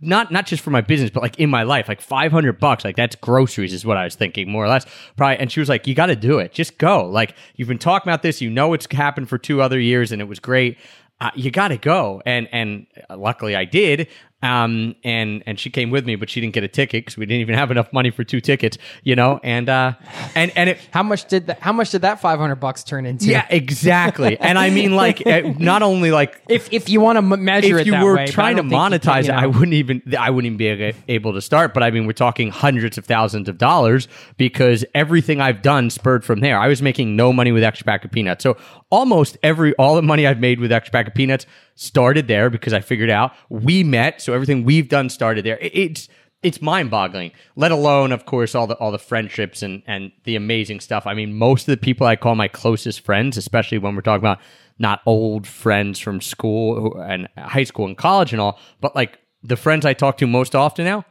Not 0.00 0.30
not 0.30 0.46
just 0.46 0.62
for 0.62 0.70
my 0.70 0.80
business 0.80 1.10
but 1.10 1.22
like 1.22 1.38
in 1.38 1.50
my 1.50 1.62
life. 1.62 1.88
Like 1.88 2.00
500 2.00 2.58
bucks 2.58 2.84
like 2.84 2.96
that's 2.96 3.16
groceries 3.16 3.72
is 3.72 3.84
what 3.84 3.96
i 3.96 4.04
was 4.04 4.14
thinking 4.14 4.50
more 4.50 4.64
or 4.64 4.68
less. 4.68 4.86
Probably 5.16 5.38
and 5.38 5.50
she 5.50 5.60
was 5.60 5.68
like 5.68 5.86
you 5.86 5.94
got 5.94 6.06
to 6.06 6.16
do 6.16 6.38
it. 6.38 6.52
Just 6.52 6.78
go. 6.78 7.06
Like 7.06 7.34
you've 7.56 7.68
been 7.68 7.78
talking 7.78 8.10
about 8.10 8.22
this. 8.22 8.40
You 8.40 8.50
know 8.50 8.72
it's 8.72 8.86
happened 8.90 9.28
for 9.28 9.38
two 9.38 9.60
other 9.60 9.78
years 9.78 10.12
and 10.12 10.20
it 10.20 10.26
was 10.26 10.40
great. 10.40 10.78
Uh, 11.20 11.30
you 11.36 11.50
got 11.50 11.68
to 11.68 11.76
go. 11.76 12.22
And 12.24 12.48
and 12.52 12.86
uh, 13.10 13.16
luckily 13.16 13.54
i 13.54 13.64
did 13.64 14.08
um 14.42 14.94
and 15.04 15.42
and 15.46 15.58
she 15.60 15.70
came 15.70 15.90
with 15.90 16.04
me 16.04 16.16
but 16.16 16.28
she 16.28 16.40
didn't 16.40 16.54
get 16.54 16.64
a 16.64 16.68
ticket 16.68 17.04
because 17.04 17.16
we 17.16 17.26
didn't 17.26 17.40
even 17.40 17.54
have 17.54 17.70
enough 17.70 17.92
money 17.92 18.10
for 18.10 18.24
two 18.24 18.40
tickets 18.40 18.76
you 19.04 19.14
know 19.14 19.38
and 19.42 19.68
uh 19.68 19.92
and 20.34 20.52
and 20.56 20.70
it 20.70 20.78
How 20.90 21.02
much 21.02 21.26
did 21.28 21.46
that? 21.46 21.60
How 21.60 21.72
much 21.72 21.90
did 21.90 22.02
that 22.02 22.20
five 22.20 22.38
hundred 22.38 22.56
bucks 22.56 22.82
turn 22.84 23.06
into? 23.06 23.26
yeah, 23.26 23.46
exactly. 23.50 24.38
and 24.40 24.58
I 24.58 24.70
mean, 24.70 24.94
like, 24.96 25.26
eh, 25.26 25.54
not 25.58 25.82
only 25.82 26.10
like 26.10 26.40
If 26.48 26.72
if 26.72 26.88
you 26.88 27.00
want 27.00 27.16
to 27.16 27.24
m- 27.32 27.44
measure 27.44 27.76
if 27.76 27.82
it 27.82 27.86
you 27.86 27.92
that 27.92 28.04
were 28.04 28.16
way, 28.16 28.26
trying 28.26 28.56
to 28.56 28.62
don't 28.62 28.70
think 28.70 28.92
you 28.92 28.98
can, 28.98 29.12
monetize 29.12 29.24
it, 29.24 29.30
I 29.30 29.46
wouldn't 29.46 29.72
even 29.74 30.02
I 30.18 30.30
wouldn't 30.30 30.54
even 30.54 30.56
be 30.58 30.94
able 31.08 31.32
to 31.32 31.40
start. 31.40 31.74
But 31.74 31.82
I 31.82 31.90
mean, 31.90 32.06
we're 32.06 32.12
talking 32.12 32.50
hundreds 32.50 32.98
of 32.98 33.04
thousands 33.04 33.48
of 33.48 33.58
dollars 33.58 34.08
because 34.36 34.84
everything 34.94 35.40
I've 35.40 35.62
done 35.62 35.90
spurred 35.90 36.24
from 36.24 36.40
there. 36.40 36.58
I 36.58 36.68
was 36.68 36.82
making 36.82 37.16
no 37.16 37.32
money 37.32 37.52
with 37.52 37.62
extra 37.62 37.84
pack 37.84 38.04
of 38.04 38.10
peanuts, 38.10 38.42
so 38.42 38.56
almost 38.90 39.38
every 39.42 39.74
all 39.76 39.94
the 39.96 40.02
money 40.02 40.26
I've 40.26 40.40
made 40.40 40.60
with 40.60 40.72
extra 40.72 40.92
pack 40.92 41.08
of 41.08 41.14
peanuts 41.14 41.46
started 41.74 42.28
there 42.28 42.50
because 42.50 42.72
I 42.72 42.80
figured 42.80 43.10
out 43.10 43.32
we 43.48 43.82
met. 43.84 44.20
So 44.20 44.32
everything 44.32 44.64
we've 44.64 44.88
done 44.88 45.08
started 45.08 45.44
there. 45.44 45.58
It- 45.58 45.74
it's 45.74 46.08
it's 46.42 46.60
mind 46.60 46.90
boggling, 46.90 47.30
let 47.54 47.70
alone, 47.70 48.10
of 48.10 48.26
course, 48.26 48.56
all 48.56 48.66
the 48.66 48.74
all 48.78 48.90
the 48.90 48.98
friendships 48.98 49.62
and 49.62 49.82
and 49.86 50.10
the 50.24 50.34
amazing 50.34 50.80
stuff. 50.80 51.06
I 51.06 51.14
mean, 51.14 51.34
most 51.34 51.68
of 51.68 51.72
the 51.72 51.76
people 51.76 52.06
I 52.06 52.16
call 52.16 52.34
my 52.34 52.48
closest 52.48 53.00
friends, 53.04 53.36
especially 53.36 53.78
when 53.78 53.94
we're 53.94 54.02
talking 54.02 54.22
about 54.22 54.40
not 54.78 55.00
old 55.06 55.46
friends 55.46 56.00
from 56.00 56.20
school 56.20 57.00
and 57.00 57.28
high 57.38 57.62
school 57.62 57.86
and 57.86 57.96
college 57.96 58.32
and 58.32 58.40
all, 58.40 58.58
but 58.80 58.96
like 58.96 59.20
the 59.44 59.56
friends 59.56 59.86
I 59.86 59.92
talk 59.94 60.16
to 60.18 60.26
most 60.26 60.56
often 60.56 60.84
now, 60.84 61.04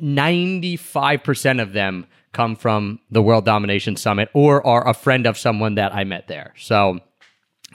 ninety 0.00 0.76
five 0.76 1.22
percent 1.22 1.60
of 1.60 1.72
them 1.72 2.06
come 2.32 2.56
from 2.56 2.98
the 3.10 3.22
World 3.22 3.44
Domination 3.44 3.94
Summit 3.96 4.28
or 4.34 4.66
are 4.66 4.88
a 4.88 4.94
friend 4.94 5.26
of 5.26 5.38
someone 5.38 5.76
that 5.76 5.94
I 5.94 6.02
met 6.02 6.26
there. 6.26 6.52
So, 6.56 6.98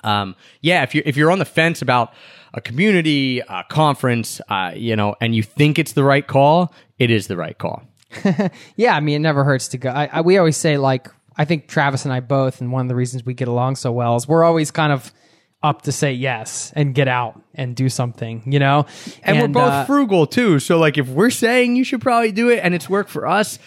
um, 0.03 0.35
yeah, 0.61 0.83
if 0.83 0.93
you're 0.93 1.03
if 1.05 1.17
you're 1.17 1.31
on 1.31 1.39
the 1.39 1.45
fence 1.45 1.81
about 1.81 2.13
a 2.53 2.61
community 2.61 3.39
a 3.39 3.63
conference, 3.69 4.41
uh, 4.49 4.71
you 4.75 4.95
know, 4.95 5.15
and 5.21 5.35
you 5.35 5.43
think 5.43 5.79
it's 5.79 5.93
the 5.93 6.03
right 6.03 6.25
call, 6.25 6.73
it 6.97 7.11
is 7.11 7.27
the 7.27 7.37
right 7.37 7.57
call. 7.57 7.83
yeah, 8.75 8.95
I 8.95 8.99
mean, 8.99 9.17
it 9.17 9.19
never 9.19 9.43
hurts 9.43 9.67
to 9.69 9.77
go. 9.77 9.89
I, 9.89 10.09
I, 10.11 10.21
we 10.21 10.37
always 10.37 10.57
say 10.57 10.77
like 10.77 11.09
I 11.37 11.45
think 11.45 11.67
Travis 11.67 12.05
and 12.05 12.13
I 12.13 12.19
both, 12.19 12.61
and 12.61 12.71
one 12.71 12.81
of 12.81 12.89
the 12.89 12.95
reasons 12.95 13.25
we 13.25 13.33
get 13.33 13.47
along 13.47 13.77
so 13.77 13.91
well 13.91 14.15
is 14.15 14.27
we're 14.27 14.43
always 14.43 14.71
kind 14.71 14.91
of 14.91 15.11
up 15.61 15.81
to 15.83 15.91
say 15.91 16.13
yes 16.13 16.71
and 16.75 16.95
get 16.95 17.07
out 17.07 17.41
and 17.53 17.75
do 17.75 17.89
something, 17.89 18.41
you 18.45 18.59
know? 18.59 18.85
And, 19.23 19.37
and 19.37 19.55
we're 19.55 19.61
both 19.61 19.71
uh, 19.71 19.85
frugal 19.85 20.25
too. 20.25 20.59
So 20.59 20.77
like 20.77 20.97
if 20.97 21.09
we're 21.09 21.29
saying 21.29 21.75
you 21.75 21.83
should 21.83 22.01
probably 22.01 22.31
do 22.31 22.49
it 22.49 22.59
and 22.63 22.73
it's 22.73 22.89
work 22.89 23.09
for 23.09 23.27
us, 23.27 23.59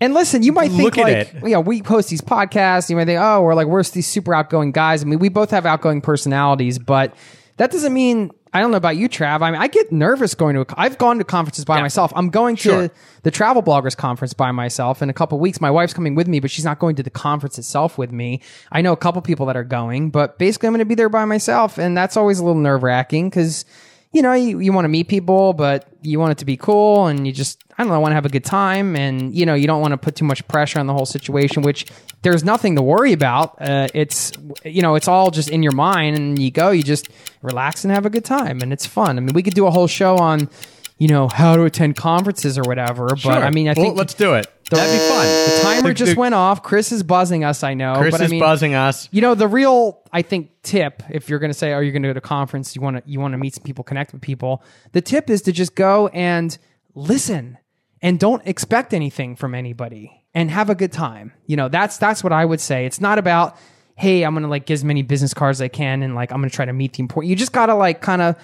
and 0.00 0.14
listen, 0.14 0.42
you 0.42 0.52
might 0.52 0.70
think 0.70 0.96
like, 0.96 1.32
you 1.34 1.50
know, 1.50 1.60
we 1.60 1.82
post 1.82 2.08
these 2.08 2.20
podcasts. 2.20 2.88
You 2.88 2.96
might 2.96 3.06
think, 3.06 3.20
oh, 3.20 3.42
we're 3.42 3.54
like, 3.54 3.66
we're 3.66 3.82
these 3.82 4.06
super 4.06 4.34
outgoing 4.34 4.72
guys. 4.72 5.02
I 5.02 5.06
mean, 5.06 5.18
we 5.18 5.28
both 5.28 5.50
have 5.50 5.66
outgoing 5.66 6.00
personalities, 6.00 6.78
but 6.78 7.14
that 7.56 7.70
doesn't 7.70 7.92
mean 7.92 8.30
I 8.52 8.60
don't 8.60 8.70
know 8.70 8.76
about 8.78 8.96
you, 8.96 9.08
Trav. 9.08 9.42
I 9.42 9.50
mean, 9.50 9.60
I 9.60 9.66
get 9.66 9.92
nervous 9.92 10.34
going 10.34 10.54
to. 10.54 10.62
A, 10.62 10.66
I've 10.76 10.96
gone 10.96 11.18
to 11.18 11.24
conferences 11.24 11.64
by 11.64 11.76
yeah. 11.76 11.82
myself. 11.82 12.12
I'm 12.16 12.30
going 12.30 12.56
to 12.56 12.90
the 13.22 13.30
Travel 13.30 13.62
Bloggers 13.62 13.96
Conference 13.96 14.32
by 14.32 14.52
myself 14.52 15.02
in 15.02 15.10
a 15.10 15.12
couple 15.12 15.38
weeks. 15.38 15.60
My 15.60 15.70
wife's 15.70 15.92
coming 15.92 16.14
with 16.14 16.28
me, 16.28 16.40
but 16.40 16.50
she's 16.50 16.64
not 16.64 16.78
going 16.78 16.96
to 16.96 17.02
the 17.02 17.10
conference 17.10 17.58
itself 17.58 17.98
with 17.98 18.10
me. 18.10 18.40
I 18.72 18.80
know 18.80 18.92
a 18.92 18.96
couple 18.96 19.20
people 19.20 19.46
that 19.46 19.56
are 19.56 19.64
going, 19.64 20.10
but 20.10 20.38
basically, 20.38 20.68
I'm 20.68 20.72
going 20.72 20.80
to 20.80 20.86
be 20.86 20.94
there 20.94 21.10
by 21.10 21.24
myself, 21.26 21.78
and 21.78 21.96
that's 21.96 22.16
always 22.16 22.38
a 22.38 22.44
little 22.44 22.60
nerve 22.60 22.82
wracking 22.82 23.28
because 23.28 23.64
you 24.12 24.22
know, 24.22 24.32
you, 24.32 24.58
you 24.58 24.72
want 24.72 24.84
to 24.84 24.88
meet 24.88 25.08
people, 25.08 25.52
but 25.52 25.86
you 26.02 26.18
want 26.18 26.32
it 26.32 26.38
to 26.38 26.46
be 26.46 26.56
cool 26.56 27.06
and 27.06 27.26
you 27.26 27.32
just, 27.32 27.62
I 27.78 27.84
don't 27.84 27.92
know, 27.92 28.00
want 28.00 28.10
to 28.10 28.16
have 28.16 28.26
a 28.26 28.28
good 28.28 28.44
time. 28.44 28.96
And, 28.96 29.32
you 29.32 29.46
know, 29.46 29.54
you 29.54 29.68
don't 29.68 29.80
want 29.80 29.92
to 29.92 29.98
put 29.98 30.16
too 30.16 30.24
much 30.24 30.46
pressure 30.48 30.80
on 30.80 30.88
the 30.88 30.92
whole 30.92 31.06
situation, 31.06 31.62
which 31.62 31.86
there's 32.22 32.42
nothing 32.42 32.74
to 32.74 32.82
worry 32.82 33.12
about. 33.12 33.54
Uh, 33.60 33.86
it's, 33.94 34.32
you 34.64 34.82
know, 34.82 34.96
it's 34.96 35.06
all 35.06 35.30
just 35.30 35.48
in 35.48 35.62
your 35.62 35.72
mind 35.72 36.16
and 36.16 36.38
you 36.40 36.50
go, 36.50 36.72
you 36.72 36.82
just 36.82 37.08
relax 37.40 37.84
and 37.84 37.92
have 37.92 38.04
a 38.04 38.10
good 38.10 38.24
time. 38.24 38.60
And 38.62 38.72
it's 38.72 38.84
fun. 38.84 39.16
I 39.16 39.20
mean, 39.20 39.32
we 39.32 39.44
could 39.44 39.54
do 39.54 39.66
a 39.66 39.70
whole 39.70 39.86
show 39.86 40.16
on, 40.16 40.50
you 40.98 41.06
know, 41.06 41.28
how 41.28 41.54
to 41.54 41.62
attend 41.62 41.94
conferences 41.94 42.58
or 42.58 42.62
whatever. 42.62 43.10
Sure. 43.16 43.32
But 43.32 43.44
I 43.44 43.50
mean, 43.50 43.68
I 43.68 43.74
think 43.74 43.96
let's 43.96 44.14
do 44.14 44.34
it. 44.34 44.48
The, 44.70 44.76
That'd 44.76 44.92
be 44.92 45.08
fun. 45.08 45.26
The 45.26 45.60
timer 45.62 45.94
just 45.94 46.16
went 46.16 46.34
off. 46.34 46.62
Chris 46.62 46.92
is 46.92 47.02
buzzing 47.02 47.44
us. 47.44 47.62
I 47.62 47.74
know. 47.74 47.94
Chris 47.98 48.10
but 48.10 48.20
is 48.20 48.28
I 48.28 48.30
mean, 48.30 48.40
buzzing 48.40 48.74
us. 48.74 49.08
You 49.12 49.22
know, 49.22 49.34
the 49.34 49.48
real, 49.48 50.02
I 50.12 50.22
think, 50.22 50.50
tip 50.62 51.02
if 51.08 51.30
you're 51.30 51.38
going 51.38 51.50
to 51.50 51.56
say, 51.56 51.72
"Are 51.72 51.82
you're 51.82 51.92
going 51.92 52.02
to 52.02 52.08
go 52.08 52.12
to 52.14 52.18
a 52.18 52.20
conference? 52.20 52.76
You 52.76 52.82
want 52.82 52.96
to 52.98 53.02
you 53.10 53.18
want 53.20 53.32
to 53.32 53.38
meet 53.38 53.54
some 53.54 53.62
people, 53.62 53.82
connect 53.82 54.12
with 54.12 54.20
people." 54.20 54.62
The 54.92 55.00
tip 55.00 55.30
is 55.30 55.40
to 55.42 55.52
just 55.52 55.74
go 55.74 56.08
and 56.08 56.58
listen, 56.94 57.56
and 58.02 58.18
don't 58.18 58.46
expect 58.46 58.94
anything 58.94 59.36
from 59.36 59.54
anybody, 59.54 60.24
and 60.34 60.50
have 60.50 60.70
a 60.70 60.74
good 60.74 60.92
time. 60.92 61.32
You 61.46 61.56
know, 61.56 61.68
that's 61.68 61.98
that's 61.98 62.22
what 62.22 62.32
I 62.32 62.44
would 62.44 62.60
say. 62.60 62.86
It's 62.86 63.00
not 63.00 63.18
about 63.18 63.56
hey, 63.98 64.22
I'm 64.22 64.32
gonna 64.32 64.48
like 64.48 64.66
get 64.66 64.74
as 64.74 64.84
many 64.84 65.02
business 65.02 65.34
cards 65.34 65.58
as 65.58 65.64
I 65.64 65.68
can, 65.68 66.02
and 66.02 66.14
like 66.14 66.32
I'm 66.32 66.38
gonna 66.38 66.50
try 66.50 66.64
to 66.64 66.72
meet 66.72 66.94
the 66.94 67.00
important. 67.00 67.30
You 67.30 67.36
just 67.36 67.52
gotta 67.52 67.74
like 67.74 68.00
kind 68.00 68.22
of 68.22 68.36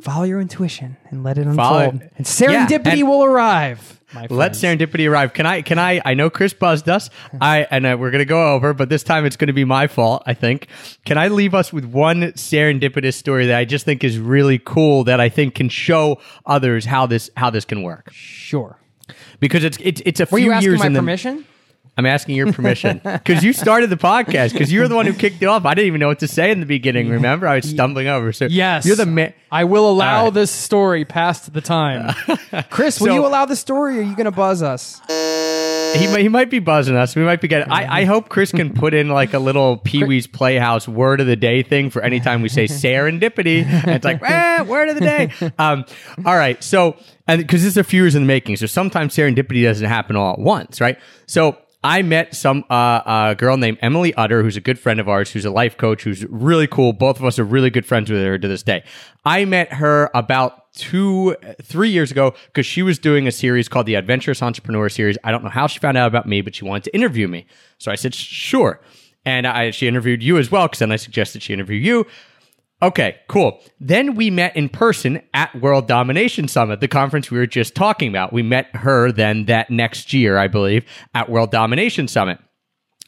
follow 0.00 0.24
your 0.24 0.40
intuition 0.40 0.96
and 1.10 1.22
let 1.22 1.38
it 1.38 1.46
unfold. 1.46 2.02
And 2.16 2.26
serendipity 2.26 2.84
yeah, 2.84 2.92
and 2.92 3.08
will 3.08 3.24
arrive. 3.24 4.00
Let 4.30 4.52
serendipity 4.52 5.08
arrive. 5.10 5.32
Can 5.34 5.46
I? 5.46 5.62
Can 5.62 5.78
I? 5.78 6.00
I 6.04 6.14
know 6.14 6.30
Chris 6.30 6.54
buzzed 6.54 6.88
us. 6.88 7.10
I 7.40 7.66
and 7.70 7.84
uh, 7.84 7.96
we're 7.98 8.10
gonna 8.10 8.24
go 8.24 8.54
over, 8.54 8.72
but 8.72 8.88
this 8.88 9.02
time 9.02 9.26
it's 9.26 9.36
gonna 9.36 9.52
be 9.52 9.64
my 9.64 9.86
fault. 9.86 10.22
I 10.26 10.32
think. 10.32 10.68
Can 11.04 11.18
I 11.18 11.28
leave 11.28 11.54
us 11.54 11.72
with 11.72 11.84
one 11.84 12.22
serendipitous 12.32 13.14
story 13.14 13.46
that 13.46 13.58
I 13.58 13.64
just 13.64 13.84
think 13.84 14.02
is 14.02 14.18
really 14.18 14.58
cool 14.58 15.04
that 15.04 15.20
I 15.20 15.28
think 15.28 15.54
can 15.54 15.68
show 15.68 16.20
others 16.46 16.86
how 16.86 17.06
this 17.06 17.30
how 17.36 17.50
this 17.50 17.64
can 17.64 17.82
work? 17.82 18.10
Sure. 18.12 18.78
Because 19.40 19.64
it's 19.64 19.78
it's 19.80 20.02
it's 20.04 20.20
a 20.20 20.24
Were 20.30 20.38
few 20.38 20.52
you 20.52 20.60
years 20.60 20.80
my 20.80 20.86
in 20.86 20.92
the 20.92 21.00
permission. 21.00 21.44
I'm 21.98 22.04
asking 22.04 22.36
your 22.36 22.52
permission 22.52 23.00
because 23.04 23.42
you 23.42 23.54
started 23.54 23.88
the 23.88 23.96
podcast 23.96 24.52
because 24.52 24.70
you're 24.70 24.86
the 24.86 24.94
one 24.94 25.06
who 25.06 25.14
kicked 25.14 25.40
it 25.40 25.46
off. 25.46 25.64
I 25.64 25.72
didn't 25.72 25.86
even 25.86 26.00
know 26.00 26.08
what 26.08 26.18
to 26.18 26.28
say 26.28 26.50
in 26.50 26.60
the 26.60 26.66
beginning. 26.66 27.08
Remember, 27.08 27.46
I 27.46 27.56
was 27.56 27.70
stumbling 27.70 28.06
over. 28.06 28.32
So 28.32 28.46
yes, 28.46 28.84
you're 28.84 28.96
the 28.96 29.06
man. 29.06 29.32
I 29.50 29.64
will 29.64 29.88
allow 29.88 30.24
right. 30.24 30.34
this 30.34 30.50
story 30.50 31.06
past 31.06 31.52
the 31.54 31.62
time. 31.62 32.14
Chris, 32.70 33.00
will 33.00 33.06
so, 33.06 33.14
you 33.14 33.26
allow 33.26 33.46
the 33.46 33.56
story? 33.56 33.96
or 33.96 34.00
Are 34.00 34.02
you 34.02 34.14
going 34.14 34.26
to 34.26 34.30
buzz 34.30 34.62
us? 34.62 35.00
He 35.94 36.06
might, 36.06 36.20
he 36.20 36.28
might 36.28 36.50
be 36.50 36.58
buzzing 36.58 36.96
us. 36.96 37.16
We 37.16 37.22
might 37.22 37.40
be 37.40 37.48
getting. 37.48 37.70
I, 37.70 38.00
I 38.00 38.04
hope 38.04 38.28
Chris 38.28 38.52
can 38.52 38.72
put 38.72 38.94
in 38.94 39.08
like 39.08 39.34
a 39.34 39.38
little 39.38 39.76
Pee 39.84 40.04
Wee's 40.04 40.26
Playhouse 40.26 40.86
word 40.86 41.20
of 41.20 41.26
the 41.26 41.36
day 41.36 41.62
thing 41.62 41.90
for 41.90 42.02
any 42.02 42.20
time 42.20 42.42
we 42.42 42.48
say 42.48 42.64
serendipity. 42.66 43.64
And 43.64 43.90
it's 43.90 44.04
like, 44.04 44.22
eh, 44.22 44.62
word 44.62 44.88
of 44.88 44.94
the 44.94 45.00
day. 45.00 45.32
Um, 45.58 45.84
all 46.24 46.36
right. 46.36 46.62
So, 46.62 46.96
and 47.26 47.40
because 47.40 47.62
this 47.62 47.72
is 47.72 47.76
a 47.76 47.84
few 47.84 48.02
years 48.02 48.14
in 48.14 48.22
the 48.22 48.26
making, 48.26 48.56
so 48.56 48.66
sometimes 48.66 49.14
serendipity 49.14 49.62
doesn't 49.62 49.86
happen 49.86 50.16
all 50.16 50.34
at 50.34 50.38
once, 50.38 50.80
right? 50.80 50.98
So 51.26 51.56
I 51.82 52.02
met 52.02 52.34
some 52.34 52.64
uh, 52.68 53.30
a 53.30 53.34
girl 53.36 53.56
named 53.56 53.78
Emily 53.80 54.12
Utter, 54.14 54.42
who's 54.42 54.56
a 54.56 54.60
good 54.60 54.78
friend 54.78 54.98
of 55.00 55.08
ours, 55.08 55.30
who's 55.30 55.44
a 55.44 55.50
life 55.50 55.76
coach, 55.76 56.02
who's 56.02 56.24
really 56.26 56.66
cool. 56.66 56.92
Both 56.92 57.18
of 57.18 57.24
us 57.24 57.38
are 57.38 57.44
really 57.44 57.70
good 57.70 57.86
friends 57.86 58.10
with 58.10 58.20
her 58.22 58.38
to 58.38 58.48
this 58.48 58.62
day. 58.62 58.84
I 59.24 59.44
met 59.44 59.72
her 59.74 60.10
about 60.14 60.65
two, 60.76 61.34
three 61.62 61.90
years 61.90 62.10
ago 62.10 62.34
because 62.46 62.66
she 62.66 62.82
was 62.82 62.98
doing 62.98 63.26
a 63.26 63.32
series 63.32 63.68
called 63.68 63.86
the 63.86 63.94
Adventurous 63.94 64.42
Entrepreneur 64.42 64.88
Series. 64.88 65.18
I 65.24 65.32
don't 65.32 65.42
know 65.42 65.50
how 65.50 65.66
she 65.66 65.78
found 65.78 65.96
out 65.96 66.06
about 66.06 66.26
me, 66.26 66.42
but 66.42 66.54
she 66.54 66.64
wanted 66.64 66.84
to 66.84 66.94
interview 66.94 67.26
me. 67.26 67.46
So 67.78 67.90
I 67.90 67.94
said, 67.94 68.14
sure. 68.14 68.80
And 69.24 69.46
I, 69.46 69.70
she 69.72 69.88
interviewed 69.88 70.22
you 70.22 70.38
as 70.38 70.50
well 70.50 70.66
because 70.66 70.78
then 70.78 70.92
I 70.92 70.96
suggested 70.96 71.42
she 71.42 71.52
interview 71.52 71.78
you. 71.78 72.06
Okay, 72.82 73.16
cool. 73.26 73.60
Then 73.80 74.14
we 74.14 74.30
met 74.30 74.54
in 74.54 74.68
person 74.68 75.22
at 75.32 75.54
World 75.60 75.88
Domination 75.88 76.46
Summit, 76.46 76.80
the 76.80 76.88
conference 76.88 77.30
we 77.30 77.38
were 77.38 77.46
just 77.46 77.74
talking 77.74 78.10
about. 78.10 78.34
We 78.34 78.42
met 78.42 78.66
her 78.76 79.10
then 79.10 79.46
that 79.46 79.70
next 79.70 80.12
year, 80.12 80.36
I 80.36 80.46
believe, 80.46 80.84
at 81.14 81.30
World 81.30 81.50
Domination 81.50 82.06
Summit. 82.06 82.38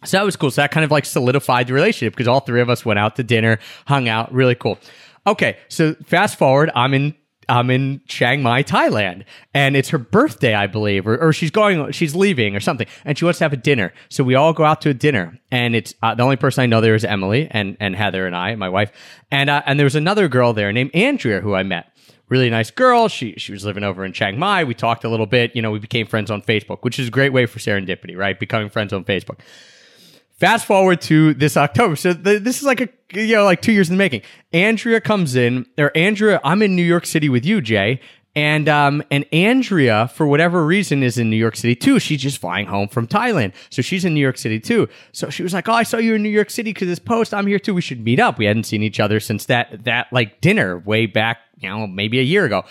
So 0.04 0.16
that 0.16 0.24
was 0.24 0.36
cool. 0.36 0.50
So 0.50 0.62
that 0.62 0.70
kind 0.70 0.84
of 0.84 0.90
like 0.90 1.04
solidified 1.04 1.66
the 1.66 1.74
relationship 1.74 2.14
because 2.14 2.28
all 2.28 2.40
three 2.40 2.62
of 2.62 2.70
us 2.70 2.84
went 2.84 2.98
out 2.98 3.16
to 3.16 3.22
dinner, 3.22 3.58
hung 3.86 4.08
out, 4.08 4.32
really 4.32 4.54
cool. 4.54 4.78
Okay, 5.26 5.58
so 5.68 5.94
fast 6.06 6.38
forward, 6.38 6.70
I'm 6.74 6.94
in 6.94 7.14
I'm 7.48 7.70
in 7.70 8.00
Chiang 8.06 8.42
Mai, 8.42 8.62
Thailand, 8.62 9.24
and 9.54 9.76
it's 9.76 9.88
her 9.88 9.98
birthday, 9.98 10.54
I 10.54 10.66
believe, 10.66 11.06
or, 11.06 11.16
or 11.16 11.32
she's 11.32 11.50
going, 11.50 11.92
she's 11.92 12.14
leaving 12.14 12.54
or 12.54 12.60
something, 12.60 12.86
and 13.04 13.16
she 13.16 13.24
wants 13.24 13.38
to 13.38 13.44
have 13.44 13.52
a 13.52 13.58
dinner. 13.58 13.92
So 14.10 14.22
we 14.22 14.34
all 14.34 14.52
go 14.52 14.64
out 14.64 14.82
to 14.82 14.90
a 14.90 14.94
dinner, 14.94 15.38
and 15.50 15.74
it's 15.74 15.94
uh, 16.02 16.14
the 16.14 16.22
only 16.22 16.36
person 16.36 16.62
I 16.62 16.66
know 16.66 16.80
there 16.80 16.94
is 16.94 17.04
Emily 17.04 17.48
and 17.50 17.76
and 17.80 17.96
Heather 17.96 18.26
and 18.26 18.36
I, 18.36 18.54
my 18.54 18.68
wife, 18.68 18.92
and 19.30 19.48
uh, 19.48 19.62
and 19.66 19.78
there 19.78 19.84
was 19.86 19.96
another 19.96 20.28
girl 20.28 20.52
there 20.52 20.72
named 20.72 20.90
Andrea 20.94 21.40
who 21.40 21.54
I 21.54 21.62
met. 21.62 21.92
Really 22.28 22.50
nice 22.50 22.70
girl. 22.70 23.08
She 23.08 23.34
she 23.38 23.52
was 23.52 23.64
living 23.64 23.84
over 23.84 24.04
in 24.04 24.12
Chiang 24.12 24.38
Mai. 24.38 24.64
We 24.64 24.74
talked 24.74 25.04
a 25.04 25.08
little 25.08 25.26
bit. 25.26 25.56
You 25.56 25.62
know, 25.62 25.70
we 25.70 25.78
became 25.78 26.06
friends 26.06 26.30
on 26.30 26.42
Facebook, 26.42 26.78
which 26.82 26.98
is 26.98 27.08
a 27.08 27.10
great 27.10 27.32
way 27.32 27.46
for 27.46 27.58
serendipity, 27.58 28.16
right? 28.16 28.38
Becoming 28.38 28.68
friends 28.68 28.92
on 28.92 29.04
Facebook. 29.04 29.38
Fast 30.38 30.66
forward 30.66 31.00
to 31.02 31.34
this 31.34 31.56
October. 31.56 31.96
So 31.96 32.12
the, 32.12 32.38
this 32.38 32.58
is 32.58 32.62
like 32.62 32.80
a 32.80 32.88
you 33.12 33.34
know 33.34 33.44
like 33.44 33.60
two 33.60 33.72
years 33.72 33.88
in 33.88 33.96
the 33.96 33.98
making. 33.98 34.22
Andrea 34.52 35.00
comes 35.00 35.34
in, 35.34 35.66
or 35.76 35.90
Andrea. 35.96 36.40
I'm 36.44 36.62
in 36.62 36.76
New 36.76 36.84
York 36.84 37.06
City 37.06 37.28
with 37.28 37.44
you, 37.44 37.60
Jay, 37.60 38.00
and 38.36 38.68
um 38.68 39.02
and 39.10 39.26
Andrea 39.32 40.06
for 40.14 40.28
whatever 40.28 40.64
reason 40.64 41.02
is 41.02 41.18
in 41.18 41.28
New 41.28 41.36
York 41.36 41.56
City 41.56 41.74
too. 41.74 41.98
She's 41.98 42.22
just 42.22 42.38
flying 42.38 42.66
home 42.66 42.86
from 42.86 43.08
Thailand, 43.08 43.52
so 43.68 43.82
she's 43.82 44.04
in 44.04 44.14
New 44.14 44.20
York 44.20 44.38
City 44.38 44.60
too. 44.60 44.88
So 45.10 45.28
she 45.28 45.42
was 45.42 45.52
like, 45.52 45.68
"Oh, 45.68 45.72
I 45.72 45.82
saw 45.82 45.96
you 45.96 46.14
in 46.14 46.22
New 46.22 46.28
York 46.28 46.50
City 46.50 46.72
because 46.72 46.86
this 46.86 47.00
post. 47.00 47.34
I'm 47.34 47.48
here 47.48 47.58
too. 47.58 47.74
We 47.74 47.80
should 47.80 48.04
meet 48.04 48.20
up." 48.20 48.38
We 48.38 48.44
hadn't 48.44 48.64
seen 48.64 48.84
each 48.84 49.00
other 49.00 49.18
since 49.18 49.46
that 49.46 49.84
that 49.86 50.06
like 50.12 50.40
dinner 50.40 50.78
way 50.78 51.06
back, 51.06 51.38
you 51.58 51.68
know, 51.68 51.88
maybe 51.88 52.20
a 52.20 52.22
year 52.22 52.44
ago. 52.44 52.64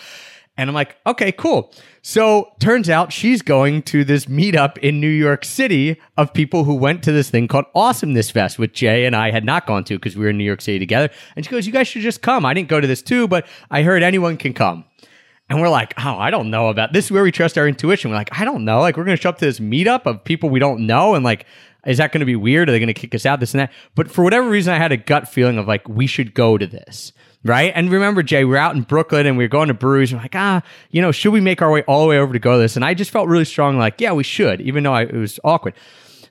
And 0.58 0.68
I'm 0.68 0.74
like, 0.74 0.96
okay, 1.06 1.30
cool. 1.30 1.72
So 2.02 2.52
turns 2.58 2.90
out 2.90 3.12
she's 3.12 3.42
going 3.42 3.82
to 3.84 4.04
this 4.04 4.26
meetup 4.26 4.76
in 4.78 5.00
New 5.00 5.08
York 5.08 5.44
City 5.44 6.00
of 6.16 6.34
people 6.34 6.64
who 6.64 6.74
went 6.74 7.04
to 7.04 7.12
this 7.12 7.30
thing 7.30 7.46
called 7.46 7.66
Awesomeness 7.76 8.30
Fest, 8.30 8.58
which 8.58 8.72
Jay 8.72 9.06
and 9.06 9.14
I 9.14 9.30
had 9.30 9.44
not 9.44 9.66
gone 9.66 9.84
to 9.84 9.94
because 9.94 10.16
we 10.16 10.24
were 10.24 10.30
in 10.30 10.36
New 10.36 10.44
York 10.44 10.60
City 10.60 10.80
together. 10.80 11.10
And 11.36 11.44
she 11.44 11.50
goes, 11.50 11.64
you 11.64 11.72
guys 11.72 11.86
should 11.86 12.02
just 12.02 12.22
come. 12.22 12.44
I 12.44 12.54
didn't 12.54 12.68
go 12.68 12.80
to 12.80 12.88
this 12.88 13.02
too, 13.02 13.28
but 13.28 13.46
I 13.70 13.82
heard 13.82 14.02
anyone 14.02 14.36
can 14.36 14.52
come. 14.52 14.84
And 15.48 15.60
we're 15.60 15.68
like, 15.68 15.94
oh, 15.96 16.18
I 16.18 16.30
don't 16.30 16.50
know 16.50 16.68
about 16.68 16.92
this. 16.92 17.06
Is 17.06 17.12
where 17.12 17.22
we 17.22 17.30
trust 17.30 17.56
our 17.56 17.68
intuition. 17.68 18.10
We're 18.10 18.16
like, 18.16 18.38
I 18.38 18.44
don't 18.44 18.64
know. 18.64 18.80
Like, 18.80 18.96
we're 18.96 19.04
going 19.04 19.16
to 19.16 19.22
show 19.22 19.30
up 19.30 19.38
to 19.38 19.44
this 19.44 19.60
meetup 19.60 20.06
of 20.06 20.24
people 20.24 20.50
we 20.50 20.58
don't 20.58 20.86
know. 20.86 21.14
And 21.14 21.24
like, 21.24 21.46
is 21.86 21.98
that 21.98 22.10
going 22.10 22.20
to 22.20 22.26
be 22.26 22.36
weird? 22.36 22.68
Are 22.68 22.72
they 22.72 22.80
going 22.80 22.88
to 22.88 22.94
kick 22.94 23.14
us 23.14 23.24
out? 23.24 23.38
This 23.38 23.54
and 23.54 23.60
that. 23.60 23.72
But 23.94 24.10
for 24.10 24.24
whatever 24.24 24.50
reason, 24.50 24.74
I 24.74 24.78
had 24.78 24.92
a 24.92 24.96
gut 24.96 25.28
feeling 25.28 25.56
of 25.56 25.68
like, 25.68 25.88
we 25.88 26.08
should 26.08 26.34
go 26.34 26.58
to 26.58 26.66
this 26.66 27.12
right? 27.44 27.72
And 27.74 27.90
remember, 27.90 28.22
Jay, 28.22 28.44
we're 28.44 28.56
out 28.56 28.74
in 28.74 28.82
Brooklyn 28.82 29.26
and 29.26 29.36
we 29.36 29.44
are 29.44 29.48
going 29.48 29.68
to 29.68 29.74
breweries. 29.74 30.12
We're 30.12 30.20
like, 30.20 30.34
ah, 30.34 30.62
you 30.90 31.00
know, 31.00 31.12
should 31.12 31.32
we 31.32 31.40
make 31.40 31.62
our 31.62 31.70
way 31.70 31.82
all 31.82 32.02
the 32.02 32.08
way 32.08 32.18
over 32.18 32.32
to 32.32 32.38
go 32.38 32.52
to 32.54 32.58
this? 32.58 32.76
And 32.76 32.84
I 32.84 32.94
just 32.94 33.10
felt 33.10 33.28
really 33.28 33.44
strong, 33.44 33.78
like, 33.78 34.00
yeah, 34.00 34.12
we 34.12 34.24
should, 34.24 34.60
even 34.60 34.84
though 34.84 34.92
I, 34.92 35.02
it 35.02 35.14
was 35.14 35.38
awkward. 35.44 35.74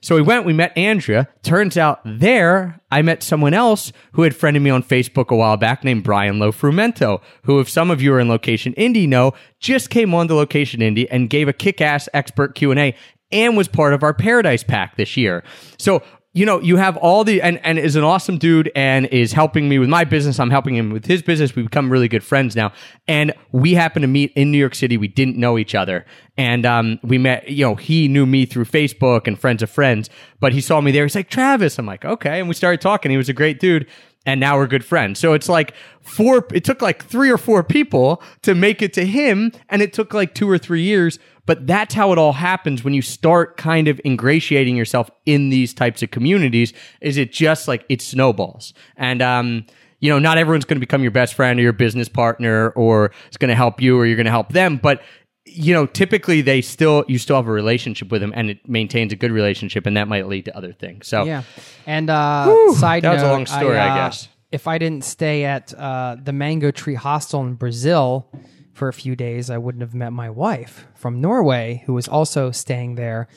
So 0.00 0.14
we 0.14 0.22
went, 0.22 0.44
we 0.44 0.52
met 0.52 0.76
Andrea. 0.76 1.28
Turns 1.42 1.76
out 1.76 2.00
there, 2.04 2.80
I 2.90 3.02
met 3.02 3.22
someone 3.22 3.54
else 3.54 3.92
who 4.12 4.22
had 4.22 4.34
friended 4.34 4.62
me 4.62 4.70
on 4.70 4.82
Facebook 4.82 5.28
a 5.28 5.36
while 5.36 5.56
back 5.56 5.82
named 5.82 6.04
Brian 6.04 6.38
Lofrumento, 6.38 7.20
who, 7.42 7.58
if 7.58 7.68
some 7.68 7.90
of 7.90 8.00
you 8.00 8.14
are 8.14 8.20
in 8.20 8.28
Location 8.28 8.74
Indie 8.74 9.08
know, 9.08 9.32
just 9.58 9.90
came 9.90 10.14
on 10.14 10.28
to 10.28 10.34
Location 10.34 10.80
Indie 10.80 11.08
and 11.10 11.30
gave 11.30 11.48
a 11.48 11.52
kick-ass 11.52 12.08
expert 12.14 12.54
Q&A 12.54 12.94
and 13.30 13.56
was 13.56 13.68
part 13.68 13.92
of 13.92 14.02
our 14.02 14.14
Paradise 14.14 14.62
Pack 14.62 14.96
this 14.96 15.16
year. 15.16 15.42
So 15.78 16.02
you 16.38 16.46
know, 16.46 16.60
you 16.60 16.76
have 16.76 16.96
all 16.98 17.24
the 17.24 17.42
and 17.42 17.58
and 17.64 17.80
is 17.80 17.96
an 17.96 18.04
awesome 18.04 18.38
dude 18.38 18.70
and 18.76 19.06
is 19.06 19.32
helping 19.32 19.68
me 19.68 19.80
with 19.80 19.88
my 19.88 20.04
business. 20.04 20.38
I'm 20.38 20.50
helping 20.50 20.76
him 20.76 20.90
with 20.90 21.04
his 21.04 21.20
business. 21.20 21.56
We 21.56 21.64
become 21.64 21.90
really 21.90 22.06
good 22.06 22.22
friends 22.22 22.54
now, 22.54 22.72
and 23.08 23.32
we 23.50 23.74
happen 23.74 24.02
to 24.02 24.08
meet 24.08 24.32
in 24.36 24.52
New 24.52 24.58
York 24.58 24.76
City. 24.76 24.96
We 24.96 25.08
didn't 25.08 25.36
know 25.36 25.58
each 25.58 25.74
other, 25.74 26.06
and 26.36 26.64
um, 26.64 27.00
we 27.02 27.18
met. 27.18 27.48
You 27.48 27.64
know, 27.64 27.74
he 27.74 28.06
knew 28.06 28.24
me 28.24 28.46
through 28.46 28.66
Facebook 28.66 29.26
and 29.26 29.36
friends 29.36 29.64
of 29.64 29.70
friends, 29.70 30.10
but 30.38 30.52
he 30.52 30.60
saw 30.60 30.80
me 30.80 30.92
there. 30.92 31.04
He's 31.04 31.16
like 31.16 31.28
Travis. 31.28 31.76
I'm 31.76 31.86
like, 31.86 32.04
okay, 32.04 32.38
and 32.38 32.46
we 32.46 32.54
started 32.54 32.80
talking. 32.80 33.10
He 33.10 33.16
was 33.16 33.28
a 33.28 33.34
great 33.34 33.58
dude 33.58 33.88
and 34.26 34.40
now 34.40 34.58
we're 34.58 34.66
good 34.66 34.84
friends. 34.84 35.18
So 35.18 35.32
it's 35.32 35.48
like 35.48 35.72
four, 36.02 36.46
it 36.52 36.62
took 36.62 36.82
like 36.82 37.02
three 37.02 37.30
or 37.30 37.38
four 37.38 37.62
people 37.64 38.22
to 38.42 38.54
make 38.54 38.82
it 38.82 38.92
to 38.94 39.06
him, 39.06 39.52
and 39.70 39.80
it 39.80 39.94
took 39.94 40.12
like 40.12 40.34
two 40.34 40.50
or 40.50 40.58
three 40.58 40.82
years. 40.82 41.18
But 41.48 41.66
that's 41.66 41.94
how 41.94 42.12
it 42.12 42.18
all 42.18 42.34
happens 42.34 42.84
when 42.84 42.92
you 42.92 43.00
start 43.00 43.56
kind 43.56 43.88
of 43.88 43.98
ingratiating 44.04 44.76
yourself 44.76 45.10
in 45.24 45.48
these 45.48 45.72
types 45.72 46.02
of 46.02 46.10
communities. 46.10 46.74
Is 47.00 47.16
it 47.16 47.32
just 47.32 47.66
like 47.66 47.86
it 47.88 48.02
snowballs? 48.02 48.74
And, 48.98 49.22
um, 49.22 49.64
you 49.98 50.10
know, 50.10 50.18
not 50.18 50.36
everyone's 50.36 50.66
going 50.66 50.76
to 50.76 50.80
become 50.80 51.00
your 51.00 51.10
best 51.10 51.32
friend 51.32 51.58
or 51.58 51.62
your 51.62 51.72
business 51.72 52.06
partner 52.06 52.68
or 52.72 53.12
it's 53.28 53.38
going 53.38 53.48
to 53.48 53.54
help 53.54 53.80
you 53.80 53.96
or 53.98 54.04
you're 54.04 54.14
going 54.16 54.26
to 54.26 54.30
help 54.30 54.50
them. 54.52 54.76
But 54.76 55.00
you 55.46 55.72
know, 55.72 55.86
typically 55.86 56.42
they 56.42 56.60
still 56.60 57.06
you 57.08 57.16
still 57.16 57.36
have 57.36 57.48
a 57.48 57.50
relationship 57.50 58.10
with 58.10 58.20
them, 58.20 58.34
and 58.36 58.50
it 58.50 58.68
maintains 58.68 59.14
a 59.14 59.16
good 59.16 59.32
relationship, 59.32 59.86
and 59.86 59.96
that 59.96 60.06
might 60.06 60.26
lead 60.26 60.44
to 60.44 60.54
other 60.54 60.74
things. 60.74 61.08
So 61.08 61.24
yeah. 61.24 61.42
And 61.86 62.10
uh, 62.10 62.74
side 62.74 63.02
that 63.04 63.08
note, 63.08 63.14
was 63.14 63.22
a 63.22 63.32
long 63.32 63.46
story, 63.46 63.78
I 63.78 63.88
uh, 63.88 63.94
guess. 63.94 64.28
If 64.52 64.68
I 64.68 64.76
didn't 64.76 65.04
stay 65.04 65.44
at 65.44 65.72
uh, 65.72 66.16
the 66.22 66.34
Mango 66.34 66.70
Tree 66.70 66.96
Hostel 66.96 67.40
in 67.46 67.54
Brazil 67.54 68.30
for 68.78 68.88
a 68.88 68.92
few 68.92 69.14
days, 69.16 69.50
I 69.50 69.58
wouldn't 69.58 69.82
have 69.82 69.94
met 69.94 70.12
my 70.12 70.30
wife 70.30 70.86
from 70.94 71.20
Norway, 71.20 71.82
who 71.86 71.92
was 71.94 72.08
also 72.08 72.50
staying 72.50 72.94
there 72.94 73.28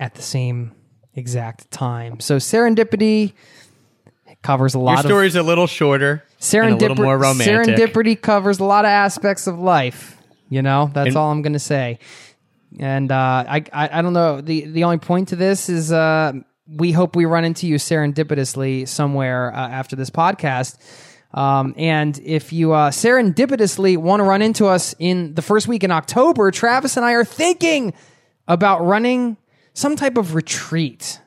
at 0.00 0.14
the 0.14 0.22
same 0.22 0.72
exact 1.14 1.70
time. 1.70 2.20
So 2.20 2.36
serendipity 2.36 3.32
covers 4.42 4.74
a 4.74 4.78
your 4.78 4.84
lot 4.86 4.98
of 5.00 5.10
story's 5.10 5.34
a 5.34 5.42
little 5.42 5.66
shorter, 5.66 6.24
and 6.52 6.72
a 6.72 6.76
little 6.76 6.96
more 6.96 7.18
romantic. 7.18 7.76
Serendipity 7.76 8.20
covers 8.20 8.60
a 8.60 8.64
lot 8.64 8.84
of 8.84 8.90
aspects 8.90 9.46
of 9.46 9.58
life. 9.58 10.16
You 10.48 10.62
know, 10.62 10.90
that's 10.94 11.08
And- 11.08 11.16
all 11.16 11.30
I'm 11.30 11.42
gonna 11.42 11.58
say. 11.58 11.98
And 12.78 13.10
uh, 13.10 13.44
I, 13.48 13.64
I, 13.72 13.98
I 13.98 14.02
don't 14.02 14.12
know. 14.12 14.40
the 14.40 14.66
The 14.66 14.84
only 14.84 14.98
point 14.98 15.28
to 15.28 15.36
this 15.36 15.68
is 15.68 15.90
uh, 15.90 16.32
we 16.68 16.92
hope 16.92 17.16
we 17.16 17.24
run 17.24 17.44
into 17.44 17.66
you 17.66 17.76
serendipitously 17.76 18.86
somewhere 18.86 19.52
uh, 19.54 19.68
after 19.68 19.96
this 19.96 20.10
podcast. 20.10 20.76
Um, 21.36 21.74
and 21.76 22.18
if 22.24 22.52
you 22.52 22.72
uh, 22.72 22.90
serendipitously 22.90 23.98
want 23.98 24.20
to 24.20 24.24
run 24.24 24.40
into 24.40 24.66
us 24.66 24.94
in 24.98 25.34
the 25.34 25.42
first 25.42 25.68
week 25.68 25.84
in 25.84 25.90
October, 25.90 26.50
Travis 26.50 26.96
and 26.96 27.04
I 27.04 27.12
are 27.12 27.26
thinking 27.26 27.92
about 28.48 28.84
running 28.84 29.36
some 29.74 29.96
type 29.96 30.16
of 30.16 30.34
retreat. 30.34 31.20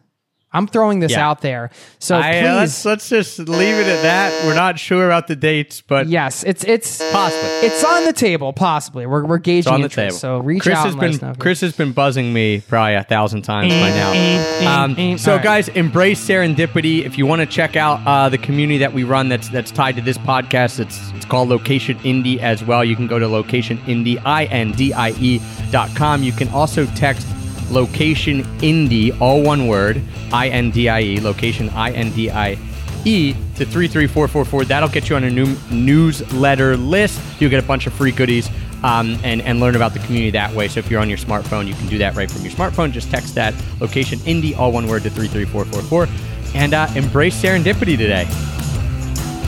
I'm 0.51 0.65
throwing 0.65 0.99
this 0.99 1.11
Yeah. 1.11 1.27
out 1.29 1.41
there. 1.41 1.69
So 1.99 2.17
I, 2.17 2.31
please, 2.31 2.45
uh, 2.47 2.55
let's 2.55 2.85
let's 2.85 3.09
just 3.09 3.37
leave 3.39 3.75
it 3.75 3.87
at 3.87 4.01
that. 4.01 4.45
We're 4.45 4.55
not 4.55 4.79
sure 4.79 5.05
about 5.05 5.27
the 5.27 5.35
dates, 5.35 5.81
but 5.81 6.07
Yes, 6.07 6.43
it's 6.43 6.63
it's 6.63 6.97
Possibly. 7.11 7.49
It's 7.67 7.83
on 7.83 8.05
the 8.05 8.13
table, 8.13 8.51
possibly. 8.53 9.05
We're 9.05 9.25
we're 9.25 9.37
gauging 9.37 9.59
it's 9.59 9.67
on 9.67 9.81
the 9.81 9.85
interest, 9.85 10.21
table. 10.21 10.39
So 10.39 10.39
reach 10.39 10.63
Chris 10.63 10.77
out 10.77 10.85
has 10.85 10.93
and 10.93 11.01
let 11.01 11.09
us 11.11 11.17
been 11.19 11.27
know. 11.29 11.35
Chris 11.37 11.61
has 11.61 11.75
been 11.75 11.91
buzzing 11.91 12.33
me 12.33 12.61
probably 12.67 12.95
a 12.95 13.03
thousand 13.03 13.43
times 13.43 13.71
by 13.73 13.89
now. 13.89 14.83
Um, 14.83 15.17
so 15.17 15.35
right. 15.35 15.43
guys, 15.43 15.67
embrace 15.69 16.19
serendipity. 16.27 17.05
If 17.05 17.17
you 17.17 17.25
want 17.25 17.41
to 17.41 17.45
check 17.45 17.75
out 17.75 18.05
uh, 18.07 18.29
the 18.29 18.37
community 18.37 18.79
that 18.79 18.93
we 18.93 19.03
run, 19.03 19.29
that's 19.29 19.49
that's 19.49 19.69
tied 19.71 19.95
to 19.97 20.01
this 20.01 20.17
podcast. 20.17 20.79
It's 20.79 21.11
it's 21.11 21.25
called 21.25 21.49
Location 21.49 21.99
Indie 21.99 22.39
as 22.39 22.63
well. 22.63 22.83
You 22.83 22.95
can 22.95 23.05
go 23.07 23.19
to 23.19 23.27
Location 23.27 23.77
Indie 23.79 24.19
I 24.25 24.45
N 24.45 24.71
D 24.71 24.93
I 24.93 25.11
E 25.11 25.39
dot 25.71 25.93
com. 25.95 26.23
You 26.23 26.31
can 26.31 26.47
also 26.49 26.85
text 26.87 27.27
Location 27.71 28.43
Indie, 28.59 29.19
all 29.21 29.41
one 29.41 29.67
word, 29.67 30.01
I 30.31 30.49
N 30.49 30.71
D 30.71 30.89
I 30.89 31.01
E, 31.01 31.19
Location 31.19 31.69
I 31.69 31.91
N 31.91 32.11
D 32.11 32.29
I 32.29 32.57
E 33.05 33.33
to 33.33 33.65
33444. 33.65 34.65
That'll 34.65 34.89
get 34.89 35.09
you 35.09 35.15
on 35.15 35.23
a 35.23 35.29
new 35.29 35.55
newsletter 35.71 36.75
list. 36.77 37.21
You'll 37.39 37.49
get 37.49 37.63
a 37.63 37.67
bunch 37.67 37.87
of 37.87 37.93
free 37.93 38.11
goodies 38.11 38.49
um, 38.83 39.17
and, 39.23 39.41
and 39.41 39.59
learn 39.59 39.75
about 39.75 39.93
the 39.93 39.99
community 39.99 40.31
that 40.31 40.53
way. 40.53 40.67
So 40.67 40.79
if 40.79 40.89
you're 40.89 41.01
on 41.01 41.09
your 41.09 41.17
smartphone, 41.17 41.67
you 41.67 41.73
can 41.73 41.87
do 41.87 41.97
that 41.99 42.15
right 42.15 42.29
from 42.29 42.41
your 42.41 42.51
smartphone. 42.51 42.91
Just 42.91 43.09
text 43.09 43.35
that 43.35 43.53
location 43.79 44.19
indie, 44.19 44.57
all 44.57 44.71
one 44.71 44.87
word, 44.87 45.03
to 45.03 45.09
33444. 45.09 46.07
And 46.55 46.73
uh, 46.73 46.87
embrace 46.95 47.41
serendipity 47.41 47.97
today. 47.97 48.25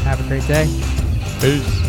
Have 0.03 0.23
a 0.23 0.27
great 0.27 0.45
day. 0.47 0.65
Peace. 1.39 1.80